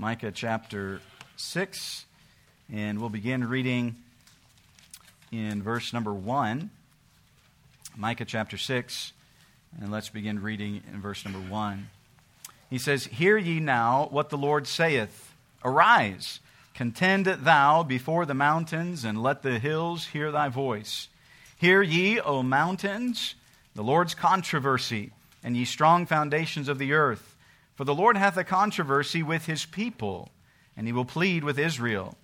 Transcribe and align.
Micah 0.00 0.30
chapter 0.30 1.00
6, 1.38 2.04
and 2.72 3.00
we'll 3.00 3.08
begin 3.08 3.48
reading 3.48 3.96
in 5.32 5.60
verse 5.60 5.92
number 5.92 6.14
1. 6.14 6.70
Micah 7.96 8.24
chapter 8.24 8.56
6, 8.56 9.12
and 9.80 9.90
let's 9.90 10.08
begin 10.08 10.40
reading 10.40 10.82
in 10.92 11.00
verse 11.00 11.24
number 11.24 11.40
1. 11.40 11.88
He 12.70 12.78
says, 12.78 13.06
Hear 13.06 13.36
ye 13.36 13.58
now 13.58 14.06
what 14.12 14.30
the 14.30 14.38
Lord 14.38 14.68
saith 14.68 15.34
Arise, 15.64 16.38
contend 16.74 17.26
thou 17.26 17.82
before 17.82 18.24
the 18.24 18.34
mountains, 18.34 19.04
and 19.04 19.20
let 19.20 19.42
the 19.42 19.58
hills 19.58 20.06
hear 20.06 20.30
thy 20.30 20.48
voice. 20.48 21.08
Hear 21.56 21.82
ye, 21.82 22.20
O 22.20 22.44
mountains, 22.44 23.34
the 23.74 23.82
Lord's 23.82 24.14
controversy, 24.14 25.10
and 25.42 25.56
ye 25.56 25.64
strong 25.64 26.06
foundations 26.06 26.68
of 26.68 26.78
the 26.78 26.92
earth. 26.92 27.34
For 27.78 27.84
the 27.84 27.94
Lord 27.94 28.16
hath 28.16 28.36
a 28.36 28.42
controversy 28.42 29.22
with 29.22 29.46
his 29.46 29.64
people, 29.64 30.30
and 30.76 30.88
he 30.88 30.92
will 30.92 31.04
plead 31.04 31.44
with 31.44 31.60
Israel. 31.60 32.18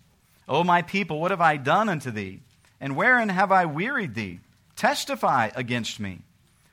O 0.48 0.64
my 0.64 0.82
people, 0.82 1.20
what 1.20 1.30
have 1.30 1.40
I 1.40 1.58
done 1.58 1.88
unto 1.88 2.10
thee? 2.10 2.40
And 2.80 2.96
wherein 2.96 3.28
have 3.28 3.52
I 3.52 3.64
wearied 3.64 4.16
thee? 4.16 4.40
Testify 4.74 5.50
against 5.54 6.00
me. 6.00 6.22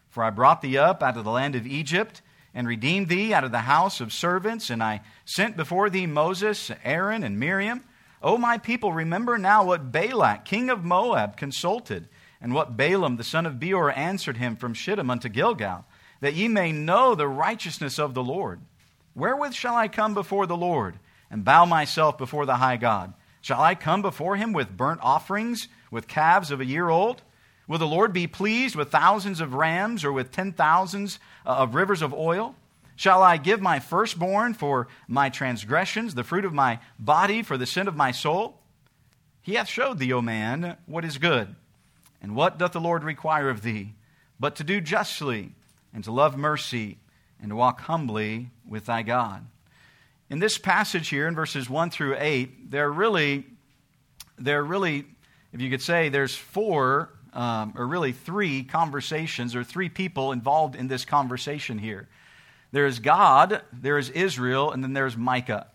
For 0.09 0.23
I 0.23 0.31
brought 0.31 0.63
thee 0.63 0.79
up 0.79 1.03
out 1.03 1.15
of 1.15 1.23
the 1.23 1.29
land 1.29 1.53
of 1.53 1.67
Egypt, 1.67 2.23
and 2.55 2.67
redeemed 2.67 3.07
thee 3.07 3.35
out 3.35 3.43
of 3.43 3.51
the 3.51 3.59
house 3.59 4.01
of 4.01 4.11
servants, 4.11 4.71
and 4.71 4.81
I 4.81 5.01
sent 5.25 5.55
before 5.55 5.91
thee 5.91 6.07
Moses, 6.07 6.71
Aaron, 6.83 7.23
and 7.23 7.39
Miriam. 7.39 7.83
O 8.23 8.35
my 8.35 8.57
people, 8.57 8.93
remember 8.93 9.37
now 9.37 9.63
what 9.63 9.91
Balak, 9.91 10.43
king 10.43 10.71
of 10.71 10.83
Moab, 10.83 11.37
consulted, 11.37 12.09
and 12.41 12.51
what 12.51 12.77
Balaam, 12.77 13.17
the 13.17 13.23
son 13.23 13.45
of 13.45 13.59
Beor, 13.59 13.91
answered 13.91 14.37
him 14.37 14.55
from 14.55 14.73
Shittim 14.73 15.11
unto 15.11 15.29
Gilgal, 15.29 15.85
that 16.19 16.33
ye 16.33 16.47
may 16.47 16.71
know 16.71 17.13
the 17.13 17.27
righteousness 17.27 17.99
of 17.99 18.15
the 18.15 18.23
Lord 18.23 18.59
Wherewith 19.15 19.53
shall 19.53 19.75
I 19.75 19.87
come 19.87 20.13
before 20.13 20.45
the 20.45 20.57
Lord 20.57 20.97
and 21.29 21.45
bow 21.45 21.65
myself 21.65 22.17
before 22.17 22.45
the 22.45 22.57
high 22.57 22.77
God? 22.77 23.13
Shall 23.41 23.61
I 23.61 23.75
come 23.75 24.01
before 24.01 24.35
him 24.35 24.53
with 24.53 24.75
burnt 24.75 25.01
offerings, 25.01 25.67
with 25.89 26.07
calves 26.07 26.51
of 26.51 26.61
a 26.61 26.65
year 26.65 26.89
old? 26.89 27.21
Will 27.67 27.77
the 27.77 27.87
Lord 27.87 28.13
be 28.13 28.27
pleased 28.27 28.75
with 28.75 28.91
thousands 28.91 29.41
of 29.41 29.53
rams 29.53 30.03
or 30.03 30.11
with 30.11 30.31
ten 30.31 30.51
thousands 30.51 31.19
uh, 31.45 31.49
of 31.49 31.75
rivers 31.75 32.01
of 32.01 32.13
oil? 32.13 32.55
Shall 32.95 33.23
I 33.23 33.37
give 33.37 33.61
my 33.61 33.79
firstborn 33.79 34.53
for 34.53 34.87
my 35.07 35.29
transgressions, 35.29 36.13
the 36.13 36.23
fruit 36.23 36.45
of 36.45 36.53
my 36.53 36.79
body 36.99 37.41
for 37.41 37.57
the 37.57 37.65
sin 37.65 37.87
of 37.87 37.95
my 37.95 38.11
soul? 38.11 38.59
He 39.41 39.55
hath 39.55 39.67
showed 39.67 39.97
thee, 39.97 40.13
O 40.13 40.21
man, 40.21 40.77
what 40.85 41.03
is 41.03 41.17
good. 41.17 41.55
And 42.21 42.35
what 42.35 42.59
doth 42.59 42.73
the 42.73 42.79
Lord 42.79 43.03
require 43.03 43.49
of 43.49 43.63
thee? 43.63 43.93
But 44.39 44.55
to 44.57 44.63
do 44.63 44.81
justly, 44.81 45.53
and 45.93 46.03
to 46.03 46.11
love 46.11 46.37
mercy, 46.37 46.99
and 47.41 47.55
walk 47.55 47.81
humbly 47.81 48.49
with 48.67 48.85
thy 48.85 49.01
God. 49.01 49.45
In 50.29 50.39
this 50.39 50.57
passage 50.57 51.09
here, 51.09 51.27
in 51.27 51.35
verses 51.35 51.69
1 51.69 51.89
through 51.89 52.15
8, 52.17 52.71
there 52.71 52.85
are 52.85 52.91
really, 52.91 53.45
there 54.37 54.59
are 54.59 54.63
really, 54.63 55.05
if 55.51 55.59
you 55.59 55.69
could 55.69 55.81
say, 55.81 56.09
there's 56.09 56.35
four, 56.35 57.09
um, 57.33 57.73
or 57.75 57.85
really 57.85 58.13
three 58.13 58.63
conversations, 58.63 59.55
or 59.55 59.63
three 59.63 59.89
people 59.89 60.31
involved 60.31 60.75
in 60.75 60.87
this 60.87 61.03
conversation 61.03 61.77
here. 61.77 62.07
There 62.71 62.85
is 62.85 62.99
God, 62.99 63.61
there 63.73 63.97
is 63.97 64.09
Israel, 64.09 64.71
and 64.71 64.81
then 64.81 64.93
there's 64.93 65.17
Micah. 65.17 65.67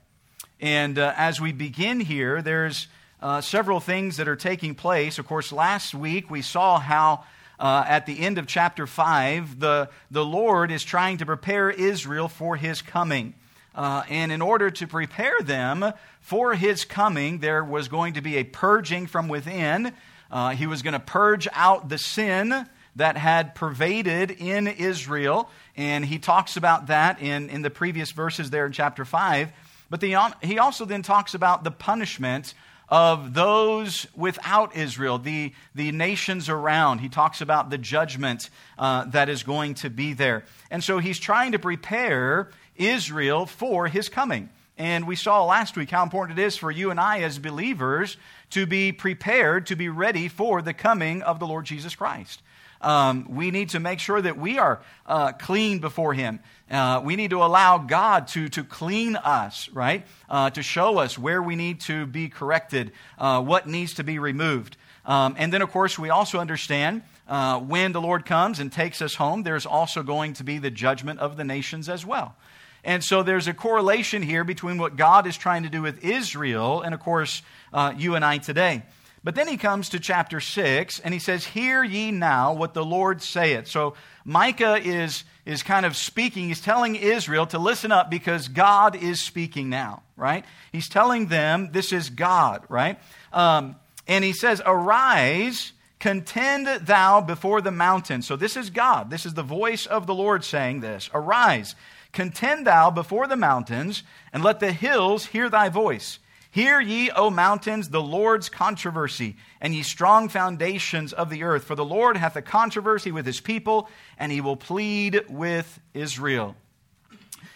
And 0.60 0.98
uh, 0.98 1.12
as 1.16 1.38
we 1.38 1.52
begin 1.52 2.00
here, 2.00 2.40
there's 2.40 2.88
uh, 3.20 3.42
several 3.42 3.80
things 3.80 4.16
that 4.16 4.28
are 4.28 4.36
taking 4.36 4.74
place. 4.74 5.18
Of 5.18 5.26
course, 5.26 5.52
last 5.52 5.94
week 5.94 6.30
we 6.30 6.40
saw 6.40 6.78
how 6.78 7.24
uh, 7.58 7.84
at 7.86 8.06
the 8.06 8.20
end 8.20 8.38
of 8.38 8.46
chapter 8.46 8.86
5, 8.86 9.60
the, 9.60 9.88
the 10.10 10.24
Lord 10.24 10.70
is 10.70 10.84
trying 10.84 11.18
to 11.18 11.26
prepare 11.26 11.70
Israel 11.70 12.28
for 12.28 12.56
his 12.56 12.82
coming. 12.82 13.34
Uh, 13.74 14.02
and 14.08 14.32
in 14.32 14.40
order 14.40 14.70
to 14.70 14.86
prepare 14.86 15.38
them 15.40 15.92
for 16.20 16.54
his 16.54 16.84
coming, 16.84 17.38
there 17.38 17.62
was 17.62 17.88
going 17.88 18.14
to 18.14 18.20
be 18.20 18.36
a 18.36 18.44
purging 18.44 19.06
from 19.06 19.28
within. 19.28 19.92
Uh, 20.30 20.50
he 20.50 20.66
was 20.66 20.82
going 20.82 20.94
to 20.94 21.00
purge 21.00 21.46
out 21.52 21.88
the 21.88 21.98
sin 21.98 22.66
that 22.96 23.16
had 23.16 23.54
pervaded 23.54 24.30
in 24.30 24.66
Israel. 24.66 25.50
And 25.76 26.04
he 26.04 26.18
talks 26.18 26.56
about 26.56 26.86
that 26.86 27.20
in, 27.20 27.50
in 27.50 27.62
the 27.62 27.70
previous 27.70 28.10
verses 28.10 28.50
there 28.50 28.66
in 28.66 28.72
chapter 28.72 29.04
5. 29.04 29.52
But 29.88 30.00
the, 30.00 30.16
he 30.42 30.58
also 30.58 30.84
then 30.84 31.02
talks 31.02 31.34
about 31.34 31.62
the 31.62 31.70
punishment 31.70 32.54
of 32.88 33.34
those 33.34 34.06
without 34.14 34.76
Israel, 34.76 35.18
the, 35.18 35.52
the 35.74 35.92
nations 35.92 36.48
around. 36.48 36.98
He 36.98 37.08
talks 37.08 37.40
about 37.40 37.70
the 37.70 37.78
judgment 37.78 38.50
uh, 38.78 39.04
that 39.06 39.28
is 39.28 39.42
going 39.42 39.74
to 39.74 39.90
be 39.90 40.12
there. 40.12 40.44
And 40.70 40.82
so 40.82 40.98
he's 40.98 41.18
trying 41.18 41.52
to 41.52 41.58
prepare 41.58 42.50
Israel 42.76 43.46
for 43.46 43.88
his 43.88 44.08
coming. 44.08 44.50
And 44.78 45.06
we 45.06 45.16
saw 45.16 45.44
last 45.44 45.76
week 45.76 45.90
how 45.90 46.02
important 46.02 46.38
it 46.38 46.42
is 46.42 46.56
for 46.56 46.70
you 46.70 46.90
and 46.90 47.00
I 47.00 47.20
as 47.20 47.38
believers 47.38 48.16
to 48.50 48.66
be 48.66 48.92
prepared, 48.92 49.66
to 49.66 49.76
be 49.76 49.88
ready 49.88 50.28
for 50.28 50.60
the 50.60 50.74
coming 50.74 51.22
of 51.22 51.38
the 51.38 51.46
Lord 51.46 51.64
Jesus 51.64 51.94
Christ. 51.94 52.42
Um, 52.80 53.26
we 53.28 53.50
need 53.50 53.70
to 53.70 53.80
make 53.80 53.98
sure 53.98 54.20
that 54.20 54.38
we 54.38 54.58
are 54.58 54.80
uh, 55.06 55.32
clean 55.32 55.78
before 55.78 56.14
Him. 56.14 56.40
Uh, 56.70 57.00
we 57.04 57.16
need 57.16 57.30
to 57.30 57.42
allow 57.42 57.78
God 57.78 58.28
to, 58.28 58.48
to 58.50 58.64
clean 58.64 59.16
us, 59.16 59.68
right? 59.70 60.04
Uh, 60.28 60.50
to 60.50 60.62
show 60.62 60.98
us 60.98 61.18
where 61.18 61.42
we 61.42 61.56
need 61.56 61.80
to 61.82 62.06
be 62.06 62.28
corrected, 62.28 62.92
uh, 63.18 63.40
what 63.40 63.66
needs 63.66 63.94
to 63.94 64.04
be 64.04 64.18
removed. 64.18 64.76
Um, 65.04 65.36
and 65.38 65.52
then, 65.52 65.62
of 65.62 65.70
course, 65.70 65.98
we 65.98 66.10
also 66.10 66.38
understand 66.38 67.02
uh, 67.28 67.60
when 67.60 67.92
the 67.92 68.00
Lord 68.00 68.26
comes 68.26 68.58
and 68.58 68.72
takes 68.72 69.00
us 69.00 69.14
home, 69.14 69.44
there's 69.44 69.66
also 69.66 70.02
going 70.02 70.34
to 70.34 70.44
be 70.44 70.58
the 70.58 70.70
judgment 70.70 71.20
of 71.20 71.36
the 71.36 71.44
nations 71.44 71.88
as 71.88 72.04
well. 72.04 72.34
And 72.82 73.02
so 73.02 73.22
there's 73.22 73.48
a 73.48 73.54
correlation 73.54 74.22
here 74.22 74.44
between 74.44 74.78
what 74.78 74.96
God 74.96 75.26
is 75.26 75.36
trying 75.36 75.64
to 75.64 75.68
do 75.68 75.82
with 75.82 76.04
Israel 76.04 76.82
and, 76.82 76.94
of 76.94 77.00
course, 77.00 77.42
uh, 77.72 77.92
you 77.96 78.14
and 78.14 78.24
I 78.24 78.38
today. 78.38 78.82
But 79.26 79.34
then 79.34 79.48
he 79.48 79.56
comes 79.56 79.88
to 79.88 79.98
chapter 79.98 80.38
6 80.38 81.00
and 81.00 81.12
he 81.12 81.18
says, 81.18 81.44
Hear 81.44 81.82
ye 81.82 82.12
now 82.12 82.52
what 82.52 82.74
the 82.74 82.84
Lord 82.84 83.20
saith. 83.20 83.66
So 83.66 83.94
Micah 84.24 84.76
is, 84.80 85.24
is 85.44 85.64
kind 85.64 85.84
of 85.84 85.96
speaking. 85.96 86.46
He's 86.46 86.60
telling 86.60 86.94
Israel 86.94 87.44
to 87.46 87.58
listen 87.58 87.90
up 87.90 88.08
because 88.08 88.46
God 88.46 88.94
is 88.94 89.20
speaking 89.20 89.68
now, 89.68 90.04
right? 90.16 90.44
He's 90.70 90.88
telling 90.88 91.26
them 91.26 91.70
this 91.72 91.92
is 91.92 92.08
God, 92.08 92.62
right? 92.68 93.00
Um, 93.32 93.74
and 94.06 94.22
he 94.22 94.32
says, 94.32 94.62
Arise, 94.64 95.72
contend 95.98 96.86
thou 96.86 97.20
before 97.20 97.60
the 97.60 97.72
mountains. 97.72 98.28
So 98.28 98.36
this 98.36 98.56
is 98.56 98.70
God. 98.70 99.10
This 99.10 99.26
is 99.26 99.34
the 99.34 99.42
voice 99.42 99.86
of 99.86 100.06
the 100.06 100.14
Lord 100.14 100.44
saying 100.44 100.82
this. 100.82 101.10
Arise, 101.12 101.74
contend 102.12 102.68
thou 102.68 102.92
before 102.92 103.26
the 103.26 103.34
mountains, 103.34 104.04
and 104.32 104.44
let 104.44 104.60
the 104.60 104.70
hills 104.70 105.26
hear 105.26 105.50
thy 105.50 105.68
voice. 105.68 106.20
Hear 106.56 106.80
ye, 106.80 107.10
O 107.10 107.28
mountains, 107.28 107.90
the 107.90 108.00
Lord's 108.00 108.48
controversy, 108.48 109.36
and 109.60 109.74
ye 109.74 109.82
strong 109.82 110.30
foundations 110.30 111.12
of 111.12 111.28
the 111.28 111.42
earth. 111.42 111.64
For 111.64 111.74
the 111.74 111.84
Lord 111.84 112.16
hath 112.16 112.34
a 112.34 112.40
controversy 112.40 113.12
with 113.12 113.26
his 113.26 113.40
people, 113.40 113.90
and 114.16 114.32
he 114.32 114.40
will 114.40 114.56
plead 114.56 115.26
with 115.28 115.78
Israel. 115.92 116.56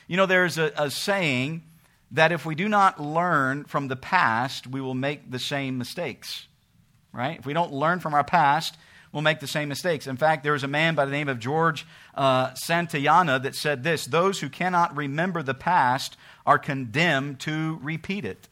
You 0.06 0.18
know, 0.18 0.26
there's 0.26 0.58
a, 0.58 0.70
a 0.76 0.90
saying 0.90 1.62
that 2.10 2.30
if 2.30 2.44
we 2.44 2.54
do 2.54 2.68
not 2.68 3.00
learn 3.00 3.64
from 3.64 3.88
the 3.88 3.96
past, 3.96 4.66
we 4.66 4.82
will 4.82 4.92
make 4.92 5.30
the 5.30 5.38
same 5.38 5.78
mistakes. 5.78 6.46
Right? 7.10 7.38
If 7.38 7.46
we 7.46 7.54
don't 7.54 7.72
learn 7.72 8.00
from 8.00 8.12
our 8.12 8.22
past, 8.22 8.76
we'll 9.12 9.22
make 9.22 9.40
the 9.40 9.46
same 9.46 9.70
mistakes. 9.70 10.06
In 10.06 10.18
fact, 10.18 10.42
there 10.42 10.52
was 10.52 10.62
a 10.62 10.68
man 10.68 10.94
by 10.94 11.06
the 11.06 11.10
name 11.10 11.30
of 11.30 11.38
George 11.38 11.86
uh, 12.14 12.50
Santayana 12.50 13.42
that 13.44 13.54
said 13.54 13.82
this 13.82 14.04
Those 14.04 14.40
who 14.40 14.50
cannot 14.50 14.94
remember 14.94 15.42
the 15.42 15.54
past 15.54 16.18
are 16.44 16.58
condemned 16.58 17.40
to 17.40 17.78
repeat 17.82 18.26
it 18.26 18.49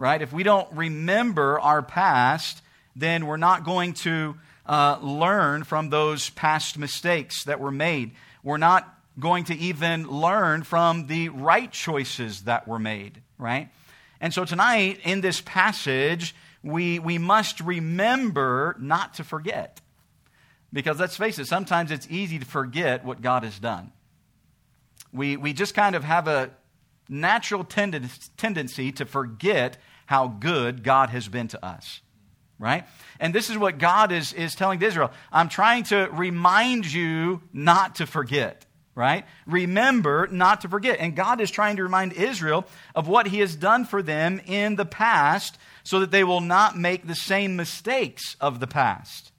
right? 0.00 0.22
If 0.22 0.32
we 0.32 0.42
don't 0.42 0.66
remember 0.72 1.60
our 1.60 1.82
past, 1.82 2.62
then 2.96 3.26
we're 3.26 3.36
not 3.36 3.64
going 3.64 3.92
to 3.92 4.34
uh, 4.66 4.98
learn 5.02 5.62
from 5.62 5.90
those 5.90 6.30
past 6.30 6.78
mistakes 6.78 7.44
that 7.44 7.60
were 7.60 7.70
made. 7.70 8.12
We're 8.42 8.56
not 8.56 8.88
going 9.18 9.44
to 9.44 9.54
even 9.54 10.08
learn 10.08 10.62
from 10.62 11.06
the 11.06 11.28
right 11.28 11.70
choices 11.70 12.42
that 12.42 12.66
were 12.66 12.78
made, 12.78 13.20
right? 13.36 13.68
And 14.22 14.32
so 14.32 14.46
tonight, 14.46 15.00
in 15.04 15.20
this 15.20 15.42
passage, 15.42 16.34
we, 16.62 16.98
we 16.98 17.18
must 17.18 17.60
remember 17.60 18.76
not 18.78 19.14
to 19.14 19.24
forget. 19.24 19.82
Because 20.72 20.98
let's 20.98 21.16
face 21.16 21.38
it, 21.38 21.46
sometimes 21.46 21.90
it's 21.90 22.06
easy 22.08 22.38
to 22.38 22.46
forget 22.46 23.04
what 23.04 23.20
God 23.20 23.44
has 23.44 23.58
done. 23.58 23.92
We, 25.12 25.36
we 25.36 25.52
just 25.52 25.74
kind 25.74 25.94
of 25.94 26.04
have 26.04 26.26
a 26.26 26.50
natural 27.08 27.64
tendency 27.64 28.92
to 28.92 29.04
forget 29.04 29.76
how 30.10 30.26
good 30.26 30.82
God 30.82 31.10
has 31.10 31.28
been 31.28 31.46
to 31.46 31.64
us. 31.64 32.00
Right? 32.58 32.84
And 33.20 33.32
this 33.32 33.48
is 33.48 33.56
what 33.56 33.78
God 33.78 34.10
is, 34.10 34.32
is 34.32 34.56
telling 34.56 34.82
Israel. 34.82 35.12
I'm 35.30 35.48
trying 35.48 35.84
to 35.84 36.08
remind 36.12 36.92
you 36.92 37.42
not 37.52 37.94
to 37.96 38.06
forget. 38.06 38.66
Right? 38.96 39.24
Remember 39.46 40.26
not 40.26 40.62
to 40.62 40.68
forget. 40.68 40.98
And 40.98 41.14
God 41.14 41.40
is 41.40 41.48
trying 41.48 41.76
to 41.76 41.84
remind 41.84 42.14
Israel 42.14 42.66
of 42.92 43.06
what 43.06 43.28
He 43.28 43.38
has 43.38 43.54
done 43.54 43.84
for 43.84 44.02
them 44.02 44.40
in 44.46 44.74
the 44.74 44.84
past 44.84 45.56
so 45.84 46.00
that 46.00 46.10
they 46.10 46.24
will 46.24 46.40
not 46.40 46.76
make 46.76 47.06
the 47.06 47.14
same 47.14 47.54
mistakes 47.54 48.34
of 48.40 48.58
the 48.58 48.66
past. 48.66 49.30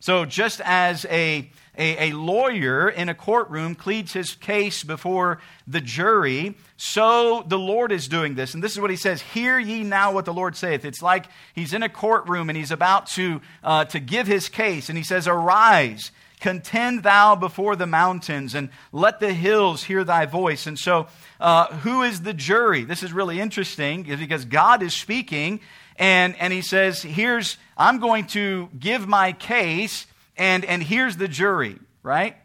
So, 0.00 0.24
just 0.24 0.60
as 0.64 1.06
a, 1.10 1.48
a, 1.76 2.10
a, 2.10 2.12
lawyer 2.12 2.88
in 2.88 3.08
a 3.08 3.14
courtroom 3.14 3.74
pleads 3.74 4.12
his 4.12 4.34
case 4.34 4.84
before 4.84 5.40
the 5.66 5.80
jury, 5.80 6.54
so 6.76 7.44
the 7.46 7.58
Lord 7.58 7.92
is 7.92 8.08
doing 8.08 8.34
this. 8.34 8.52
And 8.52 8.62
this 8.62 8.72
is 8.72 8.80
what 8.80 8.90
he 8.90 8.96
says 8.96 9.22
Hear 9.22 9.58
ye 9.58 9.82
now 9.82 10.12
what 10.12 10.26
the 10.26 10.34
Lord 10.34 10.54
saith. 10.54 10.84
It's 10.84 11.00
like 11.00 11.26
he's 11.54 11.72
in 11.72 11.82
a 11.82 11.88
courtroom 11.88 12.50
and 12.50 12.56
he's 12.56 12.72
about 12.72 13.06
to, 13.08 13.40
uh, 13.64 13.86
to 13.86 14.00
give 14.00 14.26
his 14.26 14.50
case. 14.50 14.90
And 14.90 14.98
he 14.98 15.04
says, 15.04 15.26
Arise, 15.26 16.10
contend 16.40 17.04
thou 17.04 17.36
before 17.36 17.74
the 17.74 17.86
mountains, 17.86 18.54
and 18.54 18.68
let 18.92 19.20
the 19.20 19.32
hills 19.32 19.84
hear 19.84 20.04
thy 20.04 20.26
voice. 20.26 20.66
And 20.66 20.78
so, 20.78 21.06
uh, 21.40 21.68
who 21.76 22.02
is 22.02 22.20
the 22.20 22.34
jury? 22.34 22.84
This 22.84 23.02
is 23.02 23.14
really 23.14 23.40
interesting 23.40 24.02
because 24.02 24.44
God 24.44 24.82
is 24.82 24.92
speaking. 24.92 25.60
And, 25.96 26.36
and 26.38 26.52
he 26.52 26.62
says, 26.62 27.02
Here's, 27.02 27.56
I'm 27.78 27.98
going 27.98 28.26
to 28.28 28.68
give 28.78 29.06
my 29.06 29.32
case, 29.32 30.06
and, 30.36 30.64
and 30.64 30.82
here's 30.82 31.16
the 31.16 31.28
jury, 31.28 31.78
right? 32.02 32.36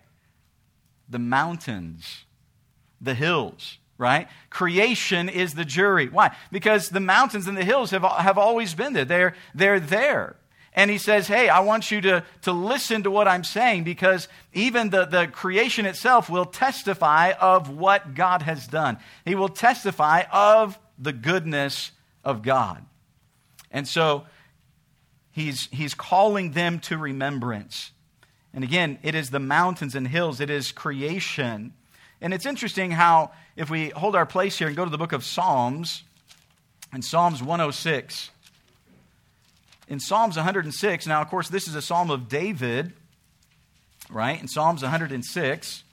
The 1.10 1.19
mountains, 1.19 2.25
the 3.00 3.13
hills, 3.13 3.78
right? 3.98 4.28
Creation 4.50 5.30
is 5.30 5.54
the 5.54 5.66
jury. 5.66 6.07
Why? 6.10 6.36
Because 6.51 6.89
the 6.89 7.00
mountains 7.00 7.48
and 7.48 7.57
the 7.57 7.63
hills 7.63 7.92
have, 7.92 8.04
have 8.04 8.38
always 8.38 8.74
been 8.74 8.94
there. 8.94 9.06
They're, 9.06 9.36
they're 9.56 9.80
there. 9.80 10.36
And 10.74 10.92
he 10.92 11.00
says, 11.00 11.28
Hey, 11.28 11.50
I 11.50 11.62
want 11.62 11.89
you 11.89 12.01
to, 12.01 12.24
to 12.44 12.51
listen 12.51 13.04
to 13.04 13.12
what 13.12 13.28
I'm 13.28 13.44
saying 13.44 13.84
because 13.84 14.28
even 14.54 14.92
the, 14.92 15.06
the 15.06 15.28
creation 15.28 15.88
itself 15.88 16.30
will 16.30 16.45
testify 16.45 17.31
of 17.31 17.69
what 17.69 18.13
God 18.13 18.44
has 18.44 18.68
done. 18.68 19.00
He 19.25 19.34
will 19.34 19.50
testify 19.50 20.24
of 20.31 20.78
the 21.00 21.13
goodness 21.13 21.92
of 22.24 22.44
God. 22.44 22.86
And 23.72 23.88
so 23.88 24.25
he's, 25.38 25.68
he's 25.72 25.94
calling 25.94 26.54
them 26.54 26.80
to 26.80 26.98
remembrance. 26.98 27.92
And 28.56 28.63
again, 28.63 28.98
it 29.04 29.13
is 29.13 29.30
the 29.30 29.39
mountains 29.39 29.94
and 29.94 30.07
hills, 30.07 30.42
it 30.42 30.50
is 30.50 30.72
creation. 30.72 31.74
And 32.19 32.34
it's 32.34 32.48
interesting 32.48 32.89
how, 32.89 33.31
if 33.56 33.69
we 33.69 33.89
hold 33.89 34.16
our 34.16 34.25
place 34.25 34.57
here 34.57 34.68
and 34.68 34.75
go 34.75 34.84
to 34.84 34.89
the 34.89 34.98
book 34.98 35.13
of 35.13 35.24
Psalms, 35.24 36.04
in 36.92 37.04
Psalms 37.04 37.44
106, 37.44 38.31
in 39.88 40.00
Psalms 40.00 40.38
106, 40.38 41.06
now, 41.06 41.22
of 41.22 41.30
course, 41.30 41.50
this 41.50 41.68
is 41.68 41.75
a 41.75 41.84
psalm 41.84 42.10
of 42.10 42.28
David, 42.28 42.94
right? 44.10 44.42
In 44.42 44.48
Psalms 44.48 44.81
106, 44.81 45.84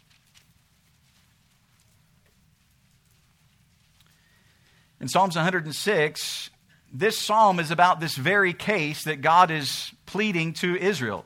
in 5.02 5.08
Psalms 5.08 5.37
106, 5.37 6.50
this 6.94 7.19
psalm 7.19 7.58
is 7.58 7.73
about 7.73 7.99
this 7.99 8.14
very 8.14 8.52
case 8.52 9.05
that 9.05 9.20
God 9.20 9.50
is 9.50 9.91
pleading 10.06 10.52
to 10.55 10.76
Israel, 10.76 11.25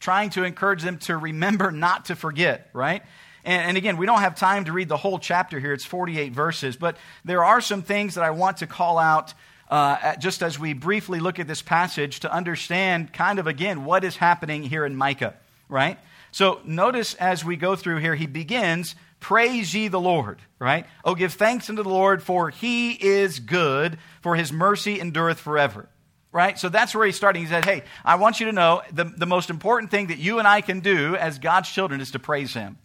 trying 0.00 0.30
to 0.30 0.42
encourage 0.42 0.82
them 0.82 0.98
to 0.98 1.16
remember 1.16 1.70
not 1.70 2.06
to 2.06 2.16
forget, 2.16 2.68
right? 2.72 3.02
And, 3.44 3.68
and, 3.68 3.76
again, 3.76 3.96
we 3.96 4.04
don't 4.04 4.20
have 4.20 4.34
time 4.34 4.64
to 4.66 4.72
read 4.72 4.88
the 4.88 4.96
whole 4.96 5.18
chapter 5.18 5.60
here. 5.60 5.72
It's 5.72 5.84
48 5.84 6.32
verses. 6.32 6.76
But 6.76 6.96
there 7.24 7.44
are 7.44 7.60
some 7.60 7.82
things 7.82 8.16
that 8.16 8.24
I 8.24 8.32
want 8.32 8.58
to 8.58 8.66
call 8.66 8.98
out 8.98 9.32
uh, 9.70 10.16
just 10.16 10.42
as 10.42 10.58
we 10.58 10.72
briefly 10.72 11.20
look 11.20 11.38
at 11.38 11.46
this 11.46 11.62
passage 11.62 12.20
to 12.20 12.32
understand, 12.32 13.12
kind 13.12 13.38
of 13.38 13.46
again, 13.46 13.84
what 13.84 14.02
is 14.02 14.16
happening 14.16 14.64
here 14.64 14.84
in 14.84 14.96
Micah, 14.96 15.34
right? 15.68 15.98
So 16.32 16.60
notice 16.64 17.14
as 17.14 17.44
we 17.44 17.56
go 17.56 17.76
through 17.76 17.98
here, 17.98 18.14
he 18.14 18.26
begins 18.26 18.94
Praise 19.20 19.74
ye 19.74 19.88
the 19.88 20.00
Lord, 20.00 20.40
right? 20.58 20.86
Oh, 21.04 21.14
give 21.14 21.34
thanks 21.34 21.68
unto 21.68 21.82
the 21.82 21.88
Lord, 21.88 22.22
for 22.22 22.48
he 22.48 22.92
is 22.92 23.38
good, 23.38 23.98
for 24.22 24.34
his 24.34 24.50
mercy 24.50 24.98
endureth 24.98 25.38
forever. 25.38 25.88
Right? 26.32 26.58
So 26.58 26.68
that's 26.68 26.94
where 26.94 27.04
he's 27.04 27.16
starting. 27.16 27.42
He 27.42 27.48
said, 27.48 27.64
Hey, 27.64 27.82
I 28.04 28.14
want 28.14 28.38
you 28.38 28.46
to 28.46 28.52
know 28.52 28.82
the, 28.92 29.04
the 29.04 29.26
most 29.26 29.50
important 29.50 29.90
thing 29.90 30.06
that 30.06 30.18
you 30.18 30.38
and 30.38 30.46
I 30.46 30.60
can 30.60 30.80
do 30.80 31.16
as 31.16 31.40
God's 31.40 31.68
children 31.68 32.00
is 32.00 32.12
to 32.12 32.20
praise 32.20 32.54
him. 32.54 32.78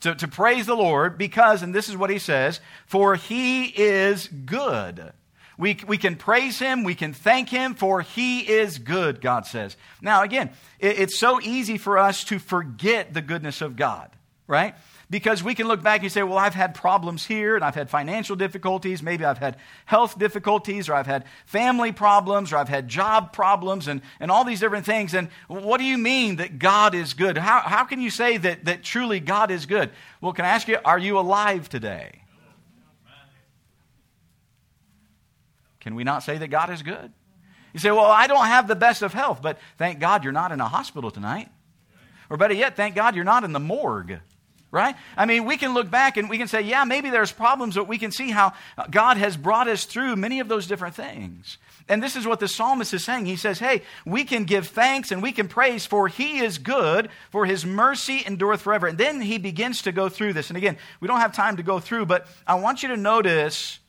To, 0.00 0.14
to 0.14 0.28
praise 0.28 0.66
the 0.66 0.76
Lord 0.76 1.16
because, 1.18 1.62
and 1.62 1.74
this 1.74 1.88
is 1.88 1.96
what 1.96 2.10
he 2.10 2.18
says, 2.18 2.60
for 2.86 3.16
he 3.16 3.66
is 3.66 4.28
good. 4.28 5.12
We, 5.60 5.78
we 5.86 5.98
can 5.98 6.16
praise 6.16 6.58
him, 6.58 6.82
we 6.82 6.94
can 6.94 7.12
thank 7.12 7.48
him, 7.48 7.74
for 7.74 8.00
he 8.00 8.40
is 8.40 8.78
good, 8.78 9.20
God 9.20 9.46
says. 9.46 9.76
Now, 10.00 10.22
again, 10.22 10.50
it, 10.78 10.98
it's 10.98 11.18
so 11.18 11.40
easy 11.40 11.78
for 11.78 11.98
us 11.98 12.24
to 12.24 12.38
forget 12.38 13.14
the 13.14 13.22
goodness 13.22 13.60
of 13.60 13.76
God, 13.76 14.10
right? 14.46 14.74
because 15.10 15.42
we 15.42 15.56
can 15.56 15.66
look 15.66 15.82
back 15.82 16.02
and 16.02 16.12
say, 16.12 16.22
well, 16.22 16.38
I've 16.38 16.54
had 16.54 16.72
problems 16.72 17.26
here, 17.26 17.56
and 17.56 17.64
I've 17.64 17.74
had 17.74 17.90
financial 17.90 18.36
difficulties, 18.36 19.02
maybe 19.02 19.24
I've 19.24 19.38
had 19.38 19.56
health 19.84 20.16
difficulties, 20.16 20.88
or 20.88 20.94
I've 20.94 21.06
had 21.06 21.24
family 21.46 21.90
problems, 21.90 22.52
or 22.52 22.56
I've 22.56 22.68
had 22.68 22.86
job 22.86 23.32
problems, 23.32 23.88
and, 23.88 24.02
and 24.20 24.30
all 24.30 24.44
these 24.44 24.60
different 24.60 24.86
things. 24.86 25.12
And 25.12 25.28
what 25.48 25.78
do 25.78 25.84
you 25.84 25.98
mean 25.98 26.36
that 26.36 26.60
God 26.60 26.94
is 26.94 27.12
good? 27.12 27.36
How, 27.36 27.60
how 27.60 27.84
can 27.84 28.00
you 28.00 28.10
say 28.10 28.36
that, 28.36 28.64
that 28.66 28.84
truly 28.84 29.18
God 29.18 29.50
is 29.50 29.66
good? 29.66 29.90
Well, 30.20 30.32
can 30.32 30.44
I 30.44 30.50
ask 30.50 30.68
you, 30.68 30.78
are 30.84 30.98
you 30.98 31.18
alive 31.18 31.68
today? 31.68 32.22
Can 35.80 35.94
we 35.94 36.04
not 36.04 36.22
say 36.22 36.38
that 36.38 36.48
God 36.48 36.70
is 36.70 36.82
good? 36.82 37.12
You 37.72 37.80
say, 37.80 37.90
well, 37.90 38.04
I 38.04 38.26
don't 38.26 38.46
have 38.46 38.68
the 38.68 38.76
best 38.76 39.02
of 39.02 39.12
health, 39.12 39.40
but 39.42 39.58
thank 39.78 40.00
God 40.00 40.24
you're 40.24 40.32
not 40.32 40.52
in 40.52 40.60
a 40.60 40.68
hospital 40.68 41.10
tonight. 41.10 41.48
Or 42.28 42.36
better 42.36 42.54
yet, 42.54 42.76
thank 42.76 42.94
God 42.94 43.14
you're 43.14 43.24
not 43.24 43.44
in 43.44 43.52
the 43.52 43.60
morgue 43.60 44.20
right? 44.70 44.94
I 45.16 45.26
mean, 45.26 45.44
we 45.44 45.56
can 45.56 45.74
look 45.74 45.90
back 45.90 46.16
and 46.16 46.30
we 46.30 46.38
can 46.38 46.48
say, 46.48 46.62
yeah, 46.62 46.84
maybe 46.84 47.10
there's 47.10 47.32
problems, 47.32 47.74
but 47.74 47.88
we 47.88 47.98
can 47.98 48.12
see 48.12 48.30
how 48.30 48.52
God 48.90 49.16
has 49.16 49.36
brought 49.36 49.68
us 49.68 49.84
through 49.84 50.16
many 50.16 50.40
of 50.40 50.48
those 50.48 50.66
different 50.66 50.94
things. 50.94 51.58
And 51.88 52.00
this 52.00 52.14
is 52.14 52.26
what 52.26 52.38
the 52.38 52.46
psalmist 52.46 52.94
is 52.94 53.04
saying. 53.04 53.26
He 53.26 53.34
says, 53.34 53.58
hey, 53.58 53.82
we 54.06 54.22
can 54.22 54.44
give 54.44 54.68
thanks 54.68 55.10
and 55.10 55.22
we 55.22 55.32
can 55.32 55.48
praise, 55.48 55.86
for 55.86 56.06
he 56.06 56.38
is 56.38 56.58
good, 56.58 57.08
for 57.30 57.46
his 57.46 57.66
mercy 57.66 58.22
endureth 58.24 58.62
forever. 58.62 58.86
And 58.86 58.96
then 58.96 59.20
he 59.20 59.38
begins 59.38 59.82
to 59.82 59.92
go 59.92 60.08
through 60.08 60.34
this. 60.34 60.50
And 60.50 60.56
again, 60.56 60.78
we 61.00 61.08
don't 61.08 61.20
have 61.20 61.32
time 61.32 61.56
to 61.56 61.64
go 61.64 61.80
through, 61.80 62.06
but 62.06 62.28
I 62.46 62.54
want 62.54 62.84
you 62.84 62.90
to 62.90 62.96
notice 62.96 63.79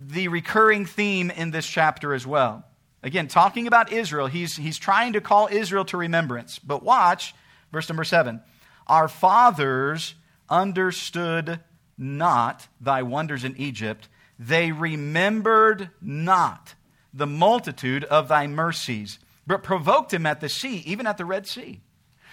the 0.00 0.28
recurring 0.28 0.86
theme 0.86 1.30
in 1.30 1.50
this 1.50 1.66
chapter 1.66 2.14
as 2.14 2.26
well. 2.26 2.64
Again, 3.02 3.28
talking 3.28 3.66
about 3.66 3.92
Israel, 3.92 4.26
he's, 4.26 4.56
he's 4.56 4.78
trying 4.78 5.12
to 5.12 5.20
call 5.20 5.48
Israel 5.50 5.84
to 5.86 5.96
remembrance. 5.96 6.58
But 6.58 6.82
watch 6.82 7.34
verse 7.74 7.88
number 7.88 8.04
seven. 8.04 8.40
Our 8.86 9.08
fathers 9.08 10.14
understood 10.48 11.60
not 11.98 12.68
thy 12.80 13.02
wonders 13.02 13.44
in 13.44 13.56
Egypt, 13.56 14.08
they 14.38 14.72
remembered 14.72 15.90
not 16.00 16.74
the 17.12 17.26
multitude 17.26 18.02
of 18.04 18.28
thy 18.28 18.46
mercies, 18.46 19.18
but 19.46 19.62
provoked 19.62 20.12
him 20.12 20.26
at 20.26 20.40
the 20.40 20.48
sea, 20.48 20.78
even 20.86 21.06
at 21.06 21.16
the 21.18 21.24
Red 21.24 21.46
Sea. 21.46 21.80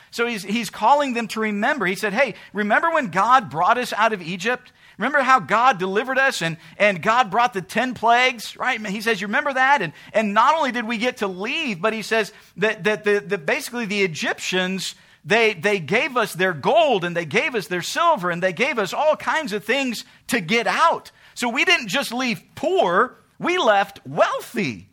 So 0.10 0.26
he's, 0.26 0.44
he's 0.44 0.70
calling 0.70 1.14
them 1.14 1.28
to 1.30 1.40
remember. 1.40 1.86
He 1.86 1.96
said, 1.96 2.14
Hey, 2.14 2.34
remember 2.54 2.92
when 2.92 3.08
God 3.08 3.50
brought 3.50 3.78
us 3.78 3.94
out 3.94 4.14
of 4.14 4.22
Egypt? 4.22 4.72
Remember 5.02 5.22
how 5.22 5.40
God 5.40 5.80
delivered 5.80 6.20
us 6.20 6.44
and, 6.44 6.58
and 6.78 7.02
God 7.02 7.32
brought 7.32 7.54
the 7.54 7.62
10 7.64 7.96
plagues, 7.96 8.56
right? 8.56 8.80
He 8.86 9.02
says, 9.02 9.20
You 9.20 9.26
remember 9.26 9.52
that? 9.52 9.82
And, 9.82 9.94
and 10.14 10.36
not 10.36 10.54
only 10.56 10.72
did 10.72 10.88
we 10.88 11.00
get 11.00 11.18
to 11.18 11.28
leave, 11.28 11.82
but 11.82 11.92
he 11.92 12.04
says 12.04 12.32
that, 12.58 12.84
that 12.84 13.04
the, 13.04 13.40
basically 13.40 13.88
the 13.88 14.04
Egyptians 14.04 14.94
they, 15.26 15.54
they 15.54 15.80
gave 15.80 16.18
us 16.18 16.34
their 16.34 16.54
gold 16.54 17.04
and 17.04 17.18
they 17.18 17.26
gave 17.26 17.56
us 17.56 17.66
their 17.66 17.82
silver 17.82 18.30
and 18.30 18.44
they 18.44 18.54
gave 18.54 18.78
us 18.78 18.94
all 18.94 19.16
kinds 19.16 19.54
of 19.54 19.64
things 19.64 20.06
to 20.28 20.40
get 20.40 20.68
out. 20.68 21.10
So 21.34 21.50
we 21.50 21.66
didn't 21.66 21.88
just 21.88 22.14
leave 22.14 22.44
poor, 22.54 23.18
we 23.40 23.58
left 23.58 24.06
wealthy. 24.06 24.88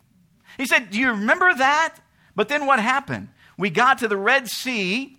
He 0.56 0.64
said, 0.64 0.88
Do 0.88 0.98
you 0.98 1.10
remember 1.10 1.52
that? 1.54 1.96
But 2.34 2.48
then 2.48 2.64
what 2.64 2.80
happened? 2.80 3.28
We 3.58 3.68
got 3.68 3.98
to 3.98 4.08
the 4.08 4.16
Red 4.16 4.48
Sea 4.48 5.18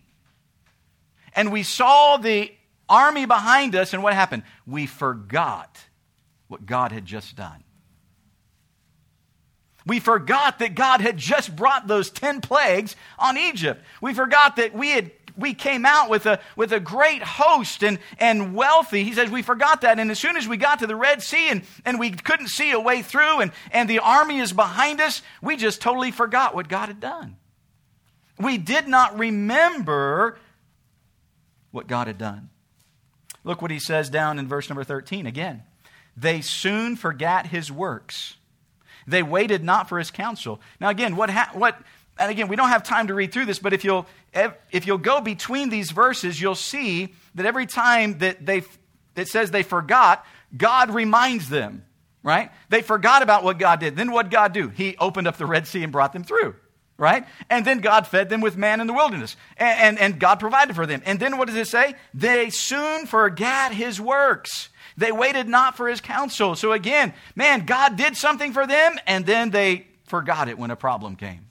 and 1.35 1.51
we 1.51 1.61
saw 1.61 2.17
the 2.17 2.51
army 2.89 3.25
behind 3.25 3.75
us, 3.75 3.93
and 3.93 4.03
what 4.03 4.13
happened? 4.13 4.43
We 4.65 4.85
forgot 4.85 5.77
what 6.47 6.65
God 6.65 6.91
had 6.91 7.05
just 7.05 7.35
done. 7.35 7.63
We 9.85 9.99
forgot 9.99 10.59
that 10.59 10.75
God 10.75 11.01
had 11.01 11.17
just 11.17 11.55
brought 11.55 11.87
those 11.87 12.09
10 12.09 12.41
plagues 12.41 12.95
on 13.17 13.37
Egypt. 13.37 13.83
We 14.01 14.13
forgot 14.13 14.57
that 14.57 14.73
we 14.73 14.89
had 14.89 15.11
we 15.37 15.53
came 15.53 15.85
out 15.85 16.09
with 16.09 16.25
a, 16.25 16.39
with 16.55 16.73
a 16.73 16.79
great 16.79 17.23
host 17.23 17.83
and, 17.83 17.99
and 18.19 18.53
wealthy. 18.53 19.03
He 19.03 19.13
says 19.13 19.29
we 19.29 19.41
forgot 19.41 19.81
that. 19.81 19.97
And 19.97 20.11
as 20.11 20.19
soon 20.19 20.35
as 20.35 20.47
we 20.47 20.57
got 20.57 20.79
to 20.79 20.87
the 20.87 20.95
Red 20.95 21.21
Sea 21.21 21.49
and, 21.49 21.61
and 21.85 21.99
we 21.99 22.11
couldn't 22.11 22.49
see 22.49 22.71
a 22.71 22.79
way 22.79 23.01
through 23.01 23.39
and, 23.39 23.51
and 23.71 23.89
the 23.89 23.99
army 23.99 24.39
is 24.39 24.51
behind 24.51 24.99
us, 24.99 25.21
we 25.41 25.55
just 25.55 25.81
totally 25.81 26.11
forgot 26.11 26.53
what 26.53 26.67
God 26.67 26.87
had 26.87 26.99
done. 26.99 27.37
We 28.37 28.57
did 28.57 28.87
not 28.87 29.17
remember 29.17 30.37
what 31.71 31.87
God 31.87 32.07
had 32.07 32.17
done. 32.17 32.49
Look 33.49 33.61
what 33.61 33.71
he 33.71 33.79
says 33.79 34.09
down 34.09 34.39
in 34.39 34.47
verse 34.47 34.69
number 34.69 34.85
13 34.85 35.25
again. 35.25 35.63
They 36.15 36.39
soon 36.39 36.95
forgot 36.95 37.47
his 37.47 37.69
works 37.69 38.35
they 39.09 39.23
waited 39.23 39.63
not 39.63 39.89
for 39.89 39.97
his 39.97 40.11
counsel. 40.11 40.61
Now, 40.79 40.89
again, 40.89 41.15
what, 41.15 41.29
ha- 41.29 41.49
what 41.53 41.79
and 42.17 42.31
again, 42.31 42.47
we 42.47 42.55
don't 42.55 42.69
have 42.69 42.83
time 42.83 43.07
to 43.07 43.13
read 43.13 43.31
through 43.31 43.45
this, 43.45 43.59
but 43.59 43.73
if 43.73 43.83
you'll, 43.83 44.05
if 44.71 44.85
you'll 44.85 44.97
go 44.97 45.21
between 45.21 45.69
these 45.69 45.91
verses, 45.91 46.39
you'll 46.39 46.55
see 46.55 47.13
that 47.35 47.45
every 47.45 47.65
time 47.65 48.19
that 48.19 48.45
they, 48.45 48.63
it 49.15 49.27
says 49.27 49.51
they 49.51 49.63
forgot, 49.63 50.25
God 50.55 50.91
reminds 50.93 51.49
them, 51.49 51.85
right? 52.23 52.51
They 52.69 52.81
forgot 52.81 53.21
about 53.21 53.43
what 53.43 53.57
God 53.57 53.79
did. 53.79 53.95
Then 53.95 54.11
what 54.11 54.29
God 54.29 54.53
do? 54.53 54.67
He 54.67 54.97
opened 54.97 55.27
up 55.27 55.37
the 55.37 55.45
Red 55.45 55.65
Sea 55.65 55.83
and 55.83 55.91
brought 55.91 56.13
them 56.13 56.23
through. 56.23 56.55
Right? 56.99 57.25
And 57.49 57.65
then 57.65 57.79
God 57.79 58.05
fed 58.05 58.29
them 58.29 58.41
with 58.41 58.57
man 58.57 58.81
in 58.81 58.87
the 58.87 58.93
wilderness, 58.93 59.35
and, 59.57 59.79
and, 59.79 59.99
and, 59.99 60.19
God 60.19 60.39
provided 60.39 60.75
for 60.75 60.85
them. 60.85 61.01
And 61.05 61.19
then 61.19 61.37
what 61.37 61.47
does 61.47 61.55
it 61.55 61.67
say? 61.67 61.95
They 62.13 62.49
soon 62.49 63.07
forgot 63.07 63.73
his 63.73 63.99
works. 63.99 64.69
They 64.97 65.11
waited 65.11 65.47
not 65.47 65.77
for 65.77 65.87
his 65.87 66.01
counsel. 66.01 66.55
So 66.55 66.73
again, 66.73 67.13
man, 67.35 67.65
God 67.65 67.95
did 67.95 68.17
something 68.17 68.51
for 68.51 68.67
them, 68.67 68.99
and 69.07 69.25
then 69.25 69.49
they 69.49 69.87
forgot 70.05 70.49
it 70.49 70.59
when 70.59 70.71
a 70.71 70.75
problem 70.75 71.15
came. 71.15 71.45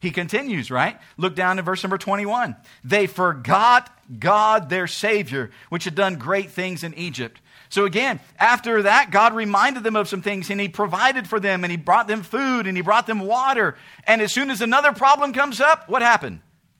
He 0.00 0.10
continues, 0.10 0.70
right? 0.70 0.98
Look 1.16 1.34
down 1.34 1.58
in 1.58 1.64
verse 1.64 1.82
number 1.82 1.96
21. 1.96 2.56
They 2.82 3.06
forgot 3.06 3.90
God, 4.18 4.68
their 4.68 4.86
Savior, 4.86 5.50
which 5.70 5.84
had 5.84 5.94
done 5.94 6.16
great 6.16 6.50
things 6.50 6.84
in 6.84 6.92
Egypt. 6.94 7.40
So 7.74 7.86
again, 7.86 8.20
after 8.38 8.82
that, 8.82 9.10
God 9.10 9.34
reminded 9.34 9.82
them 9.82 9.96
of 9.96 10.08
some 10.08 10.22
things 10.22 10.48
and 10.48 10.60
He 10.60 10.68
provided 10.68 11.26
for 11.26 11.40
them 11.40 11.64
and 11.64 11.72
He 11.72 11.76
brought 11.76 12.06
them 12.06 12.22
food 12.22 12.68
and 12.68 12.76
He 12.76 12.84
brought 12.84 13.08
them 13.08 13.18
water. 13.18 13.74
And 14.06 14.22
as 14.22 14.30
soon 14.30 14.52
as 14.52 14.60
another 14.60 14.92
problem 14.92 15.32
comes 15.32 15.60
up, 15.60 15.88
what 15.88 16.00
happened? 16.00 16.38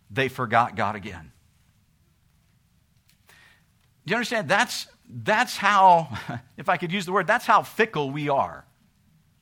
They 0.09 0.29
forgot 0.29 0.77
God 0.77 0.95
again. 0.95 1.33
Do 4.07 4.13
you 4.13 4.15
understand? 4.15 4.49
That's, 4.49 4.87
that's 5.09 5.57
how, 5.57 6.17
if 6.57 6.69
I 6.69 6.77
could 6.77 6.93
use 6.93 7.07
the 7.07 7.13
word, 7.13 7.27
that's 7.27 7.45
how 7.45 7.65
fickle 7.65 8.13
we 8.13 8.29
are, 8.29 8.65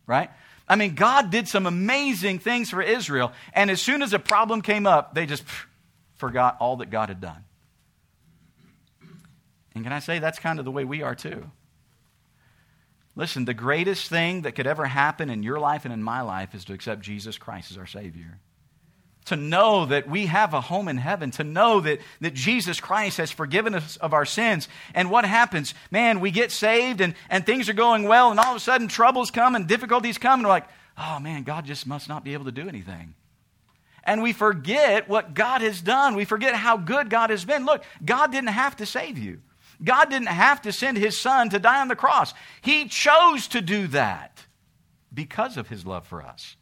right? 0.06 0.30
I 0.66 0.76
mean, 0.76 0.94
God 0.94 1.30
did 1.30 1.49
some 1.49 1.66
amazing 1.66 2.38
things 2.38 2.71
for 2.71 2.80
Israel, 2.80 3.30
and 3.52 3.71
as 3.71 3.82
soon 3.82 4.00
as 4.00 4.14
a 4.14 4.18
problem 4.18 4.62
came 4.62 4.87
up, 4.87 5.14
they 5.14 5.26
just 5.26 5.44
forgot 6.14 6.56
all 6.61 6.76
that 6.76 6.88
God 6.88 7.11
had 7.11 7.21
done. 7.21 7.44
And 9.75 9.85
can 9.85 9.93
I 9.93 10.00
say 10.00 10.19
that's 10.19 10.38
kind 10.38 10.59
of 10.59 10.64
the 10.64 10.71
way 10.71 10.85
we 10.85 11.02
are 11.02 11.14
too? 11.14 11.50
Listen, 13.14 13.45
the 13.45 13.55
greatest 13.55 14.09
thing 14.09 14.43
that 14.43 14.52
could 14.52 14.67
ever 14.67 14.87
happen 14.87 15.29
in 15.29 15.43
your 15.43 15.61
life 15.61 15.85
and 15.85 15.93
in 15.93 16.02
my 16.02 16.23
life 16.23 16.55
is 16.55 16.64
to 16.67 16.73
accept 16.73 17.02
Jesus 17.02 17.37
Christ 17.37 17.71
as 17.71 17.79
our 17.79 17.87
Savior. 17.87 18.38
To 19.26 19.37
know 19.37 19.87
that 19.87 20.09
we 20.09 20.26
have 20.26 20.52
a 20.55 20.61
home 20.61 20.88
in 20.88 20.97
heaven, 20.97 21.31
to 21.33 21.45
know 21.45 21.81
that, 21.81 22.00
that 22.23 22.35
Jesus 22.35 22.81
Christ 22.81 23.19
has 23.19 23.31
forgiven 23.31 23.75
us 23.75 23.97
of 23.99 24.14
our 24.14 24.25
sins. 24.25 24.69
And 24.95 25.11
what 25.11 25.25
happens? 25.25 25.75
Man, 25.91 26.21
we 26.21 26.31
get 26.31 26.50
saved 26.50 27.00
and, 27.00 27.14
and 27.29 27.45
things 27.45 27.69
are 27.69 27.75
going 27.75 28.05
well, 28.05 28.31
and 28.31 28.41
all 28.41 28.50
of 28.50 28.57
a 28.57 28.61
sudden 28.61 28.88
troubles 28.88 29.31
come 29.31 29.55
and 29.55 29.69
difficulties 29.69 30.19
come, 30.19 30.41
and 30.41 30.45
we're 30.45 30.49
like, 30.49 30.69
oh 30.99 31.21
man, 31.21 31.45
God 31.45 31.67
just 31.67 31.87
must 31.87 32.09
not 32.09 32.25
be 32.25 32.33
able 32.33 32.47
to 32.47 32.52
do 32.52 32.69
anything. 32.69 33.14
And 34.05 34.23
we 34.23 34.33
forget 34.33 35.09
what 35.09 35.35
God 35.35 35.61
has 35.61 35.81
done. 35.81 36.17
We 36.17 36.25
forget 36.25 36.55
how 36.55 36.76
good 36.76 37.09
God 37.09 37.31
has 37.31 37.45
been. 37.45 37.64
Look, 37.64 37.85
God 38.05 38.33
didn't 38.33 38.49
have 38.49 38.76
to 38.76 38.87
save 38.87 39.19
you. 39.19 39.41
God 39.83 40.11
didn't 40.11 40.29
have 40.29 40.62
to 40.62 40.73
send 40.73 40.97
his 40.97 41.19
son 41.19 41.51
to 41.51 41.59
die 41.59 41.81
on 41.81 41.89
the 41.89 41.97
cross. 41.97 42.35
He 42.61 42.87
chose 42.87 43.49
to 43.49 43.61
do 43.61 43.87
that 43.89 44.47
because 45.12 45.57
of 45.57 45.69
his 45.69 45.85
love 45.85 46.07
for 46.07 46.23
us. 46.23 46.57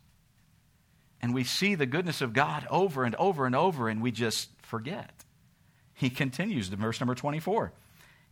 And 1.21 1.35
we 1.35 1.45
see 1.45 1.75
the 1.75 1.87
goodness 1.87 2.21
of 2.23 2.33
God 2.33 2.67
over 2.71 3.05
and 3.05 3.15
over 3.17 3.45
and 3.45 3.55
over, 3.55 3.89
and 3.89 4.01
we 4.01 4.11
just 4.11 4.49
forget. 4.63 5.25
He 5.93 6.09
continues 6.09 6.71
to 6.71 6.77
verse 6.77 6.99
number 6.99 7.15
24. 7.15 7.73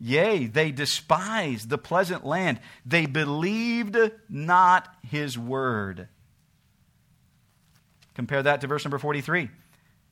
Yea, 0.01 0.47
they 0.47 0.71
despised 0.71 1.69
the 1.69 1.77
pleasant 1.77 2.25
land. 2.25 2.61
They 2.87 3.07
believed 3.07 3.99
not 4.29 4.89
his 5.07 5.37
word. 5.37 6.09
Compare 8.15 8.45
that 8.45 8.61
to 8.63 8.67
verse 8.67 8.85
number 8.85 8.99
43. 8.99 9.51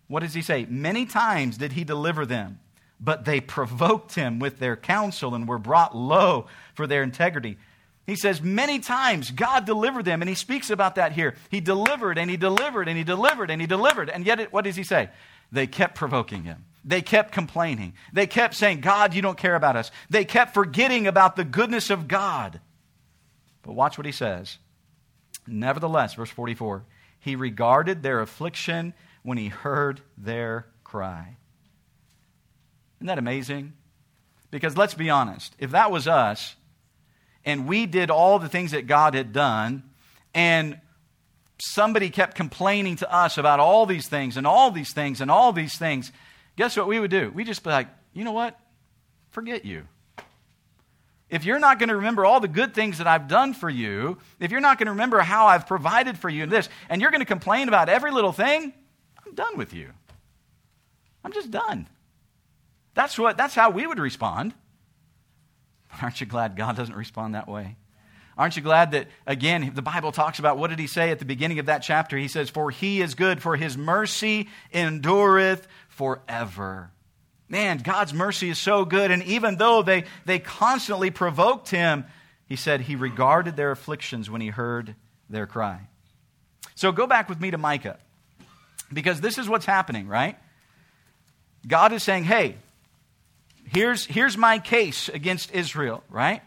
What 0.09 0.21
does 0.21 0.35
he 0.35 0.42
say? 0.42 0.66
Many 0.68 1.06
times 1.06 1.56
did 1.56 1.73
he 1.73 1.85
deliver 1.85 2.26
them 2.26 2.61
but 3.00 3.24
they 3.24 3.40
provoked 3.40 4.14
him 4.14 4.38
with 4.38 4.58
their 4.58 4.76
counsel 4.76 5.34
and 5.34 5.46
were 5.46 5.58
brought 5.58 5.96
low 5.96 6.46
for 6.74 6.86
their 6.86 7.02
integrity. 7.02 7.58
He 8.06 8.16
says 8.16 8.40
many 8.40 8.78
times 8.78 9.30
God 9.30 9.64
delivered 9.64 10.04
them, 10.04 10.22
and 10.22 10.28
he 10.28 10.34
speaks 10.34 10.70
about 10.70 10.94
that 10.94 11.12
here. 11.12 11.34
He 11.50 11.60
delivered 11.60 12.18
and 12.18 12.30
he 12.30 12.36
delivered 12.36 12.88
and 12.88 12.96
he 12.96 13.04
delivered 13.04 13.50
and 13.50 13.60
he 13.60 13.66
delivered. 13.66 14.08
And 14.08 14.24
yet, 14.24 14.52
what 14.52 14.64
does 14.64 14.76
he 14.76 14.84
say? 14.84 15.10
They 15.50 15.66
kept 15.66 15.96
provoking 15.96 16.44
him. 16.44 16.64
They 16.84 17.02
kept 17.02 17.32
complaining. 17.32 17.94
They 18.12 18.28
kept 18.28 18.54
saying, 18.54 18.80
God, 18.80 19.12
you 19.12 19.22
don't 19.22 19.36
care 19.36 19.56
about 19.56 19.76
us. 19.76 19.90
They 20.08 20.24
kept 20.24 20.54
forgetting 20.54 21.08
about 21.08 21.34
the 21.34 21.44
goodness 21.44 21.90
of 21.90 22.06
God. 22.06 22.60
But 23.62 23.72
watch 23.72 23.98
what 23.98 24.06
he 24.06 24.12
says. 24.12 24.58
Nevertheless, 25.48 26.14
verse 26.14 26.30
44, 26.30 26.84
he 27.18 27.34
regarded 27.34 28.02
their 28.02 28.20
affliction 28.20 28.94
when 29.24 29.36
he 29.36 29.48
heard 29.48 30.00
their 30.16 30.66
cry. 30.84 31.36
Isn't 32.98 33.08
that 33.08 33.18
amazing? 33.18 33.74
Because 34.50 34.76
let's 34.76 34.94
be 34.94 35.10
honest, 35.10 35.54
if 35.58 35.70
that 35.72 35.90
was 35.90 36.08
us 36.08 36.56
and 37.44 37.66
we 37.66 37.86
did 37.86 38.10
all 38.10 38.38
the 38.38 38.48
things 38.48 38.72
that 38.72 38.86
God 38.86 39.14
had 39.14 39.32
done 39.32 39.82
and 40.34 40.80
somebody 41.58 42.10
kept 42.10 42.36
complaining 42.36 42.96
to 42.96 43.12
us 43.12 43.38
about 43.38 43.60
all 43.60 43.86
these 43.86 44.08
things 44.08 44.36
and 44.36 44.46
all 44.46 44.70
these 44.70 44.92
things 44.92 45.20
and 45.20 45.30
all 45.30 45.52
these 45.52 45.76
things, 45.76 46.12
guess 46.56 46.76
what 46.76 46.86
we 46.86 47.00
would 47.00 47.10
do? 47.10 47.30
We'd 47.34 47.46
just 47.46 47.62
be 47.62 47.70
like, 47.70 47.88
you 48.12 48.24
know 48.24 48.32
what? 48.32 48.58
Forget 49.30 49.64
you. 49.64 49.86
If 51.28 51.44
you're 51.44 51.58
not 51.58 51.78
going 51.78 51.88
to 51.88 51.96
remember 51.96 52.24
all 52.24 52.38
the 52.38 52.48
good 52.48 52.72
things 52.72 52.98
that 52.98 53.06
I've 53.06 53.26
done 53.26 53.52
for 53.52 53.68
you, 53.68 54.18
if 54.38 54.52
you're 54.52 54.60
not 54.60 54.78
going 54.78 54.86
to 54.86 54.92
remember 54.92 55.18
how 55.18 55.46
I've 55.46 55.66
provided 55.66 56.16
for 56.16 56.28
you 56.28 56.44
in 56.44 56.48
this, 56.48 56.68
and 56.88 57.02
you're 57.02 57.10
going 57.10 57.20
to 57.20 57.26
complain 57.26 57.66
about 57.66 57.88
every 57.88 58.12
little 58.12 58.32
thing, 58.32 58.72
I'm 59.26 59.34
done 59.34 59.56
with 59.56 59.74
you. 59.74 59.90
I'm 61.24 61.32
just 61.32 61.50
done. 61.50 61.88
That's, 62.96 63.18
what, 63.18 63.36
that's 63.36 63.54
how 63.54 63.68
we 63.70 63.86
would 63.86 63.98
respond. 63.98 64.54
Aren't 66.02 66.20
you 66.20 66.26
glad 66.26 66.56
God 66.56 66.76
doesn't 66.76 66.96
respond 66.96 67.34
that 67.34 67.46
way? 67.46 67.76
Aren't 68.38 68.56
you 68.56 68.62
glad 68.62 68.92
that, 68.92 69.08
again, 69.26 69.70
the 69.74 69.82
Bible 69.82 70.12
talks 70.12 70.38
about 70.38 70.56
what 70.56 70.70
did 70.70 70.78
he 70.78 70.86
say 70.86 71.10
at 71.10 71.18
the 71.18 71.26
beginning 71.26 71.58
of 71.58 71.66
that 71.66 71.80
chapter? 71.80 72.16
He 72.16 72.26
says, 72.26 72.48
For 72.48 72.70
he 72.70 73.02
is 73.02 73.14
good, 73.14 73.42
for 73.42 73.54
his 73.54 73.76
mercy 73.76 74.48
endureth 74.72 75.68
forever. 75.88 76.90
Man, 77.50 77.78
God's 77.78 78.14
mercy 78.14 78.48
is 78.48 78.58
so 78.58 78.86
good. 78.86 79.10
And 79.10 79.22
even 79.24 79.56
though 79.56 79.82
they, 79.82 80.04
they 80.24 80.38
constantly 80.38 81.10
provoked 81.10 81.68
him, 81.68 82.06
he 82.46 82.56
said 82.56 82.80
he 82.80 82.96
regarded 82.96 83.56
their 83.56 83.72
afflictions 83.72 84.30
when 84.30 84.40
he 84.40 84.48
heard 84.48 84.94
their 85.28 85.46
cry. 85.46 85.80
So 86.74 86.92
go 86.92 87.06
back 87.06 87.28
with 87.28 87.40
me 87.40 87.50
to 87.50 87.58
Micah, 87.58 87.98
because 88.90 89.20
this 89.20 89.36
is 89.36 89.48
what's 89.48 89.66
happening, 89.66 90.08
right? 90.08 90.38
God 91.66 91.92
is 91.92 92.02
saying, 92.02 92.24
Hey, 92.24 92.56
here's, 93.73 94.04
here's 94.06 94.37
my 94.37 94.58
case 94.58 95.08
against 95.08 95.52
Israel, 95.52 96.02
right? 96.11 96.42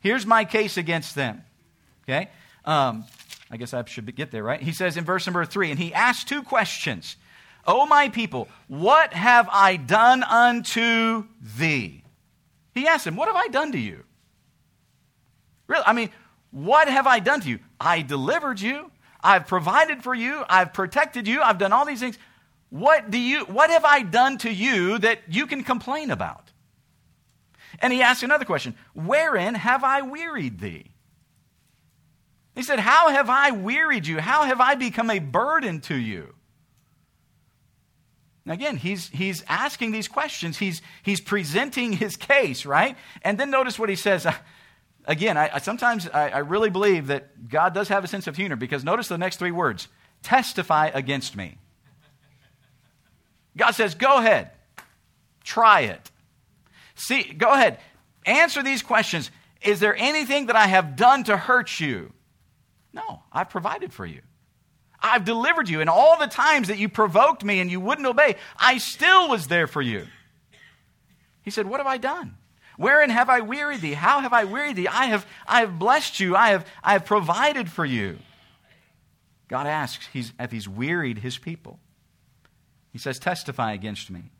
Here's 0.00 0.26
my 0.26 0.44
case 0.44 0.76
against 0.76 1.14
them. 1.14 1.44
Okay? 2.04 2.28
Um, 2.64 3.04
I 3.50 3.56
guess 3.56 3.74
I 3.74 3.84
should 3.84 4.14
get 4.14 4.30
there, 4.30 4.42
right? 4.42 4.60
He 4.60 4.72
says 4.72 4.96
in 4.96 5.04
verse 5.04 5.26
number 5.26 5.44
three, 5.44 5.70
and 5.70 5.78
he 5.78 5.92
asks 5.92 6.24
two 6.24 6.42
questions. 6.42 7.16
O 7.66 7.86
my 7.86 8.08
people, 8.08 8.48
what 8.68 9.12
have 9.12 9.48
I 9.50 9.76
done 9.76 10.22
unto 10.22 11.24
thee? 11.58 12.04
He 12.74 12.86
asks 12.86 13.06
him, 13.06 13.16
What 13.16 13.28
have 13.28 13.36
I 13.36 13.48
done 13.48 13.72
to 13.72 13.78
you? 13.78 14.04
Really? 15.66 15.84
I 15.86 15.92
mean, 15.92 16.10
what 16.50 16.88
have 16.88 17.06
I 17.06 17.18
done 17.18 17.40
to 17.42 17.48
you? 17.48 17.58
I 17.80 18.02
delivered 18.02 18.60
you. 18.60 18.90
I've 19.22 19.46
provided 19.46 20.02
for 20.02 20.14
you. 20.14 20.42
I've 20.48 20.72
protected 20.72 21.28
you. 21.28 21.42
I've 21.42 21.58
done 21.58 21.72
all 21.72 21.84
these 21.84 22.00
things. 22.00 22.18
What 22.70 23.10
do 23.10 23.18
you 23.18 23.44
what 23.44 23.70
have 23.70 23.84
I 23.84 24.02
done 24.02 24.38
to 24.38 24.50
you 24.50 24.98
that 24.98 25.20
you 25.28 25.46
can 25.46 25.64
complain 25.64 26.10
about? 26.10 26.49
And 27.80 27.92
he 27.92 28.02
asked 28.02 28.22
another 28.22 28.44
question 28.44 28.74
Wherein 28.94 29.54
have 29.54 29.84
I 29.84 30.02
wearied 30.02 30.60
thee? 30.60 30.90
He 32.54 32.62
said, 32.62 32.78
How 32.78 33.10
have 33.10 33.30
I 33.30 33.52
wearied 33.52 34.06
you? 34.06 34.18
How 34.20 34.44
have 34.44 34.60
I 34.60 34.74
become 34.74 35.10
a 35.10 35.18
burden 35.18 35.80
to 35.82 35.94
you? 35.94 36.34
Now 38.44 38.54
again, 38.54 38.76
he's, 38.76 39.08
he's 39.08 39.44
asking 39.48 39.92
these 39.92 40.08
questions. 40.08 40.58
He's, 40.58 40.82
he's 41.02 41.20
presenting 41.20 41.92
his 41.92 42.16
case, 42.16 42.66
right? 42.66 42.96
And 43.22 43.38
then 43.38 43.50
notice 43.50 43.78
what 43.78 43.88
he 43.88 43.96
says. 43.96 44.26
Again, 45.06 45.38
I, 45.38 45.50
I 45.54 45.58
sometimes 45.60 46.08
I, 46.08 46.28
I 46.28 46.38
really 46.38 46.68
believe 46.68 47.06
that 47.06 47.48
God 47.48 47.72
does 47.72 47.88
have 47.88 48.04
a 48.04 48.06
sense 48.06 48.26
of 48.26 48.36
humor 48.36 48.56
because 48.56 48.84
notice 48.84 49.08
the 49.08 49.16
next 49.16 49.38
three 49.38 49.50
words 49.50 49.88
testify 50.22 50.90
against 50.92 51.34
me. 51.34 51.56
God 53.56 53.70
says, 53.72 53.94
Go 53.94 54.18
ahead, 54.18 54.50
try 55.42 55.80
it. 55.80 56.10
See, 57.00 57.22
go 57.22 57.50
ahead. 57.52 57.78
Answer 58.26 58.62
these 58.62 58.82
questions. 58.82 59.30
Is 59.62 59.80
there 59.80 59.96
anything 59.96 60.46
that 60.46 60.56
I 60.56 60.66
have 60.66 60.96
done 60.96 61.24
to 61.24 61.36
hurt 61.36 61.80
you? 61.80 62.12
No, 62.92 63.22
I've 63.32 63.48
provided 63.48 63.92
for 63.92 64.04
you. 64.04 64.20
I've 65.00 65.24
delivered 65.24 65.70
you. 65.70 65.80
And 65.80 65.88
all 65.88 66.18
the 66.18 66.26
times 66.26 66.68
that 66.68 66.76
you 66.78 66.90
provoked 66.90 67.42
me 67.42 67.60
and 67.60 67.70
you 67.70 67.80
wouldn't 67.80 68.06
obey, 68.06 68.36
I 68.58 68.76
still 68.76 69.30
was 69.30 69.46
there 69.46 69.66
for 69.66 69.80
you. 69.80 70.06
He 71.42 71.50
said, 71.50 71.66
What 71.66 71.80
have 71.80 71.86
I 71.86 71.96
done? 71.96 72.36
Wherein 72.76 73.08
have 73.08 73.30
I 73.30 73.40
wearied 73.40 73.80
thee? 73.80 73.94
How 73.94 74.20
have 74.20 74.34
I 74.34 74.44
wearied 74.44 74.76
thee? 74.76 74.88
I 74.88 75.06
have, 75.06 75.26
I 75.46 75.60
have 75.60 75.78
blessed 75.78 76.20
you. 76.20 76.36
I 76.36 76.50
have, 76.50 76.66
I 76.84 76.92
have 76.92 77.06
provided 77.06 77.70
for 77.70 77.84
you. 77.84 78.18
God 79.48 79.66
asks 79.66 80.06
he's, 80.12 80.34
if 80.38 80.52
he's 80.52 80.68
wearied 80.68 81.18
his 81.18 81.38
people. 81.38 81.78
He 82.92 82.98
says, 82.98 83.18
Testify 83.18 83.72
against 83.72 84.10
me. 84.10 84.30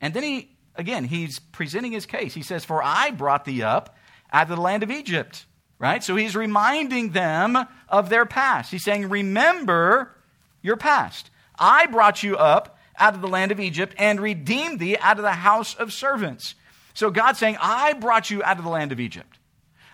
And 0.00 0.12
then 0.12 0.24
he 0.24 0.51
again, 0.76 1.04
he's 1.04 1.38
presenting 1.38 1.92
his 1.92 2.06
case. 2.06 2.34
He 2.34 2.42
says, 2.42 2.64
For 2.64 2.82
I 2.82 3.10
brought 3.10 3.44
thee 3.44 3.62
up 3.62 3.96
out 4.32 4.50
of 4.50 4.56
the 4.56 4.62
land 4.62 4.82
of 4.82 4.90
Egypt. 4.90 5.46
Right? 5.78 6.02
So 6.04 6.14
he's 6.14 6.36
reminding 6.36 7.10
them 7.10 7.58
of 7.88 8.08
their 8.08 8.24
past. 8.24 8.70
He's 8.70 8.84
saying, 8.84 9.08
Remember 9.08 10.14
your 10.62 10.76
past. 10.76 11.30
I 11.58 11.86
brought 11.86 12.22
you 12.22 12.36
up 12.36 12.78
out 12.96 13.14
of 13.14 13.20
the 13.20 13.28
land 13.28 13.50
of 13.50 13.58
Egypt 13.58 13.94
and 13.98 14.20
redeemed 14.20 14.78
thee 14.78 14.96
out 14.98 15.16
of 15.16 15.22
the 15.22 15.32
house 15.32 15.74
of 15.74 15.92
servants. 15.92 16.54
So 16.94 17.10
God's 17.10 17.38
saying, 17.38 17.56
I 17.60 17.94
brought 17.94 18.30
you 18.30 18.42
out 18.44 18.58
of 18.58 18.64
the 18.64 18.70
land 18.70 18.92
of 18.92 19.00
Egypt. 19.00 19.38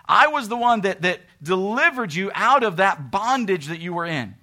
I 0.07 0.27
was 0.27 0.47
the 0.47 0.57
one 0.57 0.81
that, 0.81 1.03
that 1.03 1.21
delivered 1.41 2.13
you 2.13 2.31
out 2.33 2.63
of 2.63 2.77
that 2.77 3.11
bondage 3.11 3.67
that 3.67 3.79
you 3.79 3.93
were 3.93 4.05
in. 4.05 4.35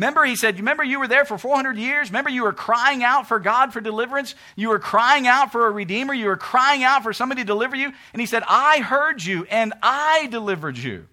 Remember, 0.00 0.24
he 0.24 0.34
said, 0.34 0.56
Remember, 0.56 0.82
you 0.82 0.98
were 0.98 1.08
there 1.08 1.26
for 1.26 1.36
400 1.36 1.76
years? 1.76 2.08
Remember, 2.08 2.30
you 2.30 2.44
were 2.44 2.54
crying 2.54 3.04
out 3.04 3.28
for 3.28 3.38
God 3.38 3.70
for 3.70 3.82
deliverance? 3.82 4.34
You 4.56 4.70
were 4.70 4.78
crying 4.78 5.26
out 5.26 5.52
for 5.52 5.66
a 5.66 5.70
redeemer? 5.70 6.14
You 6.14 6.28
were 6.28 6.38
crying 6.38 6.82
out 6.82 7.02
for 7.02 7.12
somebody 7.12 7.42
to 7.42 7.46
deliver 7.46 7.76
you? 7.76 7.92
And 8.14 8.20
he 8.20 8.24
said, 8.24 8.42
I 8.48 8.78
heard 8.78 9.22
you 9.22 9.44
and 9.50 9.74
I 9.82 10.26
delivered 10.30 10.78
you. 10.78 11.06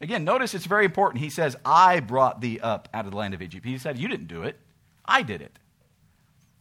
Again, 0.00 0.22
notice 0.22 0.54
it's 0.54 0.64
very 0.64 0.84
important. 0.84 1.24
He 1.24 1.30
says, 1.30 1.56
I 1.64 1.98
brought 1.98 2.40
thee 2.40 2.60
up 2.60 2.88
out 2.94 3.04
of 3.04 3.10
the 3.10 3.16
land 3.16 3.34
of 3.34 3.42
Egypt. 3.42 3.66
He 3.66 3.78
said, 3.78 3.98
You 3.98 4.06
didn't 4.06 4.28
do 4.28 4.44
it, 4.44 4.60
I 5.04 5.22
did 5.22 5.42
it. 5.42 5.58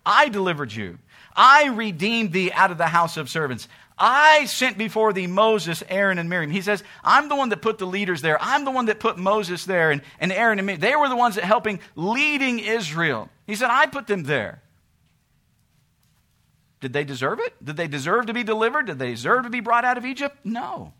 I 0.04 0.30
delivered 0.30 0.74
you. 0.74 0.98
I 1.36 1.68
redeemed 1.68 2.32
thee 2.32 2.52
out 2.52 2.72
of 2.72 2.80
the 2.80 2.88
house 2.88 3.16
of 3.16 3.30
servants. 3.30 3.68
I 3.98 4.46
sent 4.46 4.78
before 4.78 5.14
thee 5.14 5.28
Moses, 5.28 5.84
Aaron, 5.88 6.18
and 6.18 6.30
Miriam. 6.30 6.52
He 6.52 6.62
says, 6.62 6.84
I'm 7.04 7.30
the 7.30 7.36
one 7.36 7.50
that 7.50 7.62
put 7.62 7.78
the 7.78 7.86
leaders 7.86 8.22
there. 8.22 8.42
I'm 8.42 8.66
the 8.66 8.72
one 8.72 8.86
that 8.88 9.00
put 9.00 9.18
Moses 9.18 9.66
there 9.66 9.92
and, 9.92 10.02
and 10.20 10.32
Aaron 10.32 10.60
and 10.60 10.66
Miriam. 10.66 10.82
They 10.82 10.96
were 10.96 11.10
the 11.10 11.16
ones 11.16 11.36
that 11.36 11.44
helping 11.44 11.80
leading 11.96 12.60
Israel. 12.60 13.30
He 13.46 13.56
said, 13.56 13.70
I 13.70 13.86
put 13.86 14.08
them 14.08 14.24
there. 14.24 14.62
Did 16.82 16.92
they 16.92 17.04
deserve 17.06 17.40
it? 17.40 17.54
Did 17.64 17.78
they 17.78 17.88
deserve 17.88 18.26
to 18.26 18.34
be 18.34 18.44
delivered? 18.44 18.88
Did 18.88 19.00
they 19.00 19.12
deserve 19.12 19.44
to 19.44 19.50
be 19.50 19.62
brought 19.62 19.86
out 19.86 19.98
of 19.98 20.06
Egypt? 20.06 20.38
No. 20.44 20.94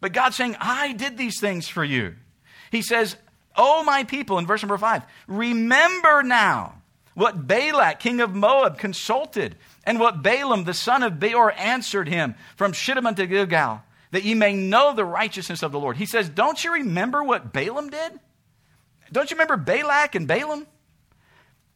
But 0.00 0.12
God's 0.12 0.36
saying, 0.36 0.56
I 0.58 0.94
did 0.94 1.16
these 1.16 1.40
things 1.40 1.68
for 1.68 1.84
you. 1.84 2.16
He 2.70 2.82
says, 2.82 3.16
Oh, 3.56 3.84
my 3.84 4.04
people, 4.04 4.38
in 4.38 4.46
verse 4.46 4.62
number 4.62 4.76
five, 4.76 5.02
remember 5.26 6.22
now 6.22 6.82
what 7.14 7.46
Balak, 7.46 8.00
king 8.00 8.20
of 8.20 8.34
Moab, 8.34 8.78
consulted, 8.78 9.56
and 9.86 10.00
what 10.00 10.22
Balaam, 10.22 10.64
the 10.64 10.74
son 10.74 11.04
of 11.04 11.20
Beor, 11.20 11.52
answered 11.56 12.08
him 12.08 12.34
from 12.56 12.72
Shittim 12.72 13.06
unto 13.06 13.24
Gilgal, 13.24 13.82
that 14.10 14.24
ye 14.24 14.34
may 14.34 14.52
know 14.54 14.92
the 14.92 15.04
righteousness 15.04 15.62
of 15.62 15.70
the 15.70 15.78
Lord. 15.78 15.96
He 15.96 16.06
says, 16.06 16.28
Don't 16.28 16.62
you 16.62 16.74
remember 16.74 17.22
what 17.22 17.52
Balaam 17.52 17.88
did? 17.88 18.20
Don't 19.12 19.30
you 19.30 19.36
remember 19.36 19.56
Balak 19.56 20.16
and 20.16 20.26
Balaam? 20.26 20.66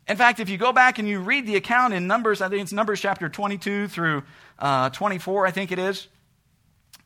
In 0.09 0.17
fact, 0.17 0.41
if 0.41 0.49
you 0.49 0.59
go 0.59 0.73
back 0.73 0.99
and 0.99 1.07
you 1.07 1.21
read 1.21 1.47
the 1.47 1.55
account 1.55 1.95
in 1.95 2.09
Numbers, 2.09 2.41
I 2.41 2.49
think 2.49 2.63
it's 2.63 2.73
Numbers 2.73 3.01
chapter 3.01 3.29
22 3.29 3.87
through 3.87 4.25
uh, 4.59 4.91
24, 4.91 5.47
I 5.47 5.53
think 5.53 5.71
it 5.71 5.79
is, 5.79 6.09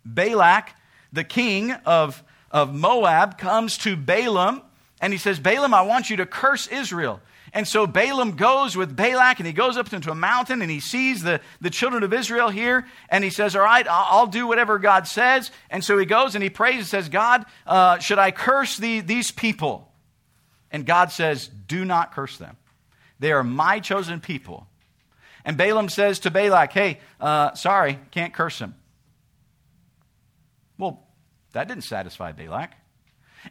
Balak, 0.07 0.71
the 1.13 1.25
king 1.25 1.73
of, 1.85 2.23
of 2.51 2.75
Moab, 2.75 3.37
comes 3.37 3.77
to 3.79 3.97
Balaam 3.97 4.63
and 5.03 5.13
he 5.13 5.19
says, 5.19 5.39
Balaam, 5.39 5.75
I 5.75 5.83
want 5.83 6.09
you 6.09 6.17
to 6.17 6.27
curse 6.27 6.67
Israel. 6.67 7.21
And 7.55 7.69
so 7.69 7.87
Balaam 7.87 8.33
goes 8.33 8.77
with 8.77 8.97
Balak 8.97 9.39
and 9.39 9.47
he 9.47 9.53
goes 9.53 9.77
up 9.77 9.93
into 9.93 10.11
a 10.11 10.15
mountain 10.15 10.61
and 10.61 10.69
he 10.69 10.81
sees 10.81 11.23
the, 11.23 11.41
the 11.61 11.71
children 11.71 12.03
of 12.03 12.13
Israel 12.13 12.49
here 12.49 12.85
and 13.09 13.23
he 13.23 13.31
says, 13.31 13.55
All 13.55 13.63
right, 13.63 13.87
I'll 13.89 14.27
do 14.27 14.49
whatever 14.49 14.81
God 14.81 15.07
says. 15.07 15.53
And 15.71 15.85
so 15.85 15.97
he 15.97 16.05
goes 16.05 16.35
and 16.35 16.43
he 16.43 16.51
prays 16.51 16.79
and 16.79 16.87
says, 16.87 17.09
God, 17.09 17.47
uh, 17.65 17.99
should 18.01 18.19
I 18.19 18.33
curse 18.33 18.77
the, 18.77 19.01
these 19.01 19.31
people? 19.31 19.93
And 20.73 20.85
God 20.85 21.13
says, 21.13 21.47
Do 21.47 21.85
not 21.85 22.13
curse 22.13 22.39
them. 22.39 22.57
They 23.21 23.31
are 23.31 23.45
my 23.45 23.79
chosen 23.79 24.21
people. 24.21 24.67
And 25.45 25.57
Balaam 25.57 25.89
says 25.89 26.19
to 26.21 26.33
Balak, 26.33 26.73
Hey, 26.73 26.99
uh, 27.21 27.55
sorry, 27.55 28.01
can't 28.11 28.35
curse 28.35 28.59
them. 28.59 28.75
Well, 30.77 31.07
that 31.53 31.69
didn't 31.69 31.85
satisfy 31.85 32.33
Balak. 32.33 32.73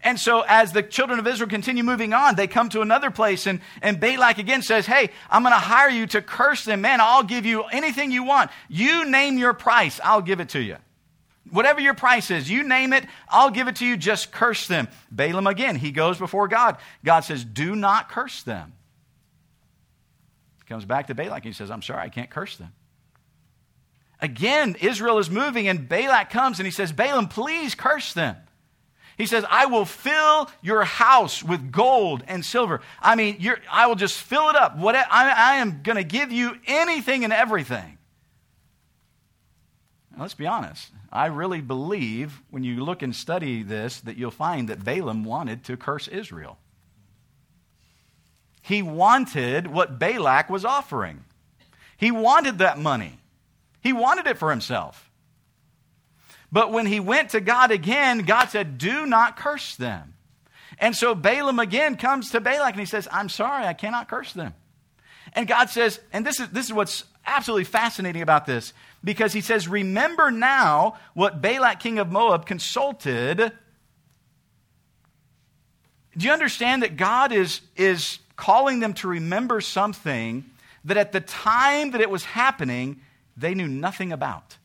And 0.01 0.19
so, 0.19 0.43
as 0.47 0.71
the 0.71 0.81
children 0.81 1.19
of 1.19 1.27
Israel 1.27 1.49
continue 1.49 1.83
moving 1.83 2.13
on, 2.13 2.35
they 2.35 2.47
come 2.47 2.69
to 2.69 2.81
another 2.81 3.11
place, 3.11 3.45
and, 3.45 3.59
and 3.81 3.99
Balak 3.99 4.37
again 4.37 4.61
says, 4.61 4.85
Hey, 4.85 5.09
I'm 5.29 5.43
going 5.43 5.53
to 5.53 5.59
hire 5.59 5.89
you 5.89 6.07
to 6.07 6.21
curse 6.21 6.65
them. 6.65 6.81
Man, 6.81 6.99
I'll 7.01 7.23
give 7.23 7.45
you 7.45 7.63
anything 7.63 8.11
you 8.11 8.23
want. 8.23 8.49
You 8.69 9.09
name 9.09 9.37
your 9.37 9.53
price, 9.53 9.99
I'll 10.03 10.21
give 10.21 10.39
it 10.39 10.49
to 10.49 10.61
you. 10.61 10.77
Whatever 11.51 11.81
your 11.81 11.93
price 11.93 12.31
is, 12.31 12.49
you 12.49 12.63
name 12.63 12.93
it, 12.93 13.05
I'll 13.29 13.51
give 13.51 13.67
it 13.67 13.75
to 13.77 13.85
you. 13.85 13.97
Just 13.97 14.31
curse 14.31 14.67
them. 14.67 14.87
Balaam 15.11 15.45
again, 15.45 15.75
he 15.75 15.91
goes 15.91 16.17
before 16.17 16.47
God. 16.47 16.77
God 17.03 17.21
says, 17.21 17.45
Do 17.45 17.75
not 17.75 18.09
curse 18.09 18.43
them. 18.43 18.73
He 20.59 20.67
comes 20.67 20.85
back 20.85 21.07
to 21.07 21.15
Balak 21.15 21.43
and 21.43 21.53
he 21.53 21.57
says, 21.57 21.69
I'm 21.69 21.81
sorry, 21.81 22.01
I 22.01 22.09
can't 22.09 22.29
curse 22.29 22.57
them. 22.57 22.73
Again, 24.21 24.77
Israel 24.79 25.19
is 25.19 25.29
moving, 25.29 25.67
and 25.67 25.89
Balak 25.89 26.29
comes 26.29 26.57
and 26.57 26.65
he 26.65 26.71
says, 26.71 26.93
Balaam, 26.93 27.27
please 27.27 27.75
curse 27.75 28.13
them. 28.13 28.37
He 29.17 29.25
says, 29.25 29.45
I 29.49 29.67
will 29.67 29.85
fill 29.85 30.49
your 30.61 30.83
house 30.83 31.43
with 31.43 31.71
gold 31.71 32.23
and 32.27 32.43
silver. 32.43 32.81
I 33.01 33.15
mean, 33.15 33.45
I 33.71 33.87
will 33.87 33.95
just 33.95 34.19
fill 34.19 34.49
it 34.49 34.55
up. 34.55 34.77
What, 34.77 34.95
I, 34.95 35.03
I 35.09 35.55
am 35.55 35.81
going 35.83 35.97
to 35.97 36.03
give 36.03 36.31
you 36.31 36.57
anything 36.65 37.23
and 37.23 37.31
everything. 37.31 37.97
Now, 40.15 40.21
let's 40.23 40.33
be 40.33 40.47
honest. 40.47 40.89
I 41.11 41.27
really 41.27 41.61
believe 41.61 42.41
when 42.49 42.63
you 42.63 42.83
look 42.83 43.01
and 43.01 43.15
study 43.15 43.61
this 43.61 44.01
that 44.01 44.17
you'll 44.17 44.31
find 44.31 44.69
that 44.69 44.83
Balaam 44.83 45.23
wanted 45.23 45.63
to 45.65 45.77
curse 45.77 46.07
Israel. 46.07 46.57
He 48.61 48.81
wanted 48.81 49.67
what 49.67 49.99
Balak 49.99 50.49
was 50.49 50.65
offering. 50.65 51.25
He 51.97 52.11
wanted 52.11 52.59
that 52.59 52.79
money. 52.79 53.19
He 53.81 53.93
wanted 53.93 54.25
it 54.25 54.37
for 54.37 54.49
himself. 54.49 55.11
But 56.53 56.71
when 56.71 56.85
he 56.85 56.99
went 56.99 57.31
to 57.31 57.41
God 57.41 57.71
again, 57.71 58.19
God 58.19 58.45
said, 58.45 58.77
Do 58.77 59.07
not 59.07 59.35
curse 59.35 59.75
them. 59.75 60.13
And 60.77 60.95
so 60.95 61.15
Balaam 61.15 61.57
again 61.57 61.97
comes 61.97 62.29
to 62.29 62.39
Balak 62.39 62.73
and 62.73 62.79
he 62.79 62.85
says, 62.85 63.07
I'm 63.11 63.27
sorry, 63.27 63.65
I 63.65 63.73
cannot 63.73 64.07
curse 64.07 64.33
them. 64.33 64.53
And 65.33 65.47
God 65.47 65.71
says, 65.71 65.99
and 66.11 66.23
this 66.23 66.39
is, 66.39 66.49
this 66.49 66.67
is 66.67 66.73
what's 66.73 67.05
absolutely 67.25 67.63
fascinating 67.63 68.21
about 68.21 68.45
this, 68.45 68.71
because 69.03 69.33
he 69.33 69.41
says, 69.41 69.67
Remember 69.67 70.29
now 70.29 70.97
what 71.15 71.41
Balak, 71.41 71.79
king 71.79 71.97
of 71.97 72.11
Moab, 72.11 72.45
consulted. 72.45 73.51
Do 76.15 76.25
you 76.27 76.31
understand 76.31 76.83
that 76.83 76.97
God 76.97 77.31
is, 77.31 77.61
is 77.75 78.19
calling 78.35 78.79
them 78.79 78.93
to 78.95 79.07
remember 79.07 79.59
something 79.59 80.45
that 80.85 80.97
at 80.97 81.13
the 81.13 81.21
time 81.21 81.91
that 81.91 82.01
it 82.01 82.11
was 82.11 82.25
happening, 82.25 83.01
they 83.35 83.55
knew 83.55 83.67
nothing 83.67 84.11
about? 84.11 84.57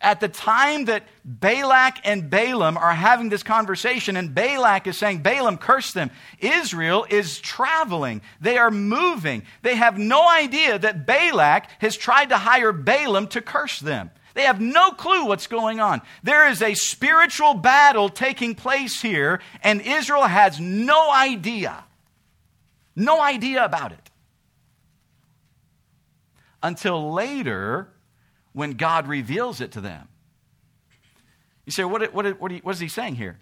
At 0.00 0.20
the 0.20 0.28
time 0.28 0.84
that 0.86 1.04
Balak 1.24 1.98
and 2.04 2.28
Balaam 2.28 2.76
are 2.76 2.92
having 2.92 3.28
this 3.28 3.42
conversation, 3.42 4.16
and 4.16 4.34
Balak 4.34 4.86
is 4.86 4.98
saying, 4.98 5.22
Balaam, 5.22 5.56
curse 5.56 5.92
them, 5.92 6.10
Israel 6.38 7.06
is 7.08 7.40
traveling. 7.40 8.20
They 8.40 8.58
are 8.58 8.70
moving. 8.70 9.44
They 9.62 9.76
have 9.76 9.98
no 9.98 10.28
idea 10.28 10.78
that 10.78 11.06
Balak 11.06 11.68
has 11.78 11.96
tried 11.96 12.28
to 12.30 12.36
hire 12.36 12.72
Balaam 12.72 13.28
to 13.28 13.40
curse 13.40 13.80
them. 13.80 14.10
They 14.34 14.42
have 14.42 14.60
no 14.60 14.90
clue 14.90 15.26
what's 15.26 15.46
going 15.46 15.80
on. 15.80 16.02
There 16.24 16.48
is 16.48 16.60
a 16.60 16.74
spiritual 16.74 17.54
battle 17.54 18.08
taking 18.08 18.54
place 18.54 19.00
here, 19.00 19.40
and 19.62 19.80
Israel 19.80 20.24
has 20.24 20.58
no 20.60 21.12
idea. 21.12 21.84
No 22.96 23.20
idea 23.20 23.64
about 23.64 23.92
it. 23.92 24.10
Until 26.62 27.12
later, 27.12 27.88
when 28.54 28.72
God 28.72 29.06
reveals 29.06 29.60
it 29.60 29.72
to 29.72 29.82
them. 29.82 30.08
You 31.66 31.72
say, 31.72 31.84
what, 31.84 32.14
what, 32.14 32.40
what, 32.40 32.52
what 32.52 32.74
is 32.74 32.80
he 32.80 32.88
saying 32.88 33.16
here? 33.16 33.38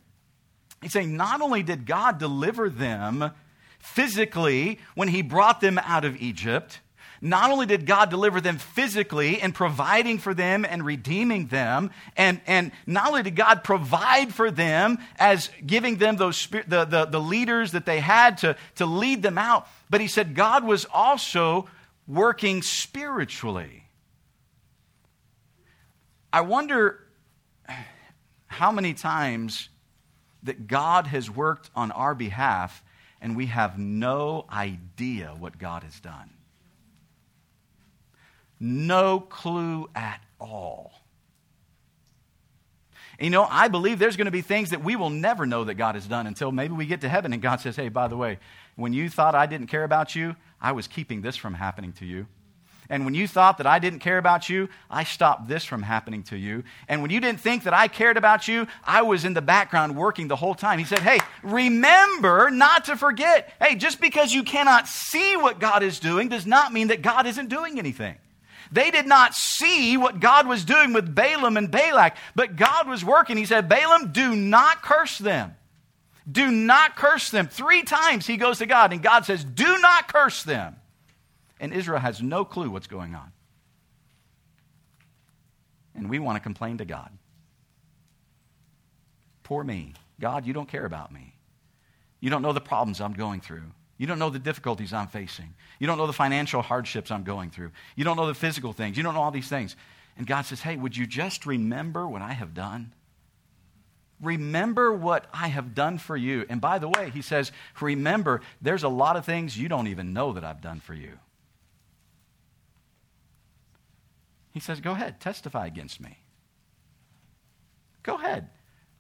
He's 0.81 0.93
saying, 0.93 1.17
not 1.17 1.41
only 1.41 1.63
did 1.63 1.87
God 1.87 2.19
deliver 2.19 2.69
them 2.69 3.31
physically 3.79 4.81
when 4.95 5.09
he 5.09 5.23
brought 5.23 5.61
them 5.61 5.79
out 5.79 6.05
of 6.05 6.21
Egypt, 6.21 6.81
not 7.21 7.53
only 7.53 7.67
did 7.67 7.87
God 7.87 8.11
deliver 8.11 8.41
them 8.41 8.59
physically 8.59 9.41
in 9.41 9.53
providing 9.53 10.19
for 10.19 10.35
them 10.35 10.65
and 10.69 10.85
redeeming 10.85 11.47
them, 11.47 11.93
and, 12.17 12.41
and 12.49 12.73
not 12.85 13.09
only 13.09 13.23
did 13.23 13.37
God 13.37 13.63
provide 13.63 14.35
for 14.35 14.51
them 14.51 14.99
as 15.21 15.49
giving 15.65 15.99
them 15.99 16.17
those 16.17 16.49
the, 16.49 16.85
the, 16.85 17.07
the 17.07 17.21
leaders 17.21 17.73
that 17.73 17.87
they 17.87 18.01
had 18.01 18.39
to, 18.39 18.57
to 18.77 18.87
lead 18.87 19.23
them 19.23 19.39
out, 19.39 19.69
but 19.89 20.01
he 20.01 20.09
said 20.09 20.35
God 20.35 20.65
was 20.65 20.85
also 20.93 21.69
working 22.09 22.61
spiritually. 22.61 23.82
I 26.33 26.41
wonder 26.41 26.99
how 28.47 28.73
many 28.73 28.95
times 28.95 29.69
that 30.43 30.67
God 30.67 31.07
has 31.07 31.31
worked 31.31 31.71
on 31.77 31.91
our 31.93 32.15
behalf 32.15 32.83
and 33.21 33.37
we 33.37 33.47
have 33.47 33.79
no 33.79 34.47
idea 34.51 35.35
what 35.39 35.59
God 35.59 35.85
has 35.85 36.01
done. 36.01 36.31
No 38.59 39.21
clue 39.21 39.89
at 39.95 40.21
all. 40.41 40.93
You 43.21 43.31
know, 43.31 43.47
I 43.49 43.69
believe 43.69 43.99
there's 43.99 44.17
going 44.17 44.25
to 44.25 44.33
be 44.33 44.41
things 44.41 44.71
that 44.71 44.83
we 44.83 44.97
will 44.97 45.11
never 45.11 45.47
know 45.47 45.65
that 45.65 45.75
God 45.75 45.95
has 45.95 46.07
done 46.07 46.27
until 46.27 46.51
maybe 46.51 46.75
we 46.75 46.87
get 46.87 47.03
to 47.03 47.09
heaven 47.09 47.33
and 47.33 47.41
God 47.41 47.61
says, 47.61 47.77
hey, 47.77 47.89
by 47.89 48.09
the 48.09 48.17
way, 48.17 48.39
when 48.75 48.93
you 48.93 49.09
thought 49.09 49.35
I 49.35 49.47
didn't 49.47 49.69
care 49.69 49.85
about 49.85 50.17
you, 50.17 50.35
I 50.61 50.73
was 50.73 50.89
keeping 50.89 51.23
this 51.23 51.37
from 51.37 51.55
happening 51.55 51.93
to 51.95 52.07
you. 52.07 52.27
And 52.89 53.05
when 53.05 53.15
you 53.15 53.27
thought 53.27 53.59
that 53.59 53.67
I 53.67 53.79
didn't 53.79 54.01
care 54.01 54.19
about 54.19 54.49
you, 54.49 54.69
I 54.91 55.05
stopped 55.05 55.49
this 55.49 55.65
from 55.65 55.83
happening 55.83 56.23
to 56.25 56.37
you. 56.37 56.65
And 56.89 57.01
when 57.01 57.11
you 57.11 57.21
didn't 57.21 57.41
think 57.41 57.65
that 57.65 57.73
I 57.73 57.89
cared 57.89 58.17
about 58.17 58.49
you, 58.49 58.67
I 58.85 59.03
was 59.03 59.25
in 59.25 59.35
the 59.35 59.43
background 59.43 59.97
working 59.97 60.29
the 60.29 60.37
whole 60.37 60.55
time. 60.55 60.79
He 60.79 60.85
said, 60.85 60.99
Hey, 60.99 61.19
remember 61.43 62.51
not 62.51 62.87
to 62.87 62.97
forget. 62.97 63.55
Hey, 63.61 63.77
just 63.77 64.01
because 64.01 64.35
you 64.35 64.43
cannot 64.43 64.89
see 64.89 65.37
what 65.37 65.61
God 65.61 65.83
is 65.83 66.01
doing 66.01 66.29
does 66.29 66.47
not 66.47 66.73
mean 66.73 66.89
that 66.89 67.03
God 67.03 67.27
isn't 67.27 67.49
doing 67.49 67.79
anything. 67.79 68.17
They 68.73 68.91
did 68.91 69.07
not 69.07 69.35
see 69.35 69.97
what 69.97 70.19
God 70.19 70.47
was 70.47 70.65
doing 70.65 70.95
with 70.95 71.15
Balaam 71.15 71.59
and 71.59 71.71
Balak, 71.71 72.17
but 72.35 72.57
God 72.57 72.89
was 72.89 73.05
working. 73.05 73.37
He 73.37 73.45
said, 73.45 73.69
Balaam, 73.69 74.13
do 74.13 74.35
not 74.35 74.83
curse 74.83 75.19
them. 75.19 75.57
Do 76.31 76.51
not 76.51 76.97
curse 76.97 77.31
them. 77.31 77.49
Three 77.49 77.83
times 77.83 78.27
he 78.27 78.37
goes 78.37 78.59
to 78.59 78.67
God, 78.67 78.93
and 78.93 79.03
God 79.03 79.25
says, 79.25 79.45
Do 79.45 79.79
not 79.79 80.09
curse 80.09 80.43
them. 80.43 80.77
And 81.63 81.73
Israel 81.73 82.01
has 82.01 82.21
no 82.21 82.45
clue 82.45 82.69
what's 82.69 82.89
going 82.89 83.15
on. 83.15 83.33
And 85.95 86.11
we 86.11 86.19
want 86.19 86.37
to 86.37 86.41
complain 86.41 86.79
to 86.79 86.85
God. 86.85 87.11
Poor 89.45 89.63
me. 89.63 89.95
God, 90.21 90.45
you 90.45 90.53
don't 90.53 90.69
care 90.69 90.85
about 90.85 91.13
me. 91.13 91.37
You 92.19 92.31
don't 92.31 92.43
know 92.43 92.53
the 92.53 92.61
problems 92.61 93.01
I'm 93.01 93.13
going 93.13 93.41
through. 93.41 93.63
You 93.97 94.09
don't 94.09 94.19
know 94.19 94.31
the 94.31 94.41
difficulties 94.41 94.93
I'm 94.93 95.07
facing. 95.07 95.55
You 95.79 95.87
don't 95.87 95.99
know 95.99 96.09
the 96.09 96.13
financial 96.13 96.63
hardships 96.63 97.13
I'm 97.13 97.23
going 97.23 97.51
through. 97.51 97.71
You 97.95 98.03
don't 98.03 98.17
know 98.17 98.27
the 98.27 98.35
physical 98.35 98.73
things. 98.73 98.97
You 98.97 99.05
don't 99.05 99.15
know 99.15 99.23
all 99.23 99.31
these 99.31 99.49
things. 99.49 99.77
And 100.19 100.27
God 100.27 100.43
says, 100.43 100.61
Hey, 100.61 100.77
would 100.77 100.97
you 100.97 101.07
just 101.07 101.47
remember 101.47 102.09
what 102.09 102.23
I 102.23 102.33
have 102.33 102.55
done? 102.55 102.93
Remember 104.21 104.93
what 104.93 105.27
I 105.33 105.49
have 105.49 105.77
done 105.77 105.99
for 105.99 106.17
you. 106.17 106.45
And 106.49 106.61
by 106.61 106.81
the 106.81 106.89
way, 106.89 107.11
he 107.11 107.23
says, 107.23 107.53
Remember, 107.81 108.41
there's 108.61 108.83
a 108.83 108.89
lot 108.89 109.15
of 109.15 109.25
things 109.25 109.57
you 109.57 109.69
don't 109.69 109.87
even 109.87 110.13
know 110.13 110.33
that 110.33 110.43
I've 110.43 110.61
done 110.61 110.81
for 110.81 110.95
you. 110.95 111.19
He 114.53 114.61
says, 114.61 114.81
Go 114.81 114.93
ahead, 114.93 115.21
testify 115.21 115.67
against 115.67 116.01
me. 116.01 116.19
Go 118.03 118.17
ahead. 118.17 118.51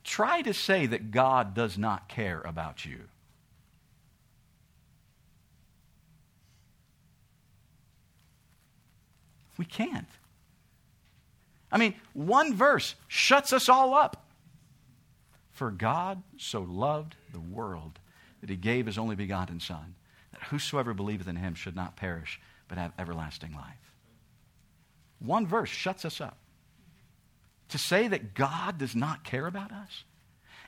Try 0.04 0.42
to 0.42 0.54
say 0.54 0.86
that 0.86 1.10
God 1.10 1.54
does 1.54 1.78
not 1.78 2.08
care 2.08 2.40
about 2.40 2.84
you. 2.84 3.00
We 9.58 9.64
can't. 9.64 10.08
I 11.70 11.78
mean, 11.78 11.94
one 12.12 12.54
verse 12.54 12.94
shuts 13.06 13.52
us 13.52 13.68
all 13.68 13.94
up. 13.94 14.26
For 15.52 15.70
God 15.70 16.22
so 16.38 16.62
loved 16.62 17.14
the 17.32 17.40
world 17.40 18.00
that 18.40 18.50
he 18.50 18.56
gave 18.56 18.86
his 18.86 18.98
only 18.98 19.14
begotten 19.14 19.60
Son, 19.60 19.94
that 20.32 20.42
whosoever 20.44 20.94
believeth 20.94 21.28
in 21.28 21.36
him 21.36 21.54
should 21.54 21.76
not 21.76 21.96
perish, 21.96 22.40
but 22.66 22.78
have 22.78 22.92
everlasting 22.98 23.54
life. 23.54 23.81
One 25.24 25.46
verse 25.46 25.68
shuts 25.68 26.04
us 26.04 26.20
up. 26.20 26.36
To 27.68 27.78
say 27.78 28.08
that 28.08 28.34
God 28.34 28.76
does 28.76 28.94
not 28.94 29.24
care 29.24 29.46
about 29.46 29.72
us? 29.72 30.04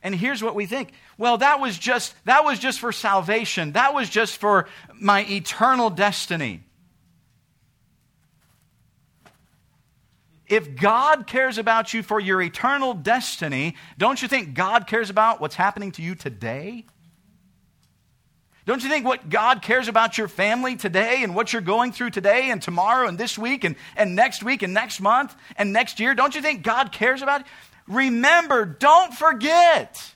And 0.02 0.14
here's 0.14 0.42
what 0.42 0.54
we 0.54 0.66
think. 0.66 0.92
Well, 1.18 1.38
that 1.38 1.60
was 1.60 1.78
just 1.78 2.14
that 2.24 2.44
was 2.44 2.58
just 2.58 2.80
for 2.80 2.92
salvation. 2.92 3.72
That 3.72 3.94
was 3.94 4.08
just 4.08 4.38
for 4.38 4.68
my 4.94 5.24
eternal 5.28 5.90
destiny. 5.90 6.62
If 10.46 10.76
God 10.76 11.26
cares 11.26 11.56
about 11.56 11.94
you 11.94 12.02
for 12.02 12.20
your 12.20 12.40
eternal 12.42 12.92
destiny, 12.92 13.76
don't 13.96 14.20
you 14.20 14.28
think 14.28 14.54
God 14.54 14.86
cares 14.86 15.08
about 15.08 15.40
what's 15.40 15.54
happening 15.54 15.90
to 15.92 16.02
you 16.02 16.14
today? 16.14 16.84
Don't 18.66 18.82
you 18.82 18.88
think 18.88 19.04
what 19.04 19.28
God 19.28 19.60
cares 19.60 19.88
about 19.88 20.16
your 20.16 20.28
family 20.28 20.76
today 20.76 21.22
and 21.22 21.34
what 21.34 21.52
you're 21.52 21.60
going 21.60 21.92
through 21.92 22.10
today 22.10 22.50
and 22.50 22.62
tomorrow 22.62 23.06
and 23.08 23.18
this 23.18 23.36
week 23.36 23.64
and, 23.64 23.76
and 23.94 24.16
next 24.16 24.42
week 24.42 24.62
and 24.62 24.72
next 24.72 25.00
month 25.00 25.34
and 25.56 25.72
next 25.72 26.00
year? 26.00 26.14
Don't 26.14 26.34
you 26.34 26.40
think 26.40 26.62
God 26.62 26.90
cares 26.90 27.20
about 27.20 27.42
it? 27.42 27.46
Remember, 27.86 28.64
don't 28.64 29.12
forget. 29.12 30.13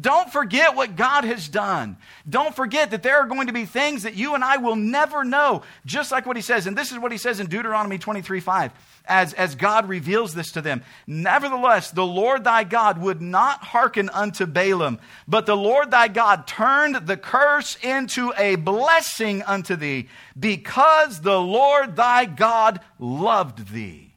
Don't 0.00 0.32
forget 0.32 0.76
what 0.76 0.96
God 0.96 1.24
has 1.24 1.48
done. 1.48 1.96
Don't 2.28 2.54
forget 2.54 2.92
that 2.92 3.02
there 3.02 3.18
are 3.18 3.26
going 3.26 3.48
to 3.48 3.52
be 3.52 3.64
things 3.64 4.04
that 4.04 4.14
you 4.14 4.34
and 4.34 4.44
I 4.44 4.56
will 4.58 4.76
never 4.76 5.24
know, 5.24 5.62
just 5.84 6.12
like 6.12 6.26
what 6.26 6.36
he 6.36 6.42
says. 6.42 6.66
And 6.66 6.78
this 6.78 6.92
is 6.92 6.98
what 6.98 7.12
he 7.12 7.18
says 7.18 7.40
in 7.40 7.48
Deuteronomy 7.48 7.98
23 7.98 8.40
5 8.40 8.72
as, 9.06 9.34
as 9.34 9.56
God 9.56 9.88
reveals 9.88 10.34
this 10.34 10.52
to 10.52 10.62
them. 10.62 10.82
Nevertheless, 11.06 11.90
the 11.90 12.06
Lord 12.06 12.44
thy 12.44 12.64
God 12.64 12.98
would 12.98 13.20
not 13.20 13.62
hearken 13.64 14.08
unto 14.08 14.46
Balaam, 14.46 15.00
but 15.26 15.46
the 15.46 15.56
Lord 15.56 15.90
thy 15.90 16.08
God 16.08 16.46
turned 16.46 17.06
the 17.06 17.16
curse 17.16 17.76
into 17.82 18.32
a 18.38 18.54
blessing 18.54 19.42
unto 19.42 19.76
thee, 19.76 20.08
because 20.38 21.20
the 21.20 21.40
Lord 21.40 21.96
thy 21.96 22.24
God 22.24 22.80
loved 22.98 23.72
thee. 23.72 24.14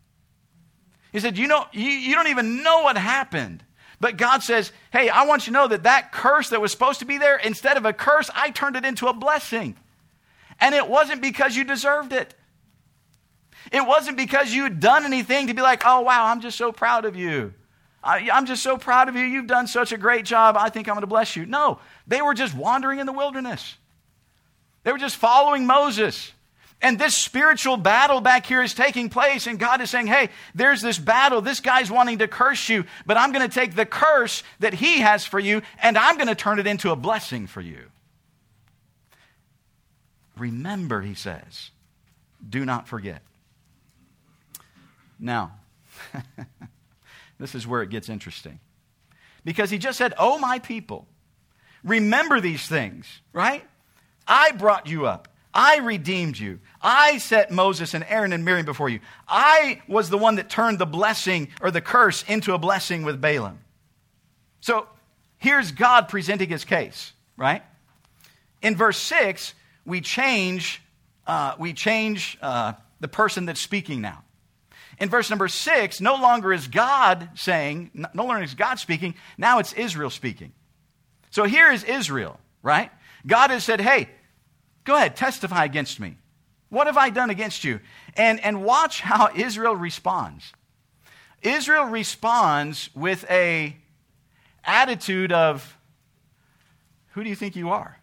He 1.11 1.19
said, 1.19 1.37
You 1.37 1.47
know, 1.47 1.65
you, 1.71 1.89
you 1.89 2.15
don't 2.15 2.27
even 2.27 2.63
know 2.63 2.83
what 2.83 2.97
happened. 2.97 3.63
But 4.03 4.17
God 4.17 4.43
says, 4.43 4.73
Hey, 4.91 5.07
I 5.07 5.23
want 5.23 5.47
you 5.47 5.53
to 5.53 5.59
know 5.59 5.67
that 5.69 5.83
that 5.83 6.11
curse 6.11 6.49
that 6.49 6.59
was 6.59 6.73
supposed 6.73 6.99
to 6.99 7.05
be 7.05 7.19
there, 7.19 7.37
instead 7.37 7.77
of 7.77 7.85
a 7.85 7.93
curse, 7.93 8.29
I 8.35 8.49
turned 8.49 8.75
it 8.75 8.83
into 8.83 9.07
a 9.07 9.13
blessing. 9.13 9.77
And 10.59 10.75
it 10.75 10.89
wasn't 10.89 11.21
because 11.21 11.55
you 11.55 11.63
deserved 11.63 12.11
it. 12.11 12.35
It 13.71 13.87
wasn't 13.87 14.17
because 14.17 14.53
you 14.53 14.63
had 14.63 14.81
done 14.81 15.05
anything 15.05 15.47
to 15.47 15.53
be 15.53 15.61
like, 15.61 15.83
oh, 15.85 16.01
wow, 16.01 16.25
I'm 16.25 16.41
just 16.41 16.57
so 16.57 16.73
proud 16.73 17.05
of 17.05 17.15
you. 17.15 17.53
I, 18.03 18.27
am 18.29 18.45
just 18.45 18.61
so 18.61 18.77
proud 18.77 19.07
of 19.07 19.15
you. 19.15 19.23
You've 19.23 19.47
done 19.47 19.67
such 19.67 19.93
a 19.93 19.97
great 19.97 20.25
job. 20.25 20.57
I 20.57 20.67
think 20.67 20.89
I'm 20.89 20.95
going 20.95 21.03
to 21.03 21.07
bless 21.07 21.37
you. 21.37 21.45
No, 21.45 21.79
they 22.05 22.21
were 22.21 22.33
just 22.33 22.53
wandering 22.53 22.99
in 22.99 23.05
the 23.05 23.13
wilderness. 23.13 23.77
They 24.83 24.91
were 24.91 24.97
just 24.97 25.15
following 25.15 25.65
Moses. 25.65 26.33
And 26.83 26.99
this 26.99 27.15
spiritual 27.15 27.77
battle 27.77 28.19
back 28.19 28.45
here 28.45 28.61
is 28.61 28.73
taking 28.73 29.09
place, 29.09 29.47
and 29.47 29.57
God 29.57 29.79
is 29.79 29.89
saying, 29.89 30.07
Hey, 30.07 30.29
there's 30.53 30.81
this 30.81 30.99
battle. 30.99 31.41
This 31.41 31.61
guy's 31.61 31.89
wanting 31.89 32.17
to 32.17 32.27
curse 32.27 32.67
you, 32.67 32.83
but 33.05 33.15
I'm 33.15 33.31
going 33.31 33.49
to 33.49 33.53
take 33.53 33.73
the 33.73 33.85
curse 33.85 34.43
that 34.59 34.73
he 34.73 34.99
has 34.99 35.25
for 35.25 35.39
you, 35.39 35.61
and 35.81 35.97
I'm 35.97 36.17
going 36.17 36.27
to 36.27 36.35
turn 36.35 36.59
it 36.59 36.67
into 36.67 36.91
a 36.91 36.97
blessing 36.97 37.47
for 37.47 37.61
you. 37.61 37.85
Remember, 40.37 41.01
he 41.01 41.13
says, 41.13 41.71
do 42.47 42.65
not 42.65 42.87
forget. 42.89 43.21
Now, 45.17 45.53
this 47.39 47.55
is 47.55 47.65
where 47.65 47.81
it 47.81 47.91
gets 47.91 48.09
interesting. 48.09 48.59
Because 49.45 49.69
he 49.69 49.77
just 49.77 49.97
said, 49.97 50.13
Oh, 50.17 50.37
my 50.37 50.59
people, 50.59 51.07
remember 51.81 52.41
these 52.41 52.67
things, 52.67 53.21
right? 53.31 53.63
I 54.27 54.51
brought 54.51 54.87
you 54.87 55.05
up. 55.05 55.29
I 55.53 55.77
redeemed 55.77 56.37
you. 56.37 56.59
I 56.81 57.19
set 57.19 57.51
Moses 57.51 57.93
and 57.93 58.03
Aaron 58.07 58.33
and 58.33 58.43
Miriam 58.43 58.65
before 58.65 58.89
you. 58.89 58.99
I 59.27 59.81
was 59.87 60.09
the 60.09 60.17
one 60.17 60.35
that 60.35 60.49
turned 60.49 60.79
the 60.79 60.85
blessing 60.85 61.49
or 61.61 61.69
the 61.69 61.81
curse 61.81 62.23
into 62.23 62.53
a 62.53 62.57
blessing 62.57 63.03
with 63.03 63.21
Balaam. 63.21 63.59
So 64.61 64.87
here's 65.37 65.71
God 65.71 66.09
presenting 66.09 66.49
his 66.49 66.65
case, 66.65 67.13
right? 67.37 67.61
In 68.61 68.75
verse 68.75 68.97
6, 68.97 69.53
we 69.85 70.01
change, 70.01 70.81
uh, 71.27 71.55
we 71.59 71.73
change 71.73 72.37
uh, 72.41 72.73
the 72.99 73.07
person 73.07 73.45
that's 73.45 73.61
speaking 73.61 74.01
now. 74.01 74.23
In 74.99 75.09
verse 75.09 75.29
number 75.29 75.47
six, 75.47 75.99
no 75.99 76.15
longer 76.15 76.53
is 76.53 76.67
God 76.67 77.29
saying, 77.35 77.91
no 78.13 78.25
longer 78.25 78.43
is 78.43 78.53
God 78.53 78.79
speaking, 78.79 79.15
now 79.37 79.59
it's 79.59 79.73
Israel 79.73 80.09
speaking. 80.09 80.53
So 81.31 81.45
here 81.45 81.71
is 81.71 81.83
Israel, 81.83 82.39
right? 82.61 82.91
God 83.25 83.49
has 83.49 83.63
said, 83.63 83.81
hey, 83.81 84.09
go 84.83 84.95
ahead, 84.95 85.15
testify 85.15 85.65
against 85.65 85.99
me. 85.99 86.17
What 86.69 86.87
have 86.87 86.97
I 86.97 87.09
done 87.09 87.29
against 87.29 87.63
you? 87.63 87.79
And, 88.17 88.39
and 88.39 88.63
watch 88.63 89.01
how 89.01 89.29
Israel 89.35 89.75
responds. 89.75 90.53
Israel 91.41 91.85
responds 91.85 92.89
with 92.95 93.29
a 93.29 93.75
attitude 94.63 95.31
of, 95.31 95.77
who 97.11 97.23
do 97.23 97.29
you 97.29 97.35
think 97.35 97.55
you 97.55 97.69
are? 97.69 97.99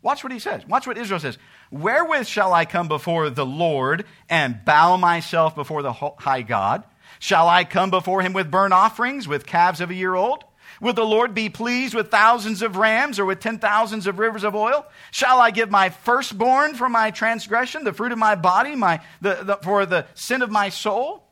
Watch 0.00 0.24
what 0.24 0.32
he 0.32 0.38
says. 0.38 0.66
Watch 0.66 0.86
what 0.86 0.98
Israel 0.98 1.20
says. 1.20 1.38
Wherewith 1.70 2.26
shall 2.26 2.52
I 2.52 2.64
come 2.64 2.88
before 2.88 3.30
the 3.30 3.46
Lord 3.46 4.04
and 4.28 4.64
bow 4.64 4.96
myself 4.96 5.54
before 5.54 5.82
the 5.82 5.92
high 5.92 6.42
God? 6.42 6.82
Shall 7.18 7.48
I 7.48 7.64
come 7.64 7.90
before 7.90 8.22
him 8.22 8.32
with 8.32 8.50
burnt 8.50 8.72
offerings, 8.72 9.28
with 9.28 9.46
calves 9.46 9.80
of 9.80 9.90
a 9.90 9.94
year 9.94 10.14
old? 10.14 10.44
Would 10.80 10.96
the 10.96 11.04
Lord 11.04 11.34
be 11.34 11.48
pleased 11.48 11.94
with 11.94 12.10
thousands 12.10 12.62
of 12.62 12.76
rams 12.76 13.18
or 13.18 13.24
with 13.24 13.40
ten 13.40 13.58
thousands 13.58 14.06
of 14.06 14.18
rivers 14.18 14.44
of 14.44 14.54
oil? 14.54 14.86
Shall 15.10 15.40
I 15.40 15.50
give 15.50 15.70
my 15.70 15.90
firstborn 15.90 16.74
for 16.74 16.88
my 16.88 17.10
transgression, 17.10 17.84
the 17.84 17.92
fruit 17.92 18.12
of 18.12 18.18
my 18.18 18.34
body, 18.34 18.74
my, 18.74 19.00
the, 19.20 19.34
the, 19.42 19.56
for 19.56 19.86
the 19.86 20.06
sin 20.14 20.42
of 20.42 20.50
my 20.50 20.68
soul? 20.68 21.24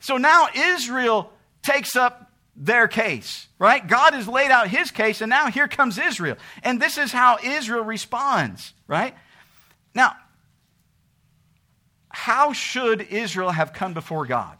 So 0.00 0.16
now 0.16 0.48
Israel 0.54 1.32
takes 1.62 1.96
up 1.96 2.30
their 2.54 2.88
case, 2.88 3.48
right? 3.58 3.86
God 3.86 4.14
has 4.14 4.26
laid 4.26 4.50
out 4.50 4.68
his 4.68 4.90
case, 4.90 5.20
and 5.20 5.28
now 5.28 5.48
here 5.50 5.68
comes 5.68 5.98
Israel. 5.98 6.36
And 6.62 6.80
this 6.80 6.96
is 6.96 7.12
how 7.12 7.38
Israel 7.42 7.84
responds, 7.84 8.72
right? 8.86 9.14
Now, 9.94 10.16
how 12.08 12.54
should 12.54 13.02
Israel 13.02 13.50
have 13.50 13.74
come 13.74 13.92
before 13.92 14.24
God? 14.24 14.56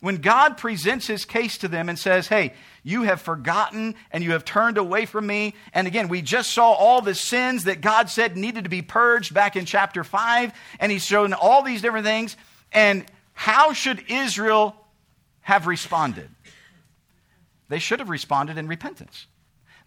When 0.00 0.16
God 0.16 0.58
presents 0.58 1.06
his 1.06 1.24
case 1.24 1.58
to 1.58 1.68
them 1.68 1.88
and 1.88 1.98
says, 1.98 2.28
Hey, 2.28 2.52
you 2.82 3.02
have 3.02 3.20
forgotten 3.20 3.94
and 4.12 4.22
you 4.22 4.32
have 4.32 4.44
turned 4.44 4.78
away 4.78 5.06
from 5.06 5.26
me. 5.26 5.54
And 5.72 5.86
again, 5.86 6.08
we 6.08 6.22
just 6.22 6.52
saw 6.52 6.72
all 6.72 7.00
the 7.00 7.14
sins 7.14 7.64
that 7.64 7.80
God 7.80 8.10
said 8.10 8.36
needed 8.36 8.64
to 8.64 8.70
be 8.70 8.82
purged 8.82 9.34
back 9.34 9.56
in 9.56 9.64
chapter 9.64 10.04
5. 10.04 10.52
And 10.78 10.92
he's 10.92 11.04
shown 11.04 11.32
all 11.32 11.62
these 11.62 11.82
different 11.82 12.06
things. 12.06 12.36
And 12.72 13.04
how 13.32 13.72
should 13.72 14.04
Israel 14.08 14.76
have 15.40 15.66
responded? 15.66 16.28
They 17.68 17.78
should 17.78 17.98
have 17.98 18.10
responded 18.10 18.58
in 18.58 18.68
repentance. 18.68 19.26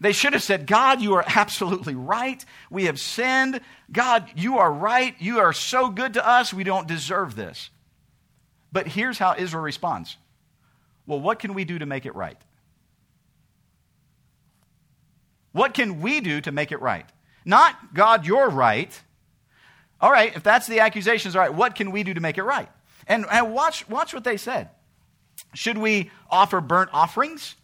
They 0.00 0.12
should 0.12 0.32
have 0.32 0.42
said, 0.42 0.66
God, 0.66 1.00
you 1.00 1.14
are 1.14 1.24
absolutely 1.26 1.94
right. 1.94 2.44
We 2.70 2.84
have 2.86 2.98
sinned. 2.98 3.60
God, 3.92 4.30
you 4.34 4.58
are 4.58 4.72
right. 4.72 5.14
You 5.18 5.40
are 5.40 5.52
so 5.52 5.90
good 5.90 6.14
to 6.14 6.26
us. 6.26 6.54
We 6.54 6.64
don't 6.64 6.88
deserve 6.88 7.36
this. 7.36 7.70
But 8.72 8.86
here's 8.86 9.18
how 9.18 9.34
Israel 9.36 9.62
responds 9.62 10.16
Well, 11.06 11.20
what 11.20 11.38
can 11.38 11.54
we 11.54 11.64
do 11.64 11.78
to 11.78 11.86
make 11.86 12.06
it 12.06 12.14
right? 12.14 12.38
What 15.52 15.74
can 15.74 16.00
we 16.00 16.20
do 16.20 16.40
to 16.42 16.52
make 16.52 16.72
it 16.72 16.80
right? 16.80 17.06
Not, 17.44 17.94
God, 17.94 18.26
you're 18.26 18.48
right. 18.48 19.00
All 20.00 20.10
right, 20.10 20.34
if 20.34 20.42
that's 20.42 20.66
the 20.66 20.80
accusations, 20.80 21.34
all 21.34 21.42
right, 21.42 21.52
what 21.52 21.74
can 21.74 21.90
we 21.90 22.02
do 22.02 22.14
to 22.14 22.20
make 22.20 22.38
it 22.38 22.44
right? 22.44 22.68
And, 23.06 23.26
and 23.30 23.52
watch, 23.52 23.88
watch 23.88 24.14
what 24.14 24.24
they 24.24 24.36
said. 24.36 24.70
Should 25.54 25.76
we 25.76 26.10
offer 26.30 26.60
burnt 26.60 26.90
offerings? 26.92 27.56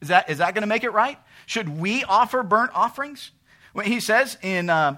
Is 0.00 0.08
that, 0.08 0.30
is 0.30 0.38
that 0.38 0.54
going 0.54 0.62
to 0.62 0.68
make 0.68 0.82
it 0.82 0.92
right? 0.92 1.18
Should 1.46 1.68
we 1.68 2.04
offer 2.04 2.42
burnt 2.42 2.72
offerings? 2.74 3.30
When 3.72 3.86
he 3.86 4.00
says 4.00 4.36
in, 4.42 4.70
uh, 4.70 4.96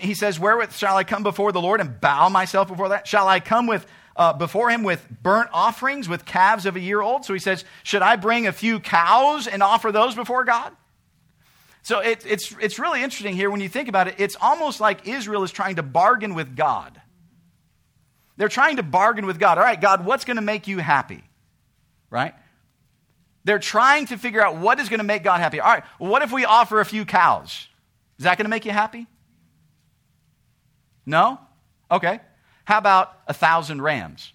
he 0.00 0.14
says, 0.14 0.38
wherewith 0.38 0.72
shall 0.72 0.96
I 0.96 1.04
come 1.04 1.22
before 1.22 1.52
the 1.52 1.60
Lord 1.60 1.80
and 1.80 2.00
bow 2.00 2.28
myself 2.28 2.68
before 2.68 2.90
that? 2.90 3.06
Shall 3.06 3.28
I 3.28 3.40
come 3.40 3.66
with 3.66 3.86
uh, 4.16 4.32
before 4.32 4.70
him 4.70 4.82
with 4.82 5.06
burnt 5.22 5.50
offerings, 5.52 6.08
with 6.08 6.24
calves 6.24 6.66
of 6.66 6.76
a 6.76 6.80
year 6.80 7.00
old. 7.00 7.24
So 7.24 7.32
he 7.32 7.38
says, 7.38 7.64
Should 7.82 8.02
I 8.02 8.16
bring 8.16 8.46
a 8.46 8.52
few 8.52 8.80
cows 8.80 9.46
and 9.46 9.62
offer 9.62 9.92
those 9.92 10.14
before 10.14 10.44
God? 10.44 10.72
So 11.82 12.00
it, 12.00 12.24
it's, 12.26 12.52
it's 12.60 12.78
really 12.80 13.02
interesting 13.02 13.36
here 13.36 13.48
when 13.50 13.60
you 13.60 13.68
think 13.68 13.88
about 13.88 14.08
it. 14.08 14.16
It's 14.18 14.36
almost 14.40 14.80
like 14.80 15.06
Israel 15.06 15.44
is 15.44 15.52
trying 15.52 15.76
to 15.76 15.84
bargain 15.84 16.34
with 16.34 16.56
God. 16.56 17.00
They're 18.36 18.48
trying 18.48 18.76
to 18.76 18.82
bargain 18.82 19.24
with 19.24 19.38
God. 19.38 19.56
All 19.56 19.64
right, 19.64 19.80
God, 19.80 20.04
what's 20.04 20.24
going 20.24 20.36
to 20.36 20.42
make 20.42 20.66
you 20.66 20.78
happy? 20.78 21.22
Right? 22.10 22.34
They're 23.44 23.60
trying 23.60 24.06
to 24.06 24.18
figure 24.18 24.44
out 24.44 24.56
what 24.56 24.80
is 24.80 24.88
going 24.88 24.98
to 24.98 25.04
make 25.04 25.22
God 25.22 25.38
happy. 25.38 25.60
All 25.60 25.72
right, 25.72 25.84
what 25.98 26.22
if 26.22 26.32
we 26.32 26.44
offer 26.44 26.80
a 26.80 26.84
few 26.84 27.04
cows? 27.04 27.68
Is 28.18 28.24
that 28.24 28.36
going 28.36 28.46
to 28.46 28.50
make 28.50 28.64
you 28.64 28.72
happy? 28.72 29.06
No? 31.06 31.38
Okay. 31.88 32.18
How 32.66 32.78
about 32.78 33.16
a 33.28 33.32
thousand 33.32 33.80
rams? 33.80 34.32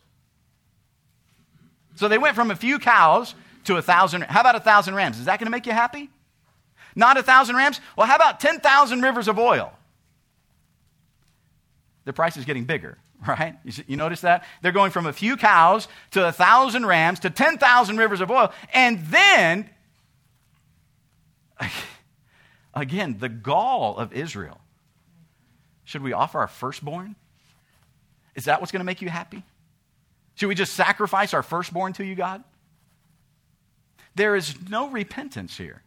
So 1.96 2.08
they 2.08 2.18
went 2.18 2.36
from 2.36 2.50
a 2.50 2.56
few 2.56 2.80
cows 2.80 3.36
to 3.66 3.76
a 3.76 3.82
thousand. 3.82 4.24
How 4.24 4.40
about 4.40 4.56
a 4.56 4.62
thousand 4.62 4.96
rams? 4.96 5.20
Is 5.20 5.26
that 5.26 5.38
going 5.38 5.46
to 5.46 5.52
make 5.52 5.66
you 5.66 5.74
happy? 5.74 6.10
Not 6.96 7.18
a 7.18 7.24
thousand 7.24 7.58
rams? 7.58 7.80
Well, 7.98 8.08
how 8.08 8.16
about 8.16 8.40
10,000 8.40 9.02
rivers 9.02 9.28
of 9.28 9.38
oil? 9.38 9.72
The 12.06 12.14
price 12.14 12.38
is 12.38 12.46
getting 12.46 12.64
bigger, 12.64 12.98
right? 13.28 13.56
You, 13.88 13.98
notice 13.98 14.22
that? 14.22 14.46
They're 14.62 14.72
going 14.72 14.92
from 14.92 15.06
a 15.06 15.14
few 15.14 15.36
cows 15.36 15.90
to 16.12 16.26
a 16.26 16.32
thousand 16.32 16.86
rams 16.86 17.20
to 17.20 17.30
10,000 17.30 17.98
rivers 17.98 18.22
of 18.22 18.32
oil. 18.32 18.54
And 18.74 19.06
then, 19.08 19.70
again, 22.74 23.18
the 23.20 23.30
gall 23.30 23.98
of 23.98 24.14
Israel. 24.14 24.62
Should 25.84 26.02
we 26.02 26.14
offer 26.14 26.40
our 26.40 26.48
firstborn? 26.48 27.18
Is 28.36 28.46
that 28.46 28.60
what's 28.60 28.72
going 28.72 28.80
to 28.80 28.86
make 28.86 29.02
you 29.02 29.10
happy? 29.10 29.44
Should 30.36 30.48
we 30.48 30.56
just 30.56 30.74
sacrifice 30.74 31.34
our 31.34 31.44
firstborn 31.44 31.94
to 31.94 32.06
you, 32.06 32.16
God? 32.16 32.44
There 34.16 34.36
is 34.36 34.56
no 34.70 34.90
repentance 34.90 35.58
here. 35.58 35.84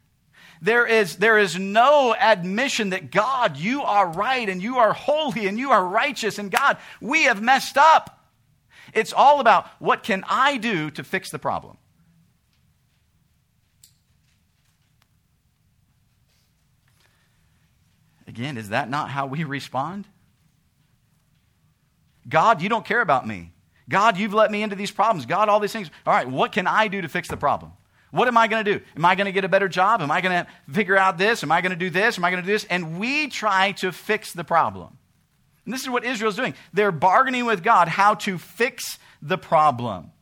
There 0.63 0.87
is, 0.87 1.17
there 1.17 1.39
is 1.39 1.59
no 1.59 2.15
admission 2.15 2.91
that 2.91 3.11
God, 3.11 3.57
you 3.57 3.83
are 3.83 4.09
right 4.09 4.49
and 4.49 4.63
you 4.63 4.79
are 4.79 4.93
holy 4.93 5.47
and 5.47 5.59
you 5.59 5.73
are 5.73 5.85
righteous 5.85 6.39
and 6.39 6.51
God, 6.51 6.79
we 7.01 7.25
have 7.25 7.43
messed 7.43 7.77
up. 7.77 8.25
It's 8.93 9.13
all 9.13 9.41
about 9.41 9.67
what 9.79 10.03
can 10.03 10.25
I 10.29 10.57
do 10.57 10.91
to 10.93 11.05
fix 11.05 11.31
the 11.31 11.39
problem? 11.39 11.77
Again, 18.27 18.57
is 18.57 18.71
that 18.71 18.89
not 18.89 19.11
how 19.11 19.27
we 19.27 19.45
respond? 19.45 20.07
God, 22.29 22.63
you 22.63 22.69
don't 22.69 22.85
care 22.85 23.01
about 23.01 23.27
me. 23.27 23.53
God, 23.89 24.17
you've 24.17 24.35
let 24.35 24.51
me 24.51 24.63
into 24.63 24.77
these 24.77 24.91
problems. 24.91 25.27
God, 25.27 25.49
all 25.49 25.61
these 25.61 25.73
things. 25.73 25.91
All 26.07 26.15
right, 26.15 26.29
what 26.29 26.53
can 26.53 26.67
I 26.67 26.89
do 26.89 27.03
to 27.03 27.09
fix 27.09 27.29
the 27.29 27.37
problem? 27.37 27.73
What 28.11 28.29
am 28.29 28.39
I 28.39 28.47
going 28.47 28.65
to 28.65 28.79
do? 28.79 28.85
Am 28.97 29.05
I 29.05 29.17
going 29.17 29.27
to 29.27 29.33
get 29.33 29.45
a 29.45 29.49
better 29.49 29.69
job? 29.69 30.01
Am 30.01 30.11
I 30.11 30.21
going 30.21 30.45
to 30.45 30.73
figure 30.73 30.97
out 30.97 31.19
this? 31.19 31.43
Am 31.43 31.51
I 31.51 31.61
going 31.61 31.71
to 31.71 31.77
do 31.77 31.91
this? 31.91 32.17
Am 32.17 32.25
I 32.25 32.31
going 32.31 32.43
to 32.43 32.47
do 32.47 32.53
this? 32.53 32.65
And 32.65 32.99
we 32.99 33.27
try 33.27 33.73
to 33.73 33.91
fix 33.91 34.33
the 34.33 34.45
problem. 34.45 34.97
And 35.65 35.75
this 35.75 35.83
is 35.83 35.91
what 35.91 36.05
Israel's 36.05 36.37
doing. 36.37 36.55
They're 36.73 36.93
bargaining 36.93 37.45
with 37.45 37.63
God 37.63 37.89
how 37.89 38.15
to 38.15 38.39
fix 38.39 38.99
the 39.21 39.37
problem. 39.37 40.13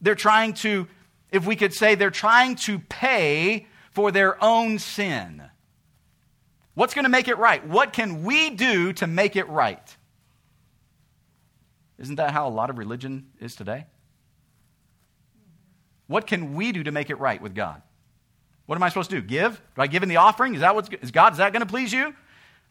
They're 0.00 0.14
trying 0.14 0.54
to, 0.54 0.86
if 1.32 1.44
we 1.46 1.56
could 1.56 1.74
say, 1.74 1.94
they're 1.94 2.10
trying 2.10 2.54
to 2.56 2.78
pay 2.78 3.66
for 3.90 4.12
their 4.12 4.42
own 4.42 4.78
sin. 4.78 5.42
What's 6.74 6.94
going 6.94 7.04
to 7.04 7.10
make 7.10 7.28
it 7.28 7.38
right? 7.38 7.66
What 7.66 7.92
can 7.92 8.22
we 8.22 8.50
do 8.50 8.92
to 8.94 9.06
make 9.06 9.34
it 9.36 9.48
right? 9.48 9.96
Isn't 11.98 12.16
that 12.16 12.32
how 12.32 12.48
a 12.48 12.50
lot 12.50 12.70
of 12.70 12.78
religion 12.78 13.26
is 13.40 13.54
today? 13.54 13.86
What 16.06 16.26
can 16.26 16.54
we 16.54 16.72
do 16.72 16.82
to 16.82 16.92
make 16.92 17.10
it 17.10 17.16
right 17.16 17.40
with 17.40 17.54
God? 17.54 17.82
What 18.66 18.76
am 18.76 18.82
I 18.82 18.88
supposed 18.88 19.10
to 19.10 19.20
do? 19.20 19.26
Give? 19.26 19.60
Do 19.76 19.82
I 19.82 19.86
give 19.86 20.02
in 20.02 20.08
the 20.08 20.16
offering? 20.16 20.54
Is 20.54 20.60
that 20.60 20.74
what's 20.74 20.88
is 21.02 21.10
God? 21.10 21.32
Is 21.32 21.38
that 21.38 21.52
going 21.52 21.60
to 21.60 21.66
please 21.66 21.92
you? 21.92 22.14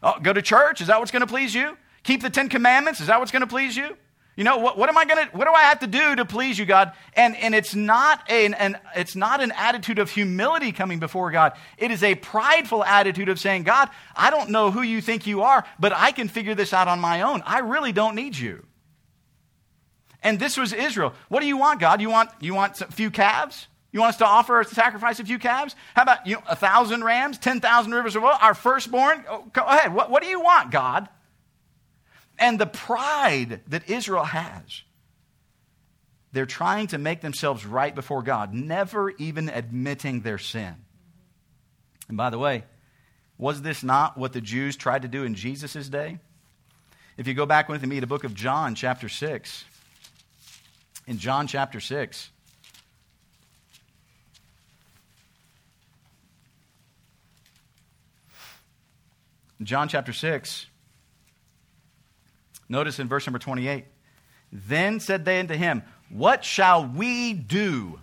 Oh, 0.02 0.18
go 0.20 0.32
to 0.32 0.42
church? 0.42 0.80
Is 0.80 0.88
that 0.88 0.98
what's 0.98 1.10
going 1.10 1.20
to 1.20 1.26
please 1.26 1.54
you? 1.54 1.76
Keep 2.02 2.22
the 2.22 2.30
Ten 2.30 2.48
Commandments? 2.48 3.00
Is 3.00 3.06
that 3.06 3.18
what's 3.18 3.32
going 3.32 3.42
to 3.42 3.46
please 3.46 3.76
you? 3.76 3.96
You 4.36 4.42
know 4.42 4.58
what, 4.58 4.76
what 4.76 4.88
am 4.88 4.98
I 4.98 5.04
going 5.04 5.26
to? 5.26 5.36
What 5.36 5.44
do 5.44 5.52
I 5.52 5.62
have 5.62 5.78
to 5.80 5.86
do 5.86 6.16
to 6.16 6.24
please 6.24 6.58
you, 6.58 6.66
God? 6.66 6.92
And 7.14 7.36
and 7.36 7.54
it's 7.54 7.74
not 7.74 8.28
an, 8.28 8.54
an 8.54 8.78
it's 8.96 9.14
not 9.14 9.40
an 9.40 9.52
attitude 9.52 10.00
of 10.00 10.10
humility 10.10 10.72
coming 10.72 10.98
before 10.98 11.30
God. 11.30 11.52
It 11.78 11.92
is 11.92 12.02
a 12.02 12.16
prideful 12.16 12.82
attitude 12.84 13.28
of 13.28 13.38
saying, 13.38 13.62
God, 13.62 13.88
I 14.16 14.30
don't 14.30 14.50
know 14.50 14.72
who 14.72 14.82
you 14.82 15.00
think 15.00 15.26
you 15.28 15.42
are, 15.42 15.64
but 15.78 15.92
I 15.92 16.10
can 16.10 16.26
figure 16.26 16.56
this 16.56 16.72
out 16.72 16.88
on 16.88 16.98
my 16.98 17.22
own. 17.22 17.42
I 17.46 17.60
really 17.60 17.92
don't 17.92 18.16
need 18.16 18.36
you. 18.36 18.66
And 20.24 20.40
this 20.40 20.56
was 20.56 20.72
Israel. 20.72 21.12
What 21.28 21.40
do 21.40 21.46
you 21.46 21.58
want, 21.58 21.80
God? 21.80 22.00
You 22.00 22.08
want, 22.08 22.30
you 22.40 22.54
want 22.54 22.80
a 22.80 22.86
few 22.86 23.10
calves? 23.10 23.68
You 23.92 24.00
want 24.00 24.14
us 24.14 24.16
to 24.16 24.26
offer 24.26 24.58
a 24.58 24.64
sacrifice 24.64 25.20
a 25.20 25.24
few 25.24 25.38
calves? 25.38 25.76
How 25.94 26.02
about 26.02 26.26
you 26.26 26.36
know, 26.36 26.42
a 26.48 26.56
thousand 26.56 27.04
rams, 27.04 27.38
10,000 27.38 27.92
rivers 27.92 28.16
of 28.16 28.24
oil, 28.24 28.36
our 28.40 28.54
firstborn? 28.54 29.22
Oh, 29.28 29.44
go 29.52 29.62
ahead. 29.62 29.94
What, 29.94 30.10
what 30.10 30.22
do 30.22 30.28
you 30.28 30.40
want, 30.40 30.72
God? 30.72 31.08
And 32.38 32.58
the 32.58 32.66
pride 32.66 33.60
that 33.68 33.88
Israel 33.88 34.24
has, 34.24 34.82
they're 36.32 36.46
trying 36.46 36.88
to 36.88 36.98
make 36.98 37.20
themselves 37.20 37.64
right 37.64 37.94
before 37.94 38.22
God, 38.22 38.52
never 38.52 39.10
even 39.10 39.48
admitting 39.48 40.22
their 40.22 40.38
sin. 40.38 40.74
And 42.08 42.16
by 42.16 42.30
the 42.30 42.38
way, 42.38 42.64
was 43.38 43.62
this 43.62 43.84
not 43.84 44.18
what 44.18 44.32
the 44.32 44.40
Jews 44.40 44.74
tried 44.74 45.02
to 45.02 45.08
do 45.08 45.22
in 45.22 45.34
Jesus' 45.34 45.88
day? 45.88 46.18
If 47.16 47.28
you 47.28 47.34
go 47.34 47.46
back 47.46 47.68
with 47.68 47.86
me 47.86 47.96
to 47.96 48.00
the 48.00 48.06
book 48.08 48.24
of 48.24 48.34
John, 48.34 48.74
chapter 48.74 49.08
6, 49.08 49.64
in 51.06 51.18
John 51.18 51.46
chapter 51.46 51.80
6. 51.80 52.30
John 59.62 59.88
chapter 59.88 60.12
6, 60.12 60.66
notice 62.68 62.98
in 62.98 63.08
verse 63.08 63.26
number 63.26 63.38
28 63.38 63.86
Then 64.52 65.00
said 65.00 65.24
they 65.24 65.40
unto 65.40 65.54
him, 65.54 65.82
What 66.10 66.44
shall 66.44 66.86
we 66.86 67.32
do 67.32 67.98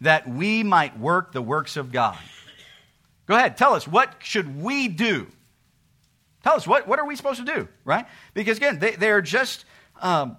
that 0.00 0.28
we 0.28 0.62
might 0.62 0.98
work 0.98 1.32
the 1.32 1.42
works 1.42 1.76
of 1.76 1.90
God? 1.90 2.18
Go 3.26 3.34
ahead, 3.34 3.56
tell 3.56 3.74
us, 3.74 3.88
what 3.88 4.14
should 4.20 4.62
we 4.62 4.88
do? 4.88 5.26
Tell 6.42 6.54
us, 6.54 6.66
what, 6.66 6.86
what 6.86 6.98
are 6.98 7.06
we 7.06 7.16
supposed 7.16 7.44
to 7.44 7.54
do, 7.54 7.68
right? 7.84 8.06
Because 8.34 8.56
again, 8.58 8.78
they, 8.78 8.92
they're 8.92 9.22
just 9.22 9.64
um, 10.00 10.36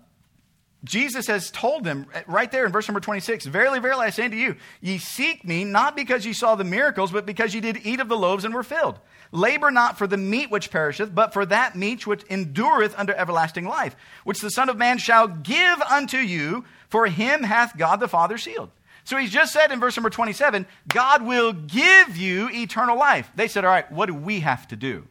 Jesus 0.84 1.28
has 1.28 1.52
told 1.52 1.84
them 1.84 2.08
right 2.26 2.52
there 2.52 2.66
in 2.66 2.72
verse 2.72 2.88
number 2.88 3.00
26 3.00 3.46
Verily, 3.46 3.80
verily, 3.80 4.06
I 4.06 4.10
say 4.10 4.26
unto 4.26 4.38
you, 4.38 4.56
ye 4.82 4.98
seek 4.98 5.46
me 5.46 5.64
not 5.64 5.96
because 5.96 6.26
ye 6.26 6.34
saw 6.34 6.56
the 6.56 6.64
miracles, 6.64 7.12
but 7.12 7.26
because 7.26 7.54
ye 7.54 7.62
did 7.62 7.86
eat 7.86 8.00
of 8.00 8.10
the 8.10 8.18
loaves 8.18 8.46
and 8.46 8.54
were 8.54 8.64
filled. 8.64 9.00
Labor 9.32 9.70
not 9.70 9.98
for 9.98 10.08
the 10.08 10.18
meat 10.18 10.50
which 10.50 10.72
perisheth, 10.72 11.14
but 11.14 11.34
for 11.34 11.46
that 11.46 11.76
meat 11.76 12.08
which 12.08 12.24
endureth 12.30 12.98
unto 12.98 13.14
everlasting 13.14 13.66
life, 13.66 13.96
which 14.24 14.40
the 14.40 14.50
Son 14.50 14.70
of 14.70 14.78
Man 14.78 14.98
shall 14.98 15.28
give 15.28 15.82
unto 15.84 16.18
you, 16.18 16.66
for 16.90 17.06
him 17.06 17.44
hath 17.44 17.78
God 17.78 18.00
the 18.00 18.08
Father 18.08 18.40
sealed. 18.40 18.72
So 19.04 19.18
he's 19.18 19.32
just 19.32 19.54
said 19.54 19.72
in 19.72 19.80
verse 19.80 19.96
number 19.96 20.10
27 20.10 20.66
God 20.88 21.22
will 21.26 21.54
give 21.54 22.18
you 22.18 22.50
eternal 22.52 22.98
life. 22.98 23.32
They 23.36 23.48
said, 23.48 23.66
All 23.66 23.72
right, 23.72 23.90
what 23.92 24.08
do 24.08 24.16
we 24.16 24.40
have 24.40 24.68
to 24.70 24.76
do? 24.76 25.08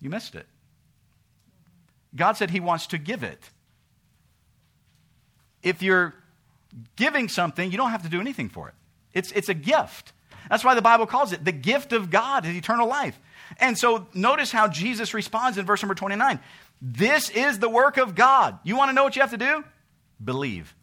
You 0.00 0.10
missed 0.10 0.36
it. 0.36 0.46
God 2.14 2.36
said 2.36 2.50
he 2.50 2.60
wants 2.60 2.86
to 2.88 2.98
give 2.98 3.24
it 3.24 3.50
if 5.66 5.82
you're 5.82 6.14
giving 6.94 7.28
something, 7.28 7.72
you 7.72 7.76
don't 7.76 7.90
have 7.90 8.04
to 8.04 8.08
do 8.08 8.20
anything 8.20 8.48
for 8.48 8.68
it. 8.68 8.74
It's, 9.12 9.32
it's 9.32 9.48
a 9.48 9.54
gift. 9.54 10.12
That's 10.48 10.64
why 10.64 10.74
the 10.74 10.82
Bible 10.82 11.06
calls 11.06 11.32
it 11.32 11.44
the 11.44 11.52
gift 11.52 11.92
of 11.92 12.08
God 12.08 12.46
is 12.46 12.54
eternal 12.54 12.86
life. 12.86 13.18
And 13.58 13.76
so 13.76 14.06
notice 14.14 14.52
how 14.52 14.68
Jesus 14.68 15.12
responds 15.12 15.58
in 15.58 15.66
verse 15.66 15.82
number 15.82 15.94
29. 15.94 16.38
This 16.80 17.30
is 17.30 17.58
the 17.58 17.68
work 17.68 17.96
of 17.96 18.14
God. 18.14 18.58
You 18.62 18.76
want 18.76 18.90
to 18.90 18.92
know 18.94 19.02
what 19.02 19.16
you 19.16 19.22
have 19.22 19.32
to 19.32 19.36
do? 19.36 19.64
Believe. 20.22 20.74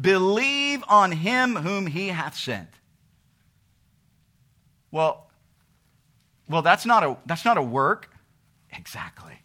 Believe 0.00 0.82
on 0.88 1.12
him 1.12 1.56
whom 1.56 1.86
he 1.86 2.08
hath 2.08 2.36
sent. 2.36 2.68
Well, 4.90 5.26
well, 6.48 6.62
that's 6.62 6.86
not 6.86 7.04
a 7.04 7.16
that's 7.26 7.44
not 7.44 7.58
a 7.58 7.62
work. 7.62 8.10
Exactly. 8.72 9.39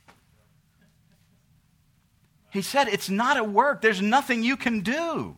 He 2.55 2.61
said 2.61 2.87
it's 2.87 3.09
not 3.09 3.35
a 3.35 3.43
work. 3.43 3.81
There's 3.81 4.01
nothing 4.01 4.41
you 4.41 4.55
can 4.55 4.79
do. 4.79 5.35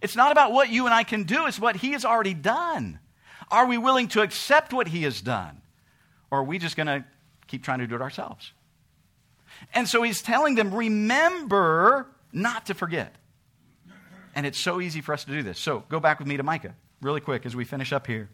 It's 0.00 0.16
not 0.16 0.32
about 0.32 0.50
what 0.50 0.70
you 0.70 0.86
and 0.86 0.94
I 0.94 1.02
can 1.02 1.24
do, 1.24 1.46
it's 1.46 1.60
what 1.60 1.76
he 1.76 1.92
has 1.92 2.06
already 2.06 2.32
done. 2.32 3.00
Are 3.50 3.66
we 3.66 3.76
willing 3.76 4.08
to 4.08 4.22
accept 4.22 4.72
what 4.72 4.88
he 4.88 5.02
has 5.02 5.20
done? 5.20 5.60
Or 6.30 6.38
are 6.38 6.44
we 6.44 6.58
just 6.58 6.74
going 6.74 6.86
to 6.86 7.04
keep 7.48 7.62
trying 7.62 7.80
to 7.80 7.86
do 7.86 7.96
it 7.96 8.00
ourselves? 8.00 8.52
And 9.74 9.86
so 9.86 10.02
he's 10.02 10.22
telling 10.22 10.54
them, 10.54 10.74
remember 10.74 12.06
not 12.32 12.66
to 12.66 12.74
forget. 12.74 13.14
And 14.34 14.46
it's 14.46 14.58
so 14.58 14.80
easy 14.80 15.02
for 15.02 15.12
us 15.12 15.24
to 15.24 15.32
do 15.32 15.42
this. 15.42 15.58
So 15.58 15.84
go 15.90 16.00
back 16.00 16.18
with 16.18 16.28
me 16.28 16.38
to 16.38 16.42
Micah 16.42 16.74
really 17.02 17.20
quick 17.20 17.44
as 17.44 17.54
we 17.54 17.64
finish 17.64 17.92
up 17.92 18.06
here. 18.06 18.30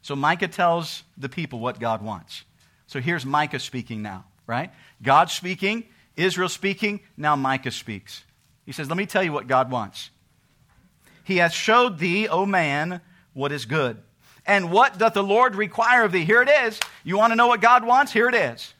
So 0.00 0.16
Micah 0.16 0.48
tells 0.48 1.02
the 1.18 1.28
people 1.28 1.58
what 1.58 1.78
God 1.78 2.00
wants. 2.00 2.44
So 2.86 3.00
here's 3.00 3.26
Micah 3.26 3.58
speaking 3.58 4.00
now, 4.00 4.24
right? 4.46 4.70
God 5.02 5.28
speaking, 5.28 5.84
Israel 6.16 6.48
speaking, 6.48 7.00
now 7.16 7.36
Micah 7.36 7.70
speaks. 7.70 8.24
He 8.64 8.72
says, 8.72 8.88
Let 8.88 8.96
me 8.96 9.06
tell 9.06 9.22
you 9.22 9.32
what 9.32 9.46
God 9.46 9.70
wants. 9.70 10.10
He 11.24 11.38
has 11.38 11.52
showed 11.52 11.98
thee, 11.98 12.28
O 12.28 12.46
man, 12.46 13.00
what 13.32 13.52
is 13.52 13.64
good. 13.64 13.98
And 14.46 14.70
what 14.70 14.98
doth 14.98 15.14
the 15.14 15.22
Lord 15.22 15.56
require 15.56 16.04
of 16.04 16.12
thee? 16.12 16.24
Here 16.24 16.42
it 16.42 16.48
is. 16.48 16.78
You 17.02 17.16
want 17.16 17.32
to 17.32 17.36
know 17.36 17.46
what 17.46 17.60
God 17.60 17.84
wants? 17.84 18.12
Here 18.12 18.28
it 18.28 18.34
is. 18.34 18.74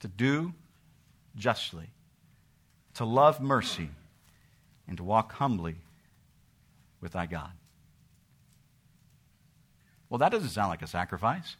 To 0.00 0.08
do 0.08 0.54
justly, 1.36 1.90
to 2.94 3.04
love 3.04 3.40
mercy, 3.40 3.90
and 4.86 4.96
to 4.96 5.04
walk 5.04 5.32
humbly 5.32 5.76
with 7.00 7.12
thy 7.12 7.26
God. 7.26 7.50
Well, 10.08 10.18
that 10.18 10.32
doesn't 10.32 10.48
sound 10.50 10.70
like 10.70 10.82
a 10.82 10.86
sacrifice. 10.86 11.56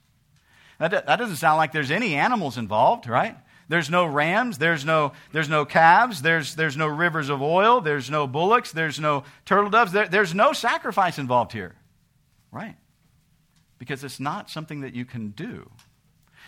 That, 0.79 1.07
that 1.07 1.17
doesn't 1.17 1.37
sound 1.37 1.59
like 1.59 1.73
there's 1.73 1.91
any 1.91 2.15
animals 2.15 2.57
involved, 2.57 3.09
right? 3.09 3.37
There's 3.71 3.89
no 3.89 4.05
rams, 4.05 4.59
there's 4.59 4.85
no, 4.85 5.13
there's 5.31 5.49
no 5.49 5.65
calves, 5.65 6.23
there's, 6.23 6.57
there's 6.57 6.77
no 6.77 6.89
rivers 6.89 7.29
of 7.29 7.41
oil, 7.41 7.81
there's 7.81 8.11
no 8.11 8.27
bullocks, 8.27 8.73
there's 8.73 8.99
no 8.99 9.23
turtle 9.45 9.71
doves, 9.71 9.93
there, 9.93 10.09
there's 10.09 10.35
no 10.35 10.53
sacrifice 10.53 11.21
involved 11.21 11.53
here, 11.53 11.77
right? 12.51 12.75
Because 13.79 14.03
it's 14.03 14.19
not 14.19 14.51
something 14.51 14.81
that 14.81 14.95
you 14.95 15.05
can 15.05 15.29
do. 15.31 15.71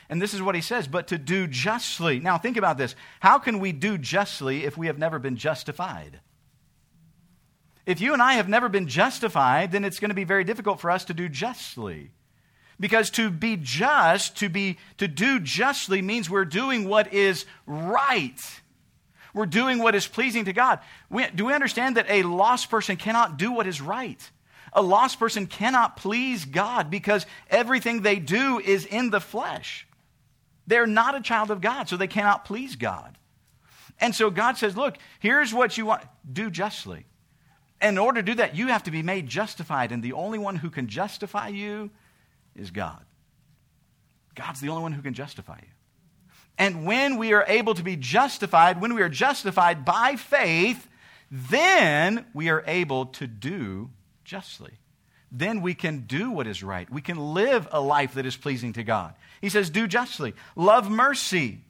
And 0.08 0.20
this 0.20 0.35
is 0.35 0.42
what 0.42 0.56
he 0.56 0.61
says, 0.61 0.88
but 0.88 1.06
to 1.06 1.16
do 1.16 1.46
justly. 1.46 2.18
Now, 2.18 2.38
think 2.38 2.56
about 2.56 2.76
this. 2.76 2.96
How 3.20 3.38
can 3.38 3.61
we 3.61 3.70
do 3.70 3.98
justly 3.98 4.64
if 4.64 4.76
we 4.76 4.88
have 4.88 4.98
never 4.98 5.20
been 5.20 5.37
justified? 5.37 6.18
If 7.87 8.00
you 8.00 8.14
and 8.14 8.20
I 8.20 8.32
have 8.32 8.48
never 8.48 8.68
been 8.68 8.88
justified, 8.88 9.70
then 9.70 9.85
it's 9.85 10.00
going 10.00 10.08
to 10.08 10.14
be 10.16 10.24
very 10.24 10.42
difficult 10.42 10.80
for 10.80 10.90
us 10.90 11.04
to 11.04 11.14
do 11.14 11.28
justly. 11.28 12.11
Because 12.83 13.11
to 13.11 13.31
be 13.31 13.57
just, 13.57 14.38
to, 14.38 14.49
be, 14.49 14.77
to 14.99 15.07
do 15.07 15.38
justly, 15.38 16.03
means 16.03 16.29
we're 16.29 16.45
doing 16.45 16.88
what 16.88 17.14
is 17.14 17.47
right. 17.64 18.40
We're 19.33 19.47
doing 19.47 19.79
what 19.79 19.95
is 19.95 20.09
pleasing 20.09 20.47
to 20.47 20.53
God. 20.53 20.81
We, 21.09 21.29
do 21.33 21.45
we 21.45 21.55
understand 21.55 21.97
that 21.97 22.11
a 22.11 22.25
lost 22.25 22.71
person 22.71 22.97
cannot 22.97 23.37
do 23.37 23.53
what 23.53 23.68
is 23.68 23.81
right? 23.81 24.21
A 24.73 24.83
lost 24.83 25.21
person 25.21 25.47
cannot 25.47 25.97
please 25.97 26.45
God 26.45 26.90
because 26.90 27.25
everything 27.49 28.03
they 28.03 28.18
do 28.18 28.59
is 28.59 28.85
in 28.85 29.11
the 29.11 29.21
flesh. 29.21 29.87
They're 30.66 30.85
not 30.85 31.14
a 31.14 31.21
child 31.21 31.53
of 31.53 31.61
God, 31.61 31.88
so 31.88 31.97
they 31.97 32.09
cannot 32.09 32.45
please 32.45 32.75
God. 32.75 33.16
And 34.01 34.12
so 34.12 34.29
God 34.29 34.59
says, 34.59 34.77
Look, 34.77 34.97
here's 35.21 35.55
what 35.55 35.79
you 35.79 35.87
want 35.87 36.03
do 36.33 36.51
justly. 36.51 37.07
And 37.81 37.95
in 37.95 37.99
order 37.99 38.23
to 38.23 38.27
do 38.27 38.35
that, 38.38 38.57
you 38.57 38.66
have 38.66 38.83
to 38.85 38.90
be 38.90 39.05
made 39.05 39.29
justified. 39.29 39.92
And 39.92 40.03
the 40.03 40.14
only 40.14 40.40
one 40.40 40.57
who 40.57 40.68
can 40.68 40.88
justify 40.88 41.47
you 41.47 41.92
is 42.56 42.70
God. 42.70 43.04
God's 44.34 44.60
the 44.60 44.68
only 44.68 44.82
one 44.82 44.92
who 44.92 45.02
can 45.02 45.14
justify 45.14 45.58
you. 45.60 45.68
And 46.58 46.84
when 46.84 47.16
we 47.16 47.32
are 47.32 47.44
able 47.48 47.74
to 47.74 47.82
be 47.82 47.96
justified, 47.96 48.80
when 48.80 48.94
we 48.94 49.02
are 49.02 49.08
justified 49.08 49.84
by 49.84 50.16
faith, 50.16 50.88
then 51.30 52.26
we 52.34 52.50
are 52.50 52.62
able 52.66 53.06
to 53.06 53.26
do 53.26 53.90
justly. 54.24 54.72
Then 55.30 55.62
we 55.62 55.74
can 55.74 56.00
do 56.00 56.30
what 56.30 56.46
is 56.46 56.62
right. 56.62 56.88
We 56.90 57.00
can 57.00 57.34
live 57.34 57.66
a 57.72 57.80
life 57.80 58.14
that 58.14 58.26
is 58.26 58.36
pleasing 58.36 58.74
to 58.74 58.84
God. 58.84 59.14
He 59.40 59.48
says, 59.48 59.70
do 59.70 59.86
justly, 59.86 60.34
love 60.56 60.90
mercy. 60.90 61.60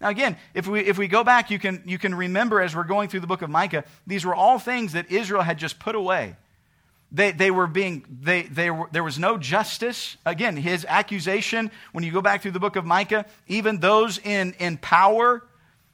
Now, 0.00 0.08
again, 0.08 0.36
if 0.52 0.66
we, 0.66 0.80
if 0.80 0.98
we 0.98 1.06
go 1.06 1.22
back, 1.22 1.48
you 1.50 1.60
can, 1.60 1.84
you 1.86 1.96
can 1.96 2.12
remember 2.12 2.60
as 2.60 2.74
we're 2.74 2.82
going 2.82 3.08
through 3.08 3.20
the 3.20 3.28
book 3.28 3.42
of 3.42 3.50
Micah, 3.50 3.84
these 4.04 4.24
were 4.24 4.34
all 4.34 4.58
things 4.58 4.94
that 4.94 5.12
Israel 5.12 5.42
had 5.42 5.58
just 5.58 5.78
put 5.78 5.94
away. 5.94 6.36
They, 7.14 7.32
they 7.32 7.50
were 7.50 7.66
being, 7.66 8.06
they, 8.08 8.44
they 8.44 8.70
were, 8.70 8.88
there 8.90 9.04
was 9.04 9.18
no 9.18 9.36
justice. 9.36 10.16
Again, 10.24 10.56
his 10.56 10.86
accusation, 10.88 11.70
when 11.92 12.04
you 12.04 12.10
go 12.10 12.22
back 12.22 12.40
through 12.40 12.52
the 12.52 12.60
book 12.60 12.76
of 12.76 12.86
Micah, 12.86 13.26
even 13.46 13.80
those 13.80 14.16
in, 14.18 14.54
in 14.58 14.78
power 14.78 15.44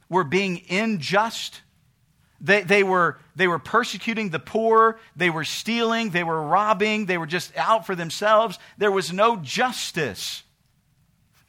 were 0.07 0.23
being 0.23 0.61
unjust. 0.69 1.61
They, 2.39 2.61
they, 2.61 2.83
were, 2.83 3.19
they 3.35 3.49
were 3.49 3.59
persecuting 3.59 4.29
the 4.29 4.39
poor. 4.39 4.97
They 5.17 5.29
were 5.29 5.43
stealing. 5.43 6.11
They 6.11 6.23
were 6.23 6.41
robbing. 6.41 7.05
They 7.05 7.17
were 7.17 7.27
just 7.27 7.55
out 7.57 7.85
for 7.85 7.95
themselves. 7.95 8.57
There 8.77 8.91
was 8.91 9.11
no 9.11 9.35
justice. 9.35 10.43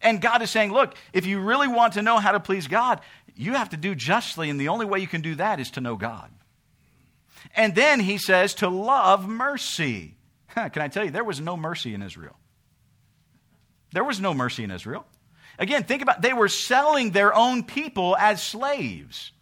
And 0.03 0.21
God 0.21 0.43
is 0.43 0.51
saying, 0.51 0.73
look, 0.73 0.95
if 1.13 1.27
you 1.27 1.39
really 1.39 1.69
want 1.69 1.93
to 1.93 2.03
know 2.03 2.19
how 2.19 2.33
to 2.33 2.41
please 2.41 2.67
God, 2.67 3.01
you 3.37 3.53
have 3.53 3.69
to 3.69 3.77
do 3.77 3.95
justly. 3.95 4.51
And 4.51 4.61
the 4.61 4.69
only 4.69 4.85
way 4.85 4.99
you 4.99 5.07
can 5.07 5.21
do 5.21 5.37
that 5.37 5.61
is 5.61 5.71
to 5.73 5.81
know 5.81 5.95
God. 5.95 6.29
And 7.55 7.75
then 7.75 8.01
he 8.01 8.19
says 8.19 8.55
to 8.55 8.69
love 8.69 9.29
mercy. 9.29 10.17
Can 10.55 10.83
I 10.83 10.89
tell 10.89 11.05
you, 11.05 11.11
there 11.11 11.25
was 11.25 11.41
no 11.41 11.57
mercy 11.57 11.95
in 11.95 12.03
Israel. 12.03 12.37
There 13.93 14.05
was 14.05 14.21
no 14.21 14.35
mercy 14.35 14.65
in 14.65 14.71
Israel. 14.71 15.05
Again, 15.59 15.85
think 15.85 16.03
about 16.03 16.23
they 16.23 16.33
were 16.33 16.49
selling 16.49 17.11
their 17.11 17.35
own 17.35 17.65
people 17.65 18.17
as 18.17 18.43
slaves. 18.43 19.33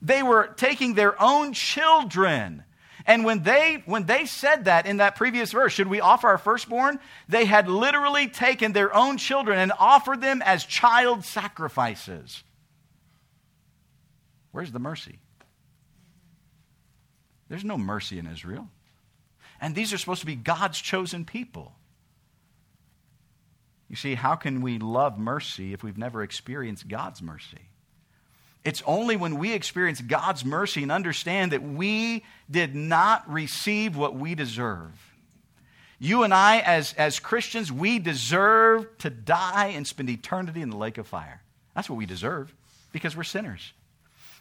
They 0.00 0.22
were 0.22 0.46
taking 0.56 0.94
their 0.94 1.20
own 1.20 1.52
children. 1.52 2.64
And 3.06 3.24
when 3.24 3.42
they 3.42 3.82
when 3.84 4.06
they 4.06 4.24
said 4.24 4.64
that 4.64 4.86
in 4.86 4.98
that 4.98 5.16
previous 5.16 5.52
verse, 5.52 5.72
should 5.72 5.88
we 5.88 6.00
offer 6.00 6.28
our 6.28 6.38
firstborn? 6.38 6.98
They 7.28 7.44
had 7.44 7.68
literally 7.68 8.28
taken 8.28 8.72
their 8.72 8.94
own 8.94 9.18
children 9.18 9.58
and 9.58 9.72
offered 9.78 10.20
them 10.20 10.40
as 10.42 10.64
child 10.64 11.24
sacrifices. 11.24 12.42
Where's 14.52 14.72
the 14.72 14.78
mercy? 14.78 15.18
There's 17.48 17.64
no 17.64 17.78
mercy 17.78 18.18
in 18.18 18.26
Israel. 18.26 18.68
And 19.60 19.74
these 19.74 19.92
are 19.92 19.98
supposed 19.98 20.20
to 20.20 20.26
be 20.26 20.34
God's 20.34 20.80
chosen 20.80 21.24
people. 21.24 21.72
You 23.88 23.96
see, 23.96 24.14
how 24.14 24.34
can 24.34 24.62
we 24.62 24.78
love 24.78 25.18
mercy 25.18 25.72
if 25.72 25.82
we've 25.82 25.98
never 25.98 26.22
experienced 26.22 26.88
God's 26.88 27.22
mercy? 27.22 27.70
It's 28.64 28.82
only 28.86 29.16
when 29.16 29.38
we 29.38 29.52
experience 29.52 30.00
God's 30.00 30.44
mercy 30.44 30.82
and 30.82 30.90
understand 30.90 31.52
that 31.52 31.62
we 31.62 32.24
did 32.50 32.74
not 32.74 33.30
receive 33.30 33.94
what 33.94 34.16
we 34.16 34.34
deserve. 34.34 34.92
You 35.98 36.22
and 36.22 36.34
I, 36.34 36.60
as, 36.60 36.94
as 36.94 37.20
Christians, 37.20 37.70
we 37.70 37.98
deserve 37.98 38.86
to 38.98 39.10
die 39.10 39.68
and 39.68 39.86
spend 39.86 40.10
eternity 40.10 40.62
in 40.62 40.70
the 40.70 40.76
lake 40.76 40.98
of 40.98 41.06
fire. 41.06 41.42
That's 41.74 41.88
what 41.88 41.96
we 41.96 42.06
deserve 42.06 42.54
because 42.92 43.16
we're 43.16 43.22
sinners. 43.22 43.72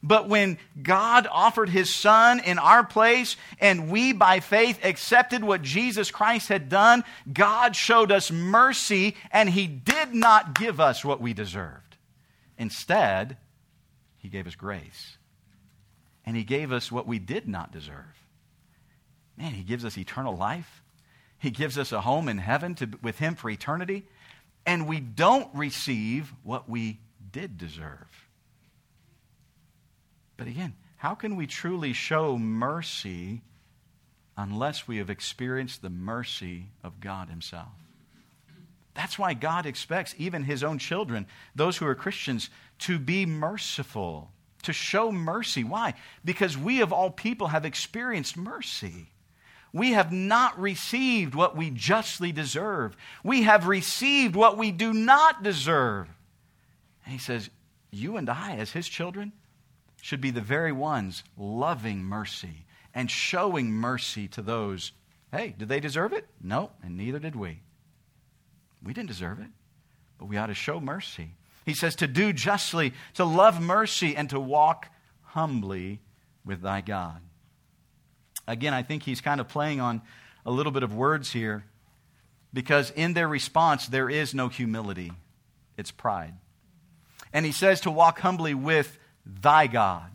But 0.03 0.27
when 0.27 0.57
God 0.81 1.27
offered 1.31 1.69
his 1.69 1.89
son 1.89 2.41
in 2.41 2.59
our 2.59 2.85
place 2.85 3.37
and 3.59 3.89
we 3.89 4.11
by 4.11 4.41
faith 4.41 4.83
accepted 4.83 5.45
what 5.45 5.61
Jesus 5.61 6.11
Christ 6.11 6.49
had 6.49 6.67
done, 6.67 7.05
God 7.31 7.73
showed 7.73 8.11
us 8.11 8.29
mercy 8.29 9.15
and 9.31 9.49
he 9.49 9.65
did 9.65 10.13
not 10.13 10.59
give 10.59 10.81
us 10.81 11.05
what 11.05 11.21
we 11.21 11.33
deserved. 11.33 11.95
Instead, 12.57 13.37
he 14.17 14.27
gave 14.27 14.45
us 14.45 14.55
grace. 14.55 15.17
And 16.25 16.35
he 16.35 16.43
gave 16.43 16.73
us 16.73 16.91
what 16.91 17.07
we 17.07 17.19
did 17.19 17.47
not 17.47 17.71
deserve. 17.71 17.95
Man, 19.37 19.53
he 19.53 19.63
gives 19.63 19.85
us 19.85 19.97
eternal 19.97 20.35
life. 20.35 20.83
He 21.39 21.49
gives 21.49 21.77
us 21.77 21.93
a 21.93 22.01
home 22.01 22.27
in 22.27 22.37
heaven 22.37 22.75
to, 22.75 22.89
with 23.01 23.19
him 23.19 23.35
for 23.35 23.49
eternity. 23.49 24.05
And 24.65 24.87
we 24.87 24.99
don't 24.99 25.53
receive 25.53 26.33
what 26.43 26.69
we 26.69 26.99
did 27.31 27.57
deserve. 27.57 28.22
But 30.43 30.49
again, 30.49 30.73
how 30.97 31.15
can 31.15 31.37
we 31.37 31.47
truly 31.47 31.93
show 31.93 32.37
mercy 32.37 33.43
unless 34.35 34.89
we 34.89 34.97
have 34.97 35.09
experienced 35.09 35.81
the 35.81 35.89
mercy 35.89 36.65
of 36.83 36.99
God 36.99 37.29
Himself? 37.29 37.69
That's 38.93 39.17
why 39.17 39.35
God 39.35 39.65
expects 39.65 40.13
even 40.17 40.43
His 40.43 40.61
own 40.61 40.79
children, 40.79 41.27
those 41.55 41.77
who 41.77 41.85
are 41.85 41.95
Christians, 41.95 42.49
to 42.79 42.99
be 42.99 43.25
merciful, 43.25 44.31
to 44.63 44.73
show 44.73 45.13
mercy. 45.13 45.63
Why? 45.63 45.93
Because 46.25 46.57
we 46.57 46.81
of 46.81 46.91
all 46.91 47.09
people 47.09 47.47
have 47.47 47.63
experienced 47.63 48.35
mercy. 48.35 49.11
We 49.71 49.93
have 49.93 50.11
not 50.11 50.59
received 50.59 51.35
what 51.35 51.55
we 51.55 51.69
justly 51.69 52.33
deserve. 52.33 52.97
We 53.23 53.43
have 53.43 53.65
received 53.67 54.35
what 54.35 54.57
we 54.57 54.71
do 54.71 54.91
not 54.91 55.41
deserve. 55.41 56.09
And 57.05 57.13
he 57.13 57.19
says, 57.19 57.49
You 57.91 58.17
and 58.17 58.29
I, 58.29 58.57
as 58.57 58.71
his 58.71 58.89
children, 58.89 59.31
should 60.03 60.19
be 60.19 60.31
the 60.31 60.41
very 60.41 60.73
ones 60.73 61.23
loving 61.37 62.03
mercy 62.03 62.65
and 62.93 63.09
showing 63.09 63.71
mercy 63.71 64.27
to 64.27 64.41
those. 64.41 64.91
Hey, 65.31 65.55
did 65.57 65.69
they 65.69 65.79
deserve 65.79 66.11
it? 66.11 66.27
No, 66.41 66.71
and 66.83 66.97
neither 66.97 67.19
did 67.19 67.37
we. 67.37 67.61
We 68.83 68.93
didn't 68.93 69.07
deserve 69.07 69.39
it, 69.39 69.47
but 70.17 70.25
we 70.25 70.35
ought 70.35 70.47
to 70.47 70.53
show 70.53 70.81
mercy. 70.81 71.29
He 71.65 71.73
says 71.73 71.95
to 71.95 72.07
do 72.07 72.33
justly, 72.33 72.91
to 73.13 73.23
love 73.23 73.61
mercy, 73.61 74.13
and 74.13 74.29
to 74.31 74.41
walk 74.41 74.89
humbly 75.21 76.01
with 76.43 76.61
thy 76.61 76.81
God. 76.81 77.21
Again, 78.45 78.73
I 78.73 78.83
think 78.83 79.03
he's 79.03 79.21
kind 79.21 79.39
of 79.39 79.47
playing 79.47 79.79
on 79.79 80.01
a 80.45 80.51
little 80.51 80.73
bit 80.73 80.83
of 80.83 80.93
words 80.93 81.31
here 81.31 81.63
because 82.51 82.91
in 82.91 83.13
their 83.13 83.29
response, 83.29 83.87
there 83.87 84.09
is 84.09 84.35
no 84.35 84.49
humility, 84.49 85.13
it's 85.77 85.91
pride. 85.91 86.33
And 87.31 87.45
he 87.45 87.53
says 87.53 87.79
to 87.81 87.89
walk 87.89 88.19
humbly 88.19 88.53
with 88.53 88.99
thy 89.25 89.67
God. 89.67 90.11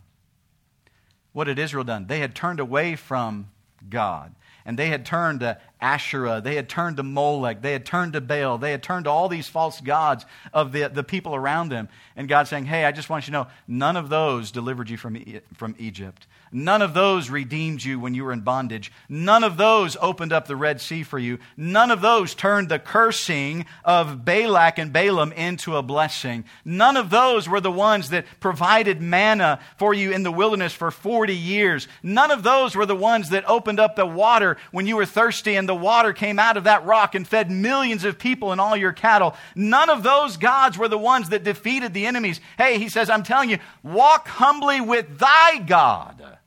What 1.33 1.47
had 1.47 1.59
Israel 1.59 1.83
done? 1.83 2.07
They 2.07 2.19
had 2.19 2.35
turned 2.35 2.59
away 2.59 2.95
from 2.95 3.49
God 3.89 4.33
and 4.65 4.77
they 4.77 4.89
had 4.89 5.05
turned 5.05 5.39
to 5.39 5.57
Asherah, 5.81 6.41
they 6.41 6.55
had 6.55 6.69
turned 6.69 6.97
to 6.97 7.03
Molech, 7.03 7.61
they 7.61 7.71
had 7.71 7.85
turned 7.85 8.13
to 8.13 8.21
Baal, 8.21 8.57
they 8.57 8.71
had 8.71 8.83
turned 8.83 9.05
to 9.05 9.09
all 9.09 9.29
these 9.29 9.47
false 9.47 9.81
gods 9.81 10.25
of 10.53 10.71
the, 10.71 10.87
the 10.89 11.03
people 11.03 11.33
around 11.33 11.69
them. 11.69 11.89
And 12.15 12.27
God 12.27 12.47
saying, 12.47 12.65
Hey, 12.65 12.85
I 12.85 12.91
just 12.91 13.09
want 13.09 13.25
you 13.25 13.31
to 13.31 13.39
know, 13.39 13.47
none 13.67 13.97
of 13.97 14.09
those 14.09 14.51
delivered 14.51 14.89
you 14.89 14.97
from, 14.97 15.17
from 15.55 15.75
Egypt. 15.79 16.27
None 16.51 16.81
of 16.81 16.93
those 16.93 17.29
redeemed 17.29 17.83
you 17.83 17.99
when 17.99 18.15
you 18.15 18.23
were 18.23 18.33
in 18.33 18.41
bondage. 18.41 18.91
None 19.07 19.43
of 19.43 19.57
those 19.57 19.95
opened 20.01 20.33
up 20.33 20.47
the 20.47 20.55
Red 20.55 20.81
Sea 20.81 21.03
for 21.03 21.19
you. 21.19 21.37
None 21.55 21.91
of 21.91 22.01
those 22.01 22.33
turned 22.33 22.69
the 22.69 22.79
cursing 22.79 23.65
of 23.85 24.25
Balak 24.25 24.79
and 24.79 24.91
Balaam 24.91 25.31
into 25.33 25.75
a 25.75 25.83
blessing. 25.83 26.45
None 26.65 26.97
of 26.97 27.11
those 27.11 27.47
were 27.47 27.61
the 27.61 27.71
ones 27.71 28.09
that 28.09 28.25
provided 28.39 29.01
manna 29.01 29.59
for 29.77 29.93
you 29.93 30.11
in 30.11 30.23
the 30.23 30.31
wilderness 30.31 30.73
for 30.73 30.89
40 30.89 31.35
years. 31.35 31.87
None 32.01 32.31
of 32.31 32.41
those 32.41 32.75
were 32.75 32.87
the 32.87 32.95
ones 32.95 33.29
that 33.29 33.47
opened 33.47 33.79
up 33.79 33.95
the 33.95 34.05
water 34.05 34.57
when 34.71 34.87
you 34.87 34.95
were 34.95 35.05
thirsty 35.05 35.55
and 35.55 35.69
the 35.69 35.75
water 35.75 36.13
came 36.13 36.39
out 36.39 36.57
of 36.57 36.63
that 36.63 36.85
rock 36.85 37.13
and 37.13 37.27
fed 37.27 37.51
millions 37.51 38.03
of 38.03 38.17
people 38.17 38.51
and 38.51 38.59
all 38.59 38.75
your 38.75 38.93
cattle. 38.93 39.35
None 39.55 39.89
of 39.89 40.01
those 40.01 40.37
gods 40.37 40.77
were 40.77 40.87
the 40.87 40.97
ones 40.97 41.29
that 41.29 41.43
defeated 41.43 41.93
the 41.93 42.07
enemies. 42.07 42.41
Hey, 42.57 42.79
he 42.79 42.89
says, 42.89 43.09
I'm 43.09 43.23
telling 43.23 43.51
you, 43.51 43.59
walk 43.83 44.27
humbly 44.27 44.81
with 44.81 45.19
thy 45.19 45.59
God 45.59 46.38